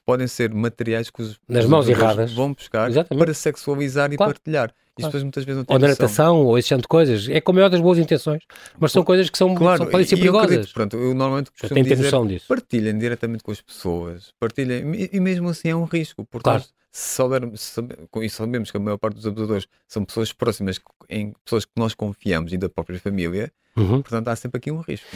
podem 0.05 0.27
ser 0.27 0.53
materiais 0.53 1.09
que 1.09 1.21
os, 1.21 1.39
Nas 1.47 1.65
mãos 1.65 1.87
erradas 1.87 2.33
vão 2.33 2.53
buscar 2.53 2.89
Exatamente. 2.89 3.23
para 3.23 3.33
sexualizar 3.33 4.09
claro. 4.15 4.31
e 4.31 4.33
partilhar. 4.33 4.73
Isto 4.97 5.11
claro. 5.11 5.25
muitas 5.25 5.43
vezes 5.45 5.57
não 5.57 5.65
tem 5.65 5.75
Ou 5.75 5.79
na 5.79 5.87
natação, 5.89 6.45
ou 6.45 6.57
esse 6.57 6.69
tipo 6.69 6.81
de 6.81 6.87
coisas. 6.87 7.29
É 7.29 7.39
como 7.39 7.59
é 7.59 7.69
das 7.69 7.79
boas 7.79 7.97
intenções, 7.97 8.43
mas 8.79 8.91
são 8.91 9.03
coisas 9.03 9.29
que 9.29 9.37
são, 9.37 9.53
claro, 9.55 9.77
são 9.77 9.87
podem 9.87 10.05
ser 10.05 10.17
perigosas. 10.17 10.51
Acredito, 10.51 10.73
pronto, 10.73 10.97
eu 10.97 11.13
normalmente 11.13 11.51
costumo 11.51 11.83
dizer, 11.83 12.25
disso. 12.27 12.45
partilhem 12.47 12.97
diretamente 12.97 13.43
com 13.43 13.51
as 13.51 13.61
pessoas, 13.61 14.33
partilhem, 14.39 14.93
e, 14.93 15.09
e 15.13 15.19
mesmo 15.19 15.49
assim 15.49 15.69
é 15.69 15.75
um 15.75 15.85
risco, 15.85 16.25
porque 16.25 16.43
claro 16.43 16.63
se 16.91 17.15
soubermos, 17.15 17.75
sabemos 18.29 18.71
que 18.71 18.77
a 18.77 18.79
maior 18.79 18.97
parte 18.97 19.15
dos 19.15 19.27
abusadores 19.27 19.67
são 19.87 20.03
pessoas 20.03 20.33
próximas, 20.33 20.79
em 21.09 21.33
pessoas 21.43 21.65
que 21.65 21.71
nós 21.75 21.93
confiamos 21.93 22.51
e 22.51 22.57
da 22.57 22.67
própria 22.67 22.99
família, 22.99 23.51
uhum. 23.75 24.01
portanto 24.01 24.27
há 24.27 24.35
sempre 24.35 24.57
aqui 24.57 24.71
um 24.71 24.81
risco. 24.81 25.07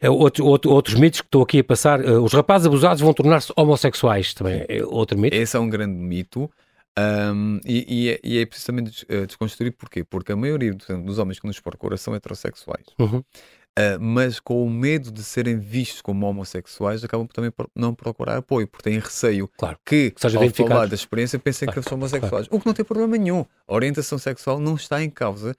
É? 0.00 0.06
É, 0.06 0.10
outro, 0.10 0.46
outro, 0.46 0.70
outros 0.70 0.94
mitos 0.94 1.20
que 1.20 1.26
estou 1.26 1.42
aqui 1.42 1.58
a 1.58 1.64
passar, 1.64 2.00
uh, 2.00 2.22
os 2.22 2.32
rapazes 2.32 2.66
abusados 2.66 3.00
vão 3.00 3.12
tornar-se 3.12 3.52
homossexuais 3.56 4.32
também, 4.32 4.64
é 4.68 4.82
outro 4.84 5.18
mito? 5.18 5.36
Esse 5.36 5.56
é 5.56 5.60
um 5.60 5.68
grande 5.68 5.98
mito. 5.98 6.50
Um, 6.98 7.60
e, 7.64 7.86
e, 7.88 8.10
é, 8.10 8.20
e, 8.24 8.38
é, 8.38 8.46
precisamente 8.46 9.04
uh, 9.04 9.24
desconstruir 9.24 9.70
porquê? 9.70 10.02
Porque 10.02 10.32
a 10.32 10.36
maioria 10.36 10.74
dos 10.74 11.18
homens 11.18 11.38
que 11.38 11.46
nos 11.46 11.60
procuram 11.60 11.96
são 11.96 12.12
heterossexuais. 12.12 12.86
Uhum. 12.98 13.22
Uh, 13.78 13.96
mas 14.00 14.40
com 14.40 14.64
o 14.64 14.68
medo 14.68 15.12
de 15.12 15.22
serem 15.22 15.56
vistos 15.56 16.02
como 16.02 16.26
homossexuais, 16.26 17.04
acabam 17.04 17.28
também 17.28 17.50
por 17.50 17.68
não 17.76 17.94
procurar 17.94 18.38
apoio, 18.38 18.66
porque 18.66 18.90
têm 18.90 18.98
receio 18.98 19.48
claro. 19.56 19.78
que, 19.86 20.10
que 20.10 20.26
ao 20.26 20.50
falar 20.50 20.86
da 20.86 20.96
experiência, 20.96 21.38
pensem 21.38 21.66
claro. 21.66 21.82
que 21.82 21.88
são 21.88 21.96
homossexuais. 21.96 22.48
Claro. 22.48 22.56
O 22.56 22.58
que 22.60 22.66
não 22.66 22.74
tem 22.74 22.84
problema 22.84 23.16
nenhum. 23.16 23.44
A 23.68 23.74
orientação 23.74 24.18
sexual 24.18 24.58
não 24.58 24.74
está 24.74 25.00
em 25.00 25.08
causa 25.08 25.54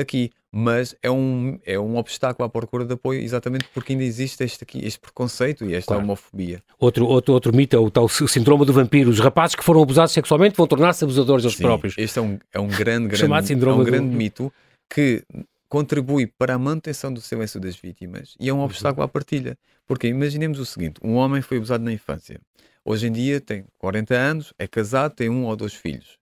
aqui, 0.00 0.32
mas 0.50 0.96
é 1.00 1.08
um, 1.08 1.60
é 1.64 1.78
um 1.78 1.96
obstáculo 1.96 2.44
à 2.44 2.48
procura 2.48 2.84
de 2.84 2.94
apoio, 2.94 3.20
exatamente 3.20 3.66
porque 3.72 3.92
ainda 3.92 4.02
existe 4.02 4.42
este, 4.42 4.64
aqui, 4.64 4.84
este 4.84 4.98
preconceito 4.98 5.64
e 5.64 5.74
esta 5.74 5.96
homofobia. 5.96 6.60
Outro, 6.76 7.06
outro, 7.06 7.32
outro 7.34 7.54
mito 7.54 7.76
é 7.76 7.78
o 7.78 7.88
tal 7.88 8.08
síndrome 8.08 8.64
do 8.64 8.72
vampiro. 8.72 9.10
Os 9.10 9.20
rapazes 9.20 9.54
que 9.54 9.62
foram 9.62 9.82
abusados 9.82 10.12
sexualmente 10.12 10.56
vão 10.56 10.66
tornar-se 10.66 11.04
abusadores 11.04 11.44
eles 11.44 11.56
próprios. 11.56 11.94
Este 11.96 12.18
é 12.18 12.22
um, 12.22 12.36
é 12.52 12.58
um 12.58 12.66
grande, 12.66 13.08
grande, 13.08 13.52
é 13.52 13.72
um 13.72 13.84
grande 13.84 14.10
do... 14.10 14.16
mito 14.16 14.52
que 14.92 15.22
contribui 15.70 16.26
para 16.26 16.54
a 16.54 16.58
manutenção 16.58 17.14
do 17.14 17.20
silêncio 17.20 17.60
das 17.60 17.76
vítimas 17.76 18.34
e 18.38 18.48
é 18.50 18.52
um 18.52 18.58
uhum. 18.58 18.64
obstáculo 18.64 19.04
à 19.04 19.08
partilha. 19.08 19.56
Porque 19.86 20.08
imaginemos 20.08 20.58
o 20.58 20.66
seguinte: 20.66 21.00
um 21.02 21.14
homem 21.14 21.40
foi 21.40 21.56
abusado 21.56 21.82
na 21.82 21.92
infância. 21.92 22.38
Hoje 22.84 23.06
em 23.06 23.12
dia 23.12 23.40
tem 23.40 23.64
40 23.78 24.14
anos, 24.14 24.52
é 24.58 24.66
casado, 24.66 25.14
tem 25.14 25.30
um 25.30 25.46
ou 25.46 25.56
dois 25.56 25.74
filhos. 25.74 26.18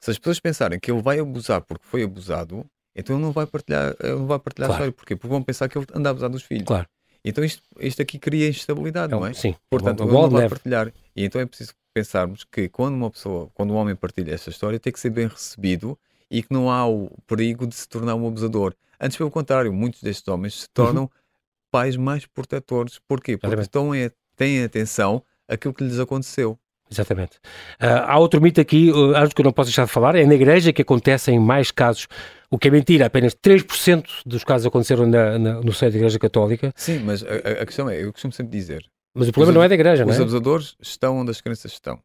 Se 0.00 0.10
as 0.10 0.18
pessoas 0.18 0.40
pensarem 0.40 0.78
que 0.78 0.90
ele 0.90 1.02
vai 1.02 1.18
abusar 1.18 1.60
porque 1.62 1.84
foi 1.84 2.02
abusado, 2.04 2.64
então 2.94 3.16
ele 3.16 3.24
não 3.24 3.32
vai 3.32 3.46
partilhar, 3.46 3.94
ele 4.00 4.14
não 4.14 4.26
vai 4.26 4.38
partilhar 4.38 4.68
claro. 4.68 4.84
a 4.84 4.86
história. 4.86 4.92
Porquê? 4.92 5.16
Porque 5.16 5.28
vão 5.28 5.42
pensar 5.42 5.68
que 5.68 5.76
ele 5.76 5.86
anda 5.92 6.08
a 6.08 6.12
abusar 6.12 6.30
dos 6.30 6.42
filhos. 6.42 6.66
Claro. 6.66 6.86
Então 7.24 7.44
isto, 7.44 7.62
isto 7.80 8.02
aqui 8.02 8.18
cria 8.18 8.48
instabilidade, 8.48 9.12
é, 9.12 9.16
não 9.16 9.26
é? 9.26 9.32
Sim. 9.32 9.54
Portanto, 9.68 10.04
ele 10.04 10.12
não 10.12 10.30
vai 10.30 10.48
partilhar. 10.48 10.92
E 11.14 11.24
então 11.24 11.40
é 11.40 11.46
preciso 11.46 11.72
pensarmos 11.94 12.44
que 12.44 12.68
quando 12.68 12.94
uma 12.94 13.10
pessoa, 13.10 13.50
quando 13.54 13.72
um 13.72 13.76
homem 13.76 13.94
partilha 13.94 14.32
esta 14.32 14.50
história, 14.50 14.78
tem 14.78 14.92
que 14.92 15.00
ser 15.00 15.10
bem 15.10 15.26
recebido 15.26 15.98
e 16.32 16.42
que 16.42 16.50
não 16.50 16.70
há 16.70 16.88
o 16.88 17.10
perigo 17.26 17.66
de 17.66 17.74
se 17.74 17.86
tornar 17.86 18.14
um 18.14 18.26
abusador. 18.26 18.74
Antes, 18.98 19.18
pelo 19.18 19.30
contrário, 19.30 19.70
muitos 19.70 20.02
destes 20.02 20.26
homens 20.26 20.62
se 20.62 20.70
tornam 20.70 21.02
uhum. 21.02 21.08
pais 21.70 21.94
mais 21.94 22.24
protetores. 22.24 22.98
Porquê? 23.06 23.36
Porque 23.36 23.60
estão 23.60 23.90
têm 24.34 24.64
atenção 24.64 25.22
àquilo 25.46 25.74
que 25.74 25.84
lhes 25.84 26.00
aconteceu. 26.00 26.58
Exatamente. 26.90 27.36
Uh, 27.80 28.04
há 28.06 28.18
outro 28.18 28.40
mito 28.40 28.60
aqui, 28.60 28.90
uh, 28.90 29.14
acho 29.16 29.34
que 29.34 29.40
eu 29.42 29.44
não 29.44 29.52
posso 29.52 29.68
deixar 29.68 29.84
de 29.84 29.90
falar, 29.90 30.14
é 30.14 30.24
na 30.24 30.34
igreja 30.34 30.72
que 30.72 30.82
acontecem 30.82 31.38
mais 31.38 31.70
casos, 31.70 32.06
o 32.50 32.58
que 32.58 32.68
é 32.68 32.70
mentira, 32.70 33.06
apenas 33.06 33.34
3% 33.34 34.04
dos 34.26 34.44
casos 34.44 34.66
aconteceram 34.66 35.06
na, 35.06 35.38
na, 35.38 35.60
no 35.60 35.72
seio 35.72 35.90
da 35.90 35.98
igreja 35.98 36.18
católica. 36.18 36.72
Sim, 36.76 37.00
mas 37.00 37.22
a, 37.22 37.62
a, 37.62 37.66
questão 37.66 37.88
é, 37.88 38.02
eu 38.02 38.12
costumo 38.12 38.32
sempre 38.32 38.52
dizer... 38.52 38.84
Mas 39.14 39.28
o 39.28 39.32
problema 39.32 39.58
não 39.58 39.62
é 39.62 39.68
da 39.68 39.74
igreja, 39.74 40.04
não 40.04 40.12
é? 40.12 40.14
Os 40.14 40.20
abusadores 40.20 40.76
estão 40.80 41.18
onde 41.18 41.30
as 41.30 41.40
crianças 41.40 41.72
estão. 41.72 41.98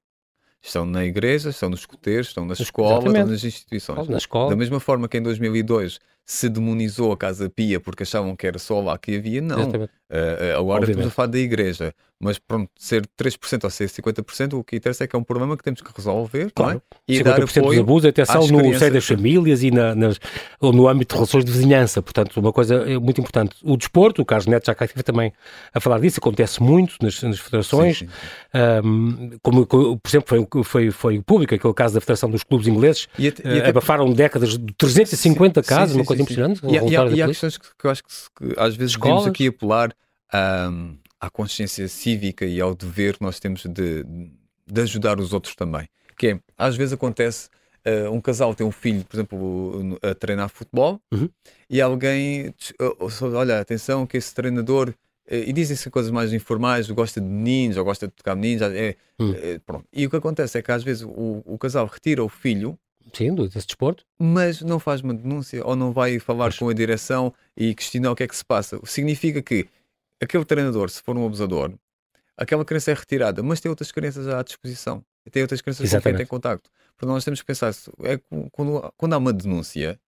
Estão 0.68 0.86
na 0.86 1.06
igreja, 1.06 1.50
estão 1.50 1.70
nos 1.70 1.80
escuteiros, 1.80 2.28
estão 2.28 2.46
nas 2.46 2.60
escolas, 2.60 3.06
estão 3.06 3.26
nas 3.26 3.44
instituições. 3.44 4.08
Na 4.10 4.18
escola. 4.18 4.50
Da 4.50 4.56
mesma 4.56 4.82
forma 4.82 5.08
que 5.08 5.18
em 5.18 5.22
2002 5.22 5.98
se 6.26 6.50
demonizou 6.50 7.14
a 7.14 7.18
Casa 7.18 7.50
Pia 7.50 7.80
porque 7.80 8.04
achavam 8.04 8.36
que 8.36 8.46
era 8.46 8.60
só 8.60 8.82
lá 8.82 8.98
que 8.98 9.16
havia, 9.16 9.42
não. 9.42 9.72
Uh, 10.10 10.58
agora 10.58 10.84
Obviamente. 10.84 10.90
estamos 10.90 11.08
a 11.08 11.12
falar 11.12 11.28
da 11.28 11.40
igreja. 11.40 11.94
Mas 12.20 12.40
pronto, 12.40 12.72
ser 12.76 13.06
3% 13.20 13.64
ou 13.64 13.70
ser 13.70 13.88
50%, 13.88 14.54
o 14.54 14.64
que 14.64 14.78
interessa 14.78 15.04
é 15.04 15.08
que 15.08 15.16
é 15.16 15.20
um 15.20 15.24
problema 15.24 15.56
que 15.56 15.64
temos 15.64 15.82
que 15.82 15.92
resolver, 15.96 16.52
claro. 16.56 16.72
não 16.72 16.78
é? 16.78 17.16
E 17.16 17.20
50% 17.20 17.24
dar 17.24 17.44
apoio 17.44 17.64
dos 17.68 17.78
abusos, 17.78 18.10
atenção 18.10 18.48
no 18.48 18.80
seio 18.80 18.92
das 18.92 19.06
famílias 19.06 19.62
e 19.62 19.70
na, 19.70 19.94
nas, 19.94 20.20
ou 20.60 20.74
no 20.74 20.88
âmbito 20.88 21.14
de 21.14 21.20
relações 21.20 21.46
de 21.46 21.52
vizinhança. 21.52 22.02
Portanto, 22.02 22.40
uma 22.40 22.52
coisa 22.52 22.76
é 22.90 22.98
muito 22.98 23.22
importante. 23.22 23.56
O 23.62 23.78
desporto, 23.78 24.24
o 24.24 24.26
Carlos 24.26 24.48
Neto 24.48 24.66
já 24.66 24.74
cá 24.74 24.86
esteve 24.86 25.04
também 25.04 25.32
a 25.72 25.80
falar 25.80 26.00
disso, 26.00 26.20
acontece 26.20 26.62
muito 26.62 26.96
nas, 27.04 27.22
nas 27.22 27.38
federações. 27.38 28.00
Sim, 28.00 28.08
sim. 28.08 28.82
Um, 28.84 29.38
como, 29.44 29.68
por 29.68 30.10
exemplo, 30.10 30.28
foi, 30.28 30.64
foi, 30.64 30.92
foi 30.92 31.22
público 31.22 31.54
aquele 31.54 31.74
caso 31.76 31.94
da 31.94 32.02
Federação 32.02 32.32
dos 32.32 32.44
Clubes 32.44 32.68
Ingleses. 32.68 33.08
E 33.20 33.28
até, 33.28 33.48
e 33.48 33.60
até... 33.60 33.70
Abafaram 33.70 34.12
décadas 34.12 34.58
de 34.58 34.74
350 34.74 35.62
sim, 35.62 35.70
casos, 35.70 35.96
uma 35.96 36.04
coisa 36.04 36.24
impressionante. 36.24 36.62
E, 36.64 36.78
e, 36.78 37.16
e, 37.16 37.22
há 37.22 37.28
questões 37.28 37.60
que, 37.60 37.68
que 37.78 37.86
eu 37.86 37.92
acho 37.92 38.02
que, 38.04 38.10
que 38.10 38.60
às 38.60 38.76
vezes 38.76 38.94
Escolas. 38.94 39.28
aqui 39.28 39.46
apelar. 39.48 39.94
Um, 40.34 40.98
à 41.20 41.30
consciência 41.30 41.88
cívica 41.88 42.46
e 42.46 42.62
ao 42.62 42.76
dever 42.76 43.18
que 43.18 43.24
nós 43.24 43.40
temos 43.40 43.66
de, 43.66 44.04
de 44.68 44.82
ajudar 44.82 45.20
os 45.20 45.34
outros 45.34 45.56
também. 45.56 45.88
Que 46.18 46.28
é, 46.28 46.40
às 46.58 46.76
vezes 46.76 46.94
acontece 46.94 47.50
uh, 47.88 48.12
um 48.12 48.22
casal 48.22 48.54
tem 48.54 48.66
um 48.66 48.72
filho, 48.72 49.04
por 49.06 49.16
exemplo, 49.16 50.00
a 50.02 50.14
treinar 50.14 50.50
futebol 50.50 51.00
uhum. 51.12 51.30
e 51.70 51.82
alguém, 51.82 52.54
olha, 53.34 53.60
atenção 53.60 54.06
que 54.06 54.18
esse 54.18 54.34
treinador 54.34 54.94
eh, 55.28 55.46
e 55.48 55.54
dizem-se 55.54 55.90
coisas 55.90 56.12
mais 56.12 56.34
informais, 56.34 56.90
gosta 56.90 57.20
de 57.20 57.28
meninos 57.28 57.78
ou 57.78 57.84
gosta 57.84 58.08
de 58.08 58.14
tocar 58.14 58.36
meninos, 58.36 58.62
é, 58.62 58.96
hum. 59.20 59.34
pronto. 59.66 59.86
E 59.92 60.06
o 60.06 60.10
que 60.10 60.16
acontece 60.16 60.58
é 60.58 60.62
que 60.62 60.72
às 60.72 60.84
vezes 60.84 61.04
o, 61.04 61.44
o 61.46 61.58
casal 61.58 61.86
retira 61.86 62.24
o 62.24 62.30
filho 62.30 62.78
Sim, 63.14 63.36
desse 63.36 63.68
desporto. 63.68 64.06
Mas 64.20 64.62
não 64.62 64.80
faz 64.80 65.02
uma 65.02 65.14
denúncia 65.14 65.66
ou 65.66 65.76
não 65.76 65.92
vai 65.92 66.20
falar 66.20 66.46
mas... 66.46 66.58
com 66.58 66.70
a 66.70 66.74
direção 66.74 67.34
e 67.56 67.74
questionar 67.74 68.12
o 68.12 68.16
que 68.16 68.24
é 68.24 68.28
que 68.28 68.36
se 68.36 68.46
passa. 68.46 68.80
Significa 68.86 69.42
que 69.42 69.68
aquele 70.22 70.46
treinador, 70.46 70.90
se 70.90 71.02
for 71.02 71.16
um 71.18 71.26
abusador, 71.26 71.74
aquela 72.36 72.64
criança 72.66 72.92
é 72.92 72.94
retirada, 72.94 73.42
mas 73.44 73.60
tem 73.60 73.70
outras 73.70 73.92
crianças 73.92 74.28
à 74.28 74.42
disposição. 74.44 75.04
Tem 75.32 75.42
outras 75.42 75.62
crianças 75.62 75.90
com 75.90 76.02
quem 76.02 76.16
tem 76.16 76.26
contacto. 76.26 76.70
Portanto, 76.96 77.14
nós 77.14 77.24
temos 77.26 77.42
que 77.42 77.46
pensar, 77.46 77.74
é, 78.04 78.20
quando, 78.52 78.94
quando 78.96 79.14
há 79.14 79.18
uma 79.18 79.34
denúncia, 79.34 80.00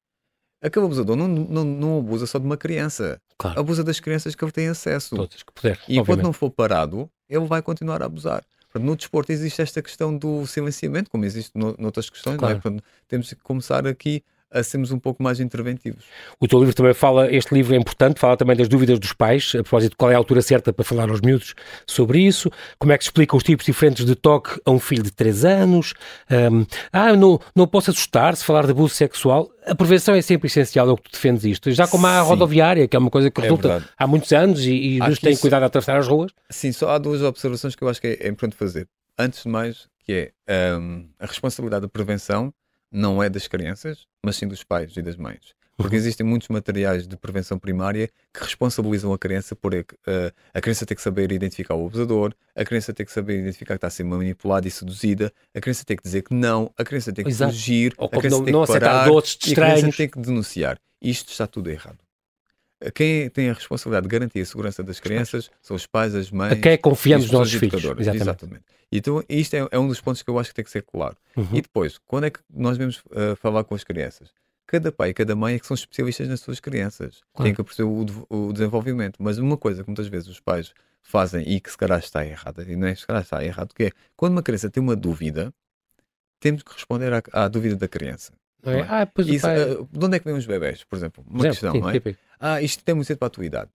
aquele 0.61 0.85
abusador 0.85 1.15
não, 1.15 1.27
não, 1.27 1.63
não 1.63 1.99
abusa 1.99 2.25
só 2.25 2.39
de 2.39 2.45
uma 2.45 2.57
criança. 2.57 3.21
Claro. 3.37 3.59
Abusa 3.59 3.83
das 3.83 3.99
crianças 3.99 4.33
que 4.33 4.43
ele 4.43 4.51
tem 4.51 4.67
acesso. 4.67 5.15
Todas 5.15 5.43
que 5.43 5.53
puder. 5.53 5.79
E 5.87 5.97
enquanto 5.97 6.21
não 6.21 6.33
for 6.33 6.49
parado, 6.49 7.09
ele 7.29 7.45
vai 7.45 7.61
continuar 7.61 8.01
a 8.01 8.05
abusar. 8.05 8.43
Portanto, 8.71 8.87
no 8.87 8.95
desporto 8.95 9.31
existe 9.31 9.61
esta 9.61 9.81
questão 9.81 10.15
do 10.15 10.45
silenciamento, 10.45 11.09
como 11.09 11.25
existe 11.25 11.51
no, 11.55 11.75
noutras 11.77 12.09
questões. 12.09 12.37
Claro. 12.37 12.57
É? 12.57 12.59
Portanto, 12.59 12.83
temos 13.07 13.29
que 13.29 13.41
começar 13.41 13.85
aqui 13.87 14.23
a 14.51 14.63
sermos 14.63 14.91
um 14.91 14.99
pouco 14.99 15.21
mais 15.21 15.39
interventivos. 15.39 16.03
O 16.39 16.47
teu 16.47 16.59
livro 16.59 16.73
também 16.73 16.93
fala, 16.93 17.31
este 17.31 17.53
livro 17.53 17.73
é 17.73 17.77
importante, 17.77 18.19
fala 18.19 18.35
também 18.35 18.55
das 18.55 18.67
dúvidas 18.67 18.99
dos 18.99 19.13
pais, 19.13 19.51
a 19.55 19.61
propósito 19.61 19.91
de 19.91 19.97
qual 19.97 20.11
é 20.11 20.15
a 20.15 20.17
altura 20.17 20.41
certa 20.41 20.73
para 20.73 20.83
falar 20.83 21.09
aos 21.09 21.21
miúdos 21.21 21.53
sobre 21.85 22.19
isso, 22.19 22.51
como 22.77 22.91
é 22.91 22.97
que 22.97 23.03
se 23.03 23.09
explica 23.09 23.35
os 23.35 23.43
tipos 23.43 23.65
diferentes 23.65 24.05
de 24.05 24.15
toque 24.15 24.59
a 24.65 24.71
um 24.71 24.79
filho 24.79 25.03
de 25.03 25.11
3 25.11 25.45
anos, 25.45 25.93
um, 26.51 26.65
ah, 26.91 27.15
não, 27.15 27.39
não 27.55 27.67
posso 27.67 27.91
assustar-se, 27.91 28.43
falar 28.43 28.65
de 28.65 28.71
abuso 28.71 28.95
sexual, 28.95 29.49
a 29.65 29.75
prevenção 29.75 30.15
é 30.15 30.21
sempre 30.21 30.47
essencial, 30.47 30.89
é 30.89 30.91
o 30.91 30.97
que 30.97 31.03
tu 31.03 31.11
defendes 31.11 31.43
isto, 31.43 31.71
já 31.71 31.87
como 31.87 32.07
a 32.07 32.21
rodoviária, 32.21 32.87
que 32.87 32.95
é 32.95 32.99
uma 32.99 33.11
coisa 33.11 33.29
que 33.29 33.39
é 33.39 33.43
resulta 33.43 33.77
é 33.77 33.81
há 33.97 34.07
muitos 34.07 34.31
anos 34.31 34.65
e, 34.65 34.95
e 34.95 34.99
nos 34.99 35.19
tem 35.19 35.33
isso... 35.33 35.41
cuidado 35.41 35.63
a 35.63 35.65
atravessar 35.67 35.97
as 35.97 36.07
ruas. 36.07 36.31
Sim, 36.49 36.71
só 36.71 36.89
há 36.89 36.97
duas 36.97 37.21
observações 37.21 37.75
que 37.75 37.83
eu 37.83 37.89
acho 37.89 38.01
que 38.01 38.07
é, 38.07 38.17
é 38.21 38.27
importante 38.27 38.55
fazer. 38.55 38.87
Antes 39.17 39.43
de 39.43 39.49
mais, 39.49 39.87
que 40.03 40.31
é 40.47 40.77
um, 40.77 41.07
a 41.19 41.25
responsabilidade 41.25 41.83
da 41.83 41.89
prevenção 41.89 42.53
não 42.91 43.21
é 43.21 43.29
das 43.29 43.47
crianças, 43.47 44.07
mas 44.23 44.35
sim 44.35 44.47
dos 44.47 44.63
pais 44.63 44.95
e 44.95 45.01
das 45.01 45.15
mães. 45.15 45.53
Porque 45.79 45.95
uhum. 45.95 46.01
existem 46.01 46.25
muitos 46.25 46.49
materiais 46.49 47.07
de 47.07 47.15
prevenção 47.15 47.57
primária 47.57 48.09
que 48.33 48.43
responsabilizam 48.43 49.13
a 49.13 49.17
criança 49.17 49.55
por 49.55 49.73
uh, 49.73 49.85
a 50.53 50.59
criança 50.59 50.85
ter 50.85 50.93
que 50.93 51.01
saber 51.01 51.31
identificar 51.31 51.73
o 51.75 51.85
abusador, 51.85 52.33
a 52.53 52.65
criança 52.65 52.93
ter 52.93 53.05
que 53.05 53.11
saber 53.13 53.39
identificar 53.39 53.75
que 53.75 53.77
está 53.77 53.87
a 53.87 53.89
ser 53.89 54.03
manipulada 54.03 54.67
e 54.67 54.71
seduzida, 54.71 55.31
a 55.55 55.61
criança 55.61 55.85
tem 55.85 55.95
que 55.95 56.03
dizer 56.03 56.23
que 56.23 56.33
não, 56.33 56.69
a 56.77 56.83
criança 56.83 57.13
tem 57.13 57.23
que 57.23 57.31
Exato. 57.31 57.53
fugir, 57.53 57.93
Ou 57.97 58.07
a 58.07 58.09
criança 58.09 58.37
não, 58.37 58.43
tem 58.43 58.53
não 58.53 58.65
que 58.65 58.73
parar, 58.73 59.05
doces 59.05 59.37
e 59.47 59.51
a 59.53 59.55
criança 59.55 59.91
tem 59.97 60.09
que 60.09 60.19
denunciar. 60.19 60.77
Isto 61.01 61.31
está 61.31 61.47
tudo 61.47 61.69
errado. 61.69 61.99
Quem 62.93 63.29
tem 63.29 63.49
a 63.49 63.53
responsabilidade 63.53 64.07
de 64.07 64.09
garantir 64.09 64.39
a 64.39 64.45
segurança 64.45 64.81
das 64.81 64.99
crianças 64.99 65.51
são 65.61 65.75
os 65.75 65.85
pais, 65.85 66.15
as 66.15 66.31
mães. 66.31 66.53
A 66.53 66.55
quem 66.55 66.77
confiamos 66.77 67.25
os 67.25 67.31
nossos 67.31 67.53
filhos. 67.53 67.83
Exatamente. 67.83 68.21
Exatamente. 68.21 68.63
Então, 68.91 69.23
isto 69.27 69.53
é, 69.53 69.67
é, 69.71 69.77
um 69.79 69.87
dos 69.87 70.01
pontos 70.01 70.23
que 70.23 70.29
eu 70.29 70.39
acho 70.39 70.49
que 70.49 70.55
tem 70.55 70.65
que 70.65 70.71
ser 70.71 70.83
claro. 70.83 71.15
Uhum. 71.35 71.47
E 71.53 71.61
depois, 71.61 71.97
quando 71.97 72.25
é 72.25 72.29
que 72.29 72.39
nós 72.49 72.77
vamos 72.77 72.97
uh, 73.07 73.35
falar 73.35 73.63
com 73.63 73.75
as 73.75 73.83
crianças? 73.83 74.29
Cada 74.65 74.91
pai 74.91 75.09
e 75.09 75.13
cada 75.13 75.35
mãe 75.35 75.55
é 75.55 75.59
que 75.59 75.67
são 75.67 75.75
especialistas 75.75 76.27
nas 76.27 76.39
suas 76.39 76.59
crianças. 76.59 77.21
Claro. 77.33 77.47
Têm 77.47 77.55
que 77.55 77.63
perceber 77.63 77.89
o, 77.89 78.05
o, 78.29 78.53
desenvolvimento. 78.53 79.17
Mas 79.19 79.37
uma 79.37 79.57
coisa 79.57 79.83
que 79.83 79.89
muitas 79.89 80.07
vezes 80.07 80.27
os 80.27 80.39
pais 80.39 80.73
fazem 81.01 81.47
e 81.47 81.59
que 81.59 81.69
se 81.69 81.77
calhar 81.77 81.99
está 81.99 82.25
errada, 82.25 82.63
e 82.63 82.75
não 82.75 82.87
é 82.87 82.95
se 82.95 83.05
calhar 83.05 83.21
está 83.21 83.43
errado, 83.43 83.73
que 83.73 83.85
é 83.85 83.91
quando 84.15 84.33
uma 84.33 84.43
criança 84.43 84.69
tem 84.69 84.81
uma 84.81 84.95
dúvida, 84.95 85.53
temos 86.39 86.63
que 86.63 86.71
responder 86.73 87.11
à, 87.13 87.21
à 87.33 87.47
dúvida 87.47 87.75
da 87.75 87.87
criança. 87.87 88.31
Não 88.63 88.73
é? 88.73 88.75
Não 88.75 88.83
é? 88.83 88.87
Ah, 88.89 89.05
pois 89.05 89.27
Isso, 89.27 89.45
pai... 89.45 89.61
uh, 89.61 89.89
de 89.91 90.05
onde 90.05 90.15
é 90.15 90.19
que 90.19 90.25
vêm 90.25 90.35
os 90.35 90.45
bebés, 90.45 90.83
por 90.83 90.95
exemplo? 90.95 91.23
Uma 91.27 91.39
exemplo, 91.39 91.51
questão, 91.51 91.71
sim, 91.73 91.79
não 91.81 91.89
é? 91.89 91.93
Típico. 91.93 92.19
Ah, 92.39 92.61
isto 92.61 92.83
tem 92.83 92.95
muito 92.95 93.07
cedo 93.07 93.17
para 93.17 93.27
a 93.27 93.31
tua 93.31 93.45
idade 93.45 93.69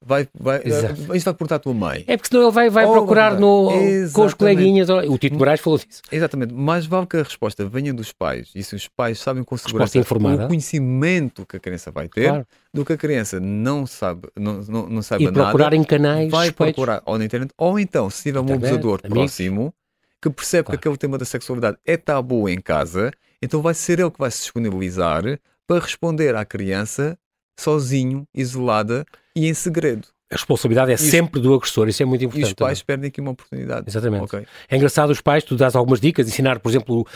vai, 0.00 0.28
vai, 0.38 0.58
uh, 0.58 1.14
isto 1.14 1.24
vai 1.24 1.34
perguntar 1.34 1.56
à 1.56 1.58
tua 1.58 1.74
mãe. 1.74 2.04
É 2.06 2.16
porque 2.16 2.28
senão 2.28 2.44
ele 2.44 2.52
vai, 2.52 2.70
vai 2.70 2.86
oh, 2.86 2.92
procurar 2.92 3.38
no, 3.38 3.70
com 4.12 4.24
os 4.24 4.34
coleguinhas. 4.34 4.88
O 4.88 5.18
Tito 5.18 5.36
Moraes 5.36 5.60
falou 5.60 5.78
disso. 5.78 6.02
Exatamente. 6.10 6.54
Mais 6.54 6.86
vale 6.86 7.06
que 7.06 7.16
a 7.16 7.22
resposta 7.22 7.64
venha 7.66 7.92
dos 7.92 8.12
pais 8.12 8.50
e 8.54 8.62
se 8.62 8.74
os 8.74 8.88
pais 8.88 9.18
sabem 9.18 9.42
com 9.42 9.56
segurança 9.56 9.98
o 9.98 10.48
conhecimento 10.48 11.44
que 11.46 11.56
a 11.56 11.60
criança 11.60 11.90
vai 11.90 12.08
ter, 12.08 12.28
claro. 12.28 12.46
do 12.72 12.84
que 12.84 12.92
a 12.92 12.96
criança 12.96 13.40
não 13.40 13.86
sabe, 13.86 14.28
não, 14.36 14.60
não, 14.62 14.88
não 14.88 15.02
saiba 15.02 15.24
e 15.24 15.32
procurar 15.32 15.72
em 15.74 15.84
canais 15.84 16.30
vai 16.30 16.50
procurar 16.52 17.02
ou 17.04 17.18
na 17.18 17.24
internet, 17.24 17.52
ou 17.56 17.78
então, 17.78 18.08
se 18.10 18.22
tiver 18.22 18.40
um 18.40 18.52
abusador 18.52 19.00
próximo 19.02 19.74
que 20.20 20.30
percebe 20.30 20.64
claro. 20.64 20.78
que 20.78 20.88
aquele 20.88 20.96
tema 20.96 21.18
da 21.18 21.24
sexualidade 21.24 21.78
é 21.84 21.96
tabu 21.96 22.48
em 22.48 22.60
casa, 22.60 23.10
então 23.42 23.62
vai 23.62 23.74
ser 23.74 24.00
ele 24.00 24.10
que 24.10 24.18
vai 24.18 24.30
se 24.30 24.42
disponibilizar 24.42 25.22
para 25.66 25.80
responder 25.80 26.34
à 26.34 26.44
criança 26.44 27.18
sozinho, 27.58 28.26
isolada 28.34 29.04
e 29.34 29.48
em 29.48 29.54
segredo. 29.54 30.08
A 30.30 30.34
responsabilidade 30.34 30.90
é 30.90 30.94
isso, 30.94 31.06
sempre 31.10 31.40
do 31.40 31.54
agressor, 31.54 31.88
isso 31.88 32.02
é 32.02 32.06
muito 32.06 32.22
importante. 32.22 32.48
E 32.48 32.48
os 32.48 32.52
pais 32.52 32.78
também. 32.80 32.86
perdem 32.86 33.08
aqui 33.08 33.20
uma 33.20 33.30
oportunidade. 33.30 33.84
Exatamente. 33.88 34.24
Okay. 34.24 34.46
É 34.68 34.76
engraçado 34.76 35.08
os 35.08 35.22
pais, 35.22 35.42
tu 35.42 35.56
dás 35.56 35.74
algumas 35.74 36.00
dicas, 36.00 36.28
ensinar, 36.28 36.60
por 36.60 36.68
exemplo, 36.68 37.06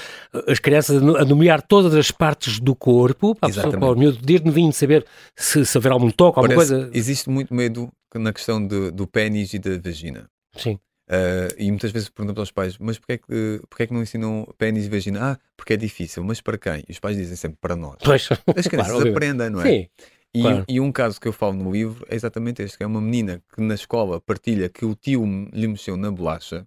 as 0.49 0.59
crianças 0.59 0.97
a 1.03 1.25
nomear 1.25 1.61
todas 1.61 1.95
as 1.95 2.11
partes 2.11 2.59
do 2.59 2.75
corpo, 2.75 3.35
para 3.35 3.51
pessoa, 3.51 3.71
para 3.71 3.93
o 3.93 3.95
miúdo, 3.95 4.19
desde 4.23 4.47
novinho 4.47 4.73
saber 4.73 5.05
se, 5.37 5.65
se 5.67 5.77
haver 5.77 5.93
algum 5.93 6.11
toque, 6.11 6.39
alguma 6.39 6.55
Parece, 6.55 6.73
coisa. 6.73 6.91
Existe 6.95 7.29
muito 7.29 7.53
medo 7.53 7.91
na 8.15 8.33
questão 8.33 8.67
de, 8.67 8.91
do 8.91 9.07
pênis 9.07 9.53
e 9.53 9.59
da 9.59 9.77
vagina. 9.79 10.27
Sim. 10.57 10.79
Uh, 11.09 11.53
e 11.59 11.71
muitas 11.71 11.91
vezes 11.91 12.09
perguntamos 12.09 12.39
aos 12.39 12.51
pais, 12.51 12.79
mas 12.79 12.99
porquê 12.99 13.15
é 13.15 13.19
que, 13.19 13.61
porquê 13.69 13.83
é 13.83 13.87
que 13.87 13.93
não 13.93 14.03
ensinam 14.03 14.47
pênis 14.57 14.87
e 14.87 14.89
vagina? 14.89 15.33
Ah, 15.33 15.39
porque 15.57 15.75
é 15.75 15.77
difícil, 15.77 16.23
mas 16.25 16.41
para 16.41 16.57
quem? 16.57 16.85
E 16.89 16.93
os 16.93 16.99
pais 16.99 17.17
dizem 17.17 17.37
sempre 17.37 17.59
para 17.61 17.77
nós. 17.77 17.97
Pois. 18.03 18.29
As 18.57 18.67
crianças 18.67 18.93
claro, 18.97 19.11
aprendem, 19.11 19.51
não 19.51 19.61
é? 19.61 19.65
Sim. 19.65 19.89
E, 20.35 20.41
claro. 20.41 20.65
e, 20.67 20.81
um 20.81 20.91
caso 20.91 21.21
que 21.21 21.29
eu 21.29 21.33
falo 21.33 21.53
no 21.53 21.71
livro 21.71 22.07
é 22.09 22.15
exatamente 22.15 22.63
este, 22.63 22.79
que 22.79 22.85
é 22.85 22.87
uma 22.87 23.01
menina 23.01 23.43
que 23.55 23.61
na 23.61 23.75
escola 23.75 24.19
partilha 24.21 24.69
que 24.69 24.85
o 24.85 24.95
tio 24.95 25.25
lhe 25.53 25.69
mexeu 25.69 25.97
na 25.97 26.11
bolacha. 26.11 26.67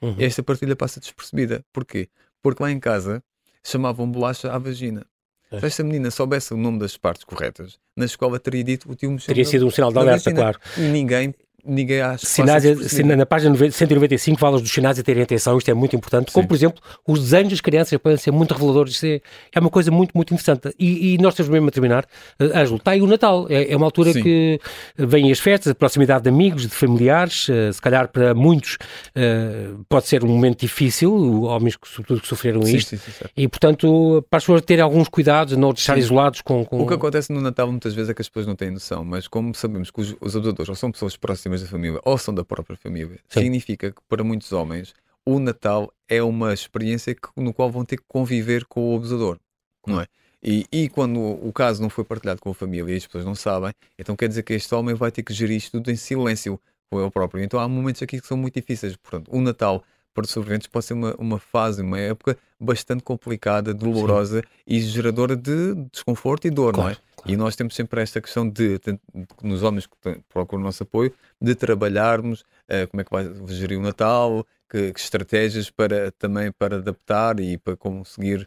Uhum. 0.00 0.16
Esta 0.18 0.42
partilha 0.42 0.74
passa 0.74 1.00
despercebida. 1.00 1.62
Porquê? 1.70 2.08
Porque 2.42 2.62
lá 2.62 2.70
em 2.70 2.80
casa 2.80 3.22
chamavam 3.62 4.10
bolacha 4.10 4.50
à 4.50 4.58
vagina. 4.58 5.06
É. 5.50 5.60
Se 5.60 5.66
esta 5.66 5.84
menina 5.84 6.10
soubesse 6.10 6.54
o 6.54 6.56
nome 6.56 6.78
das 6.78 6.96
partes 6.96 7.24
corretas, 7.24 7.78
na 7.94 8.06
escola 8.06 8.38
teria 8.40 8.64
dito 8.64 8.90
o 8.90 8.94
tio 8.94 9.10
mexeu 9.10 9.26
Teria 9.26 9.44
na, 9.44 9.50
sido 9.50 9.66
um 9.66 9.70
sinal 9.70 9.92
de 9.92 9.98
alerta, 9.98 10.32
claro. 10.32 10.58
E 10.78 10.80
ninguém 10.80 11.34
ninguém 11.66 12.00
acha 12.00 12.26
sinais, 12.26 12.64
Na 13.04 13.26
página 13.26 13.56
195 13.70 14.38
falas 14.38 14.60
dos 14.60 14.70
sinais 14.70 14.98
a 14.98 15.02
terem 15.02 15.22
atenção, 15.22 15.56
isto 15.58 15.70
é 15.70 15.74
muito 15.74 15.96
importante, 15.96 16.32
como 16.32 16.44
Sim. 16.44 16.48
por 16.48 16.54
exemplo, 16.54 16.82
os 17.06 17.20
desenhos 17.20 17.50
das 17.50 17.60
crianças 17.60 17.98
podem 17.98 18.18
ser 18.18 18.30
muito 18.30 18.52
reveladores, 18.52 19.02
é, 19.04 19.20
é 19.52 19.60
uma 19.60 19.70
coisa 19.70 19.90
muito, 19.90 20.12
muito 20.14 20.32
interessante. 20.34 20.74
E, 20.78 21.14
e 21.14 21.18
nós 21.18 21.34
temos 21.34 21.50
mesmo 21.50 21.68
a 21.68 21.70
terminar, 21.70 22.04
uh, 22.40 22.58
Ângelo, 22.58 22.76
está 22.76 22.92
aí 22.92 23.02
o 23.02 23.06
Natal, 23.06 23.46
é, 23.48 23.72
é 23.72 23.76
uma 23.76 23.86
altura 23.86 24.12
Sim. 24.12 24.22
que 24.22 24.60
vêm 24.96 25.30
as 25.30 25.38
festas, 25.38 25.72
a 25.72 25.74
proximidade 25.74 26.24
de 26.24 26.28
amigos, 26.28 26.62
de 26.62 26.68
familiares, 26.68 27.48
uh, 27.48 27.72
se 27.72 27.80
calhar 27.80 28.08
para 28.08 28.34
muitos 28.34 28.76
uh, 29.16 29.84
pode 29.88 30.06
ser 30.06 30.24
um 30.24 30.28
momento 30.28 30.60
difícil, 30.60 31.42
homens 31.44 31.76
que, 31.76 31.88
sobretudo 31.88 32.20
que 32.20 32.28
sofreram 32.28 32.62
sim, 32.62 32.76
isto, 32.76 32.96
sim, 32.96 33.12
e 33.36 33.48
portanto 33.48 34.24
para 34.30 34.38
as 34.38 34.44
pessoas 34.44 34.62
terem 34.62 34.82
alguns 34.82 35.08
cuidados, 35.08 35.56
não 35.56 35.72
deixar 35.72 35.98
isolados 35.98 36.40
com, 36.40 36.64
com, 36.64 36.80
O 36.80 36.86
que 36.86 36.94
acontece 36.94 37.32
no 37.32 37.40
Natal 37.40 37.70
muitas 37.70 37.94
vezes 37.94 38.10
é 38.10 38.14
que 38.14 38.22
as 38.22 38.28
pessoas 38.28 38.46
não 38.46 38.54
têm 38.54 38.70
noção, 38.70 39.04
mas 39.04 39.28
como 39.28 39.54
sabemos 39.54 39.90
que 39.90 40.00
os, 40.00 40.14
os 40.20 40.36
abusadores 40.36 40.68
ou 40.68 40.74
são 40.74 40.90
pessoas 40.90 41.16
próximas 41.16 41.53
da 41.62 41.68
família 41.68 42.00
ou 42.04 42.18
são 42.18 42.34
da 42.34 42.44
própria 42.44 42.76
família, 42.76 43.18
sim. 43.28 43.40
significa 43.40 43.90
que 43.90 44.00
para 44.08 44.22
muitos 44.24 44.52
homens 44.52 44.94
o 45.26 45.38
Natal 45.38 45.92
é 46.08 46.22
uma 46.22 46.52
experiência 46.52 47.14
que, 47.14 47.28
no 47.36 47.52
qual 47.52 47.70
vão 47.70 47.84
ter 47.84 47.96
que 47.96 48.04
conviver 48.06 48.64
com 48.66 48.92
o 48.92 48.96
abusador, 48.96 49.38
não 49.86 50.00
é? 50.00 50.06
E, 50.46 50.66
e, 50.70 50.88
quando 50.90 51.18
o 51.18 51.50
caso 51.54 51.80
não 51.80 51.88
foi 51.88 52.04
partilhado 52.04 52.38
com 52.38 52.50
a 52.50 52.54
família 52.54 52.92
e 52.92 52.96
as 52.98 53.06
pessoas 53.06 53.24
não 53.24 53.34
sabem, 53.34 53.72
então 53.98 54.14
quer 54.14 54.28
dizer 54.28 54.42
que 54.42 54.52
este 54.52 54.74
homem 54.74 54.94
vai 54.94 55.10
ter 55.10 55.22
que 55.22 55.32
gerir 55.32 55.56
isto 55.56 55.72
tudo 55.72 55.90
em 55.90 55.96
silêncio 55.96 56.60
com 56.90 57.00
ele 57.00 57.10
próprio. 57.10 57.42
Então 57.42 57.58
há 57.58 57.66
momentos 57.66 58.02
aqui 58.02 58.20
que 58.20 58.26
são 58.26 58.36
muito 58.36 58.54
difíceis. 58.54 58.94
Portanto, 58.94 59.30
o 59.34 59.40
Natal 59.40 59.82
para 60.14 60.24
os 60.24 60.30
sobreviventes 60.30 60.68
pode 60.68 60.86
ser 60.86 60.94
uma, 60.94 61.14
uma 61.18 61.38
fase, 61.38 61.82
uma 61.82 61.98
época 61.98 62.38
bastante 62.58 63.02
complicada, 63.02 63.74
dolorosa 63.74 64.40
Sim. 64.40 64.46
e 64.66 64.80
geradora 64.80 65.36
de 65.36 65.74
desconforto 65.92 66.46
e 66.46 66.50
dor, 66.50 66.72
claro, 66.74 66.88
não 66.88 66.92
é? 66.92 66.96
Claro. 67.16 67.32
E 67.32 67.36
nós 67.36 67.56
temos 67.56 67.74
sempre 67.74 68.00
esta 68.00 68.20
questão 68.20 68.48
de, 68.48 68.78
de, 68.78 68.98
nos 69.42 69.62
homens 69.62 69.86
que 69.86 70.20
procuram 70.28 70.62
o 70.62 70.66
nosso 70.66 70.84
apoio, 70.84 71.12
de 71.40 71.54
trabalharmos 71.54 72.40
uh, 72.40 72.86
como 72.90 73.00
é 73.00 73.04
que 73.04 73.10
vai 73.10 73.30
gerir 73.48 73.78
o 73.78 73.82
Natal, 73.82 74.46
que, 74.70 74.92
que 74.92 75.00
estratégias 75.00 75.68
para 75.70 76.12
também 76.12 76.52
para 76.52 76.76
adaptar 76.76 77.40
e 77.40 77.58
para 77.58 77.76
conseguir 77.76 78.46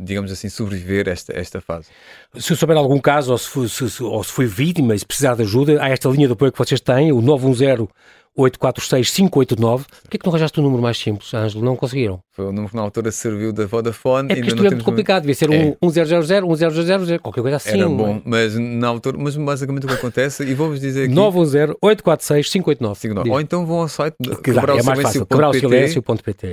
digamos 0.00 0.30
assim, 0.30 0.48
sobreviver 0.48 1.08
esta, 1.08 1.36
esta 1.36 1.60
fase. 1.60 1.88
Se 2.36 2.54
souber 2.54 2.76
algum 2.76 3.00
caso 3.00 3.32
ou 3.32 3.38
se, 3.38 3.48
foi, 3.48 3.68
se, 3.68 4.02
ou 4.02 4.22
se 4.22 4.30
foi 4.30 4.46
vítima 4.46 4.94
e 4.94 4.98
se 4.98 5.04
precisar 5.04 5.34
de 5.34 5.42
ajuda, 5.42 5.82
há 5.82 5.88
esta 5.88 6.08
linha 6.08 6.28
de 6.28 6.34
apoio 6.34 6.52
que 6.52 6.58
vocês 6.58 6.80
têm, 6.80 7.10
o 7.10 7.20
910 7.20 7.88
846-589. 8.38 9.84
Porquê 10.02 10.16
é 10.16 10.18
que 10.18 10.24
não 10.24 10.32
arranjaste 10.32 10.60
um 10.60 10.62
número 10.62 10.80
mais 10.80 10.96
simples, 10.96 11.34
Ângelo? 11.34 11.64
Não 11.64 11.74
conseguiram? 11.74 12.20
Foi 12.30 12.44
o 12.46 12.52
número 12.52 12.68
que 12.68 12.76
na 12.76 12.82
altura 12.82 13.10
serviu 13.10 13.52
da 13.52 13.66
Vodafone. 13.66 14.30
É 14.30 14.36
porque 14.36 14.50
isto 14.50 14.64
é 14.64 14.70
muito 14.70 14.84
complicado, 14.84 15.22
devia 15.22 15.34
ser 15.34 15.52
é. 15.52 15.76
um 15.82 15.90
1000, 15.90 17.06
1000, 17.06 17.18
qualquer 17.20 17.42
coisa 17.42 17.56
assim. 17.56 17.80
Era 17.80 17.88
bom, 17.88 18.22
mas 18.24 18.56
na 18.56 18.86
altura, 18.86 19.18
mas 19.18 19.36
basicamente 19.36 19.84
o 19.84 19.88
que 19.88 19.94
acontece, 19.94 20.44
e 20.44 20.54
vou-vos 20.54 20.78
dizer 20.80 21.06
aqui... 21.06 21.14
910-846-589. 21.14 23.30
Ou 23.30 23.40
então 23.40 23.66
vão 23.66 23.80
ao 23.80 23.88
site 23.88 24.14
de 24.20 24.36
que 24.36 24.50
é 24.50 24.52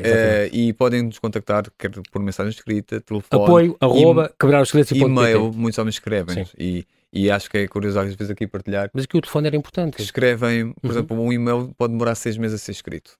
eh, 0.03 0.49
e 0.51 0.73
podem 0.73 1.03
nos 1.03 1.19
contactar, 1.19 1.65
quer 1.77 1.91
por 2.11 2.19
mensagem 2.21 2.49
escrita, 2.49 2.99
telefone... 3.01 3.43
Apoio, 3.43 3.77
arroba, 3.79 4.33
quebrarsilêncio.pt 4.39 5.05
E-mail, 5.05 5.53
muitos 5.53 5.77
homens 5.77 5.93
escrevem 5.95 6.47
e 6.57 6.83
e 7.16 7.32
acho 7.32 7.49
que 7.49 7.59
é 7.59 7.68
curioso 7.68 7.97
às 7.97 8.13
vezes 8.13 8.30
aqui 8.30 8.45
partilhar. 8.45 8.89
Mas 8.93 9.05
que 9.05 9.18
o 9.18 9.22
telefone 9.22 9.47
era 9.47 9.55
importante. 9.55 10.01
Escrevem, 10.01 10.74
por 10.74 10.88
uhum. 10.88 10.91
exemplo, 10.91 11.22
um 11.22 11.32
e-mail 11.32 11.74
pode 11.78 11.93
demorar 11.93 12.13
seis 12.13 12.38
meses 12.38 12.61
a 12.61 12.63
ser 12.63 12.74
escrito. 12.74 13.18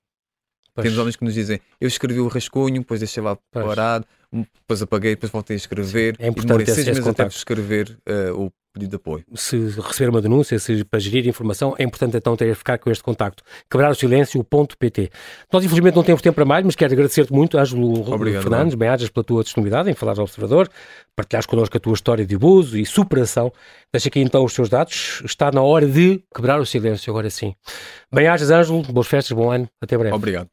Pois. 0.74 0.84
Temos 0.84 0.98
homens 0.98 1.16
que 1.16 1.24
nos 1.24 1.32
dizem, 1.32 1.58
eu 1.80 1.88
escrevi 1.88 2.20
o 2.20 2.28
rascunho, 2.28 2.80
depois 2.80 3.00
deixei 3.00 3.22
lá 3.22 3.38
pois. 3.50 3.64
parado, 3.64 4.06
depois 4.32 4.82
apaguei, 4.82 5.14
depois 5.14 5.32
voltei 5.32 5.54
a 5.54 5.58
escrever. 5.58 6.16
É 6.18 6.28
importante 6.28 6.62
e 6.62 6.66
seis 6.66 6.78
esse, 6.78 7.00
meses 7.00 7.18
esse 7.18 7.36
escrever 7.36 7.98
uh, 8.08 8.44
o 8.46 8.52
pedido 8.76 8.90
de 8.90 8.96
apoio. 8.96 9.24
Se 9.34 9.56
receber 9.56 10.10
uma 10.10 10.20
denúncia, 10.20 10.58
se 10.58 10.84
para 10.84 11.00
gerir 11.00 11.26
informação, 11.26 11.74
é 11.78 11.82
importante 11.82 12.16
então 12.16 12.36
ter 12.36 12.54
ficar 12.54 12.78
com 12.78 12.90
este 12.90 13.02
contacto. 13.02 13.42
Quebrar 13.70 13.90
o 13.90 13.94
silêncio.pt. 13.94 15.10
Nós 15.52 15.64
infelizmente 15.64 15.96
não 15.96 16.02
temos 16.02 16.20
tempo 16.20 16.34
para 16.34 16.44
mais, 16.44 16.64
mas 16.64 16.76
quero 16.76 16.92
agradecer-te 16.92 17.32
muito, 17.32 17.58
Ângelo 17.58 18.12
Obrigado, 18.12 18.42
Fernandes, 18.42 18.74
bem-ajas 18.74 19.08
pela 19.08 19.24
tua 19.24 19.42
disponibilidade 19.42 19.90
em 19.90 19.94
falar 19.94 20.12
ao 20.18 20.24
Observador, 20.24 20.68
partilhares 21.16 21.46
connosco 21.46 21.76
a 21.76 21.80
tua 21.80 21.94
história 21.94 22.26
de 22.26 22.34
abuso 22.34 22.78
e 22.78 22.84
superação. 22.84 23.52
Deixa 23.92 24.08
aqui 24.08 24.20
então 24.20 24.44
os 24.44 24.54
teus 24.54 24.68
dados. 24.68 25.22
Está 25.24 25.50
na 25.50 25.62
hora 25.62 25.86
de 25.86 26.22
quebrar 26.34 26.60
o 26.60 26.66
silêncio, 26.66 27.10
agora 27.10 27.30
sim. 27.30 27.54
Bem-ajas, 28.12 28.50
Ângelo, 28.50 28.82
boas 28.82 29.06
festas, 29.06 29.36
bom 29.36 29.50
ano, 29.50 29.68
até 29.80 29.96
breve. 29.96 30.14
Obrigado. 30.14 30.48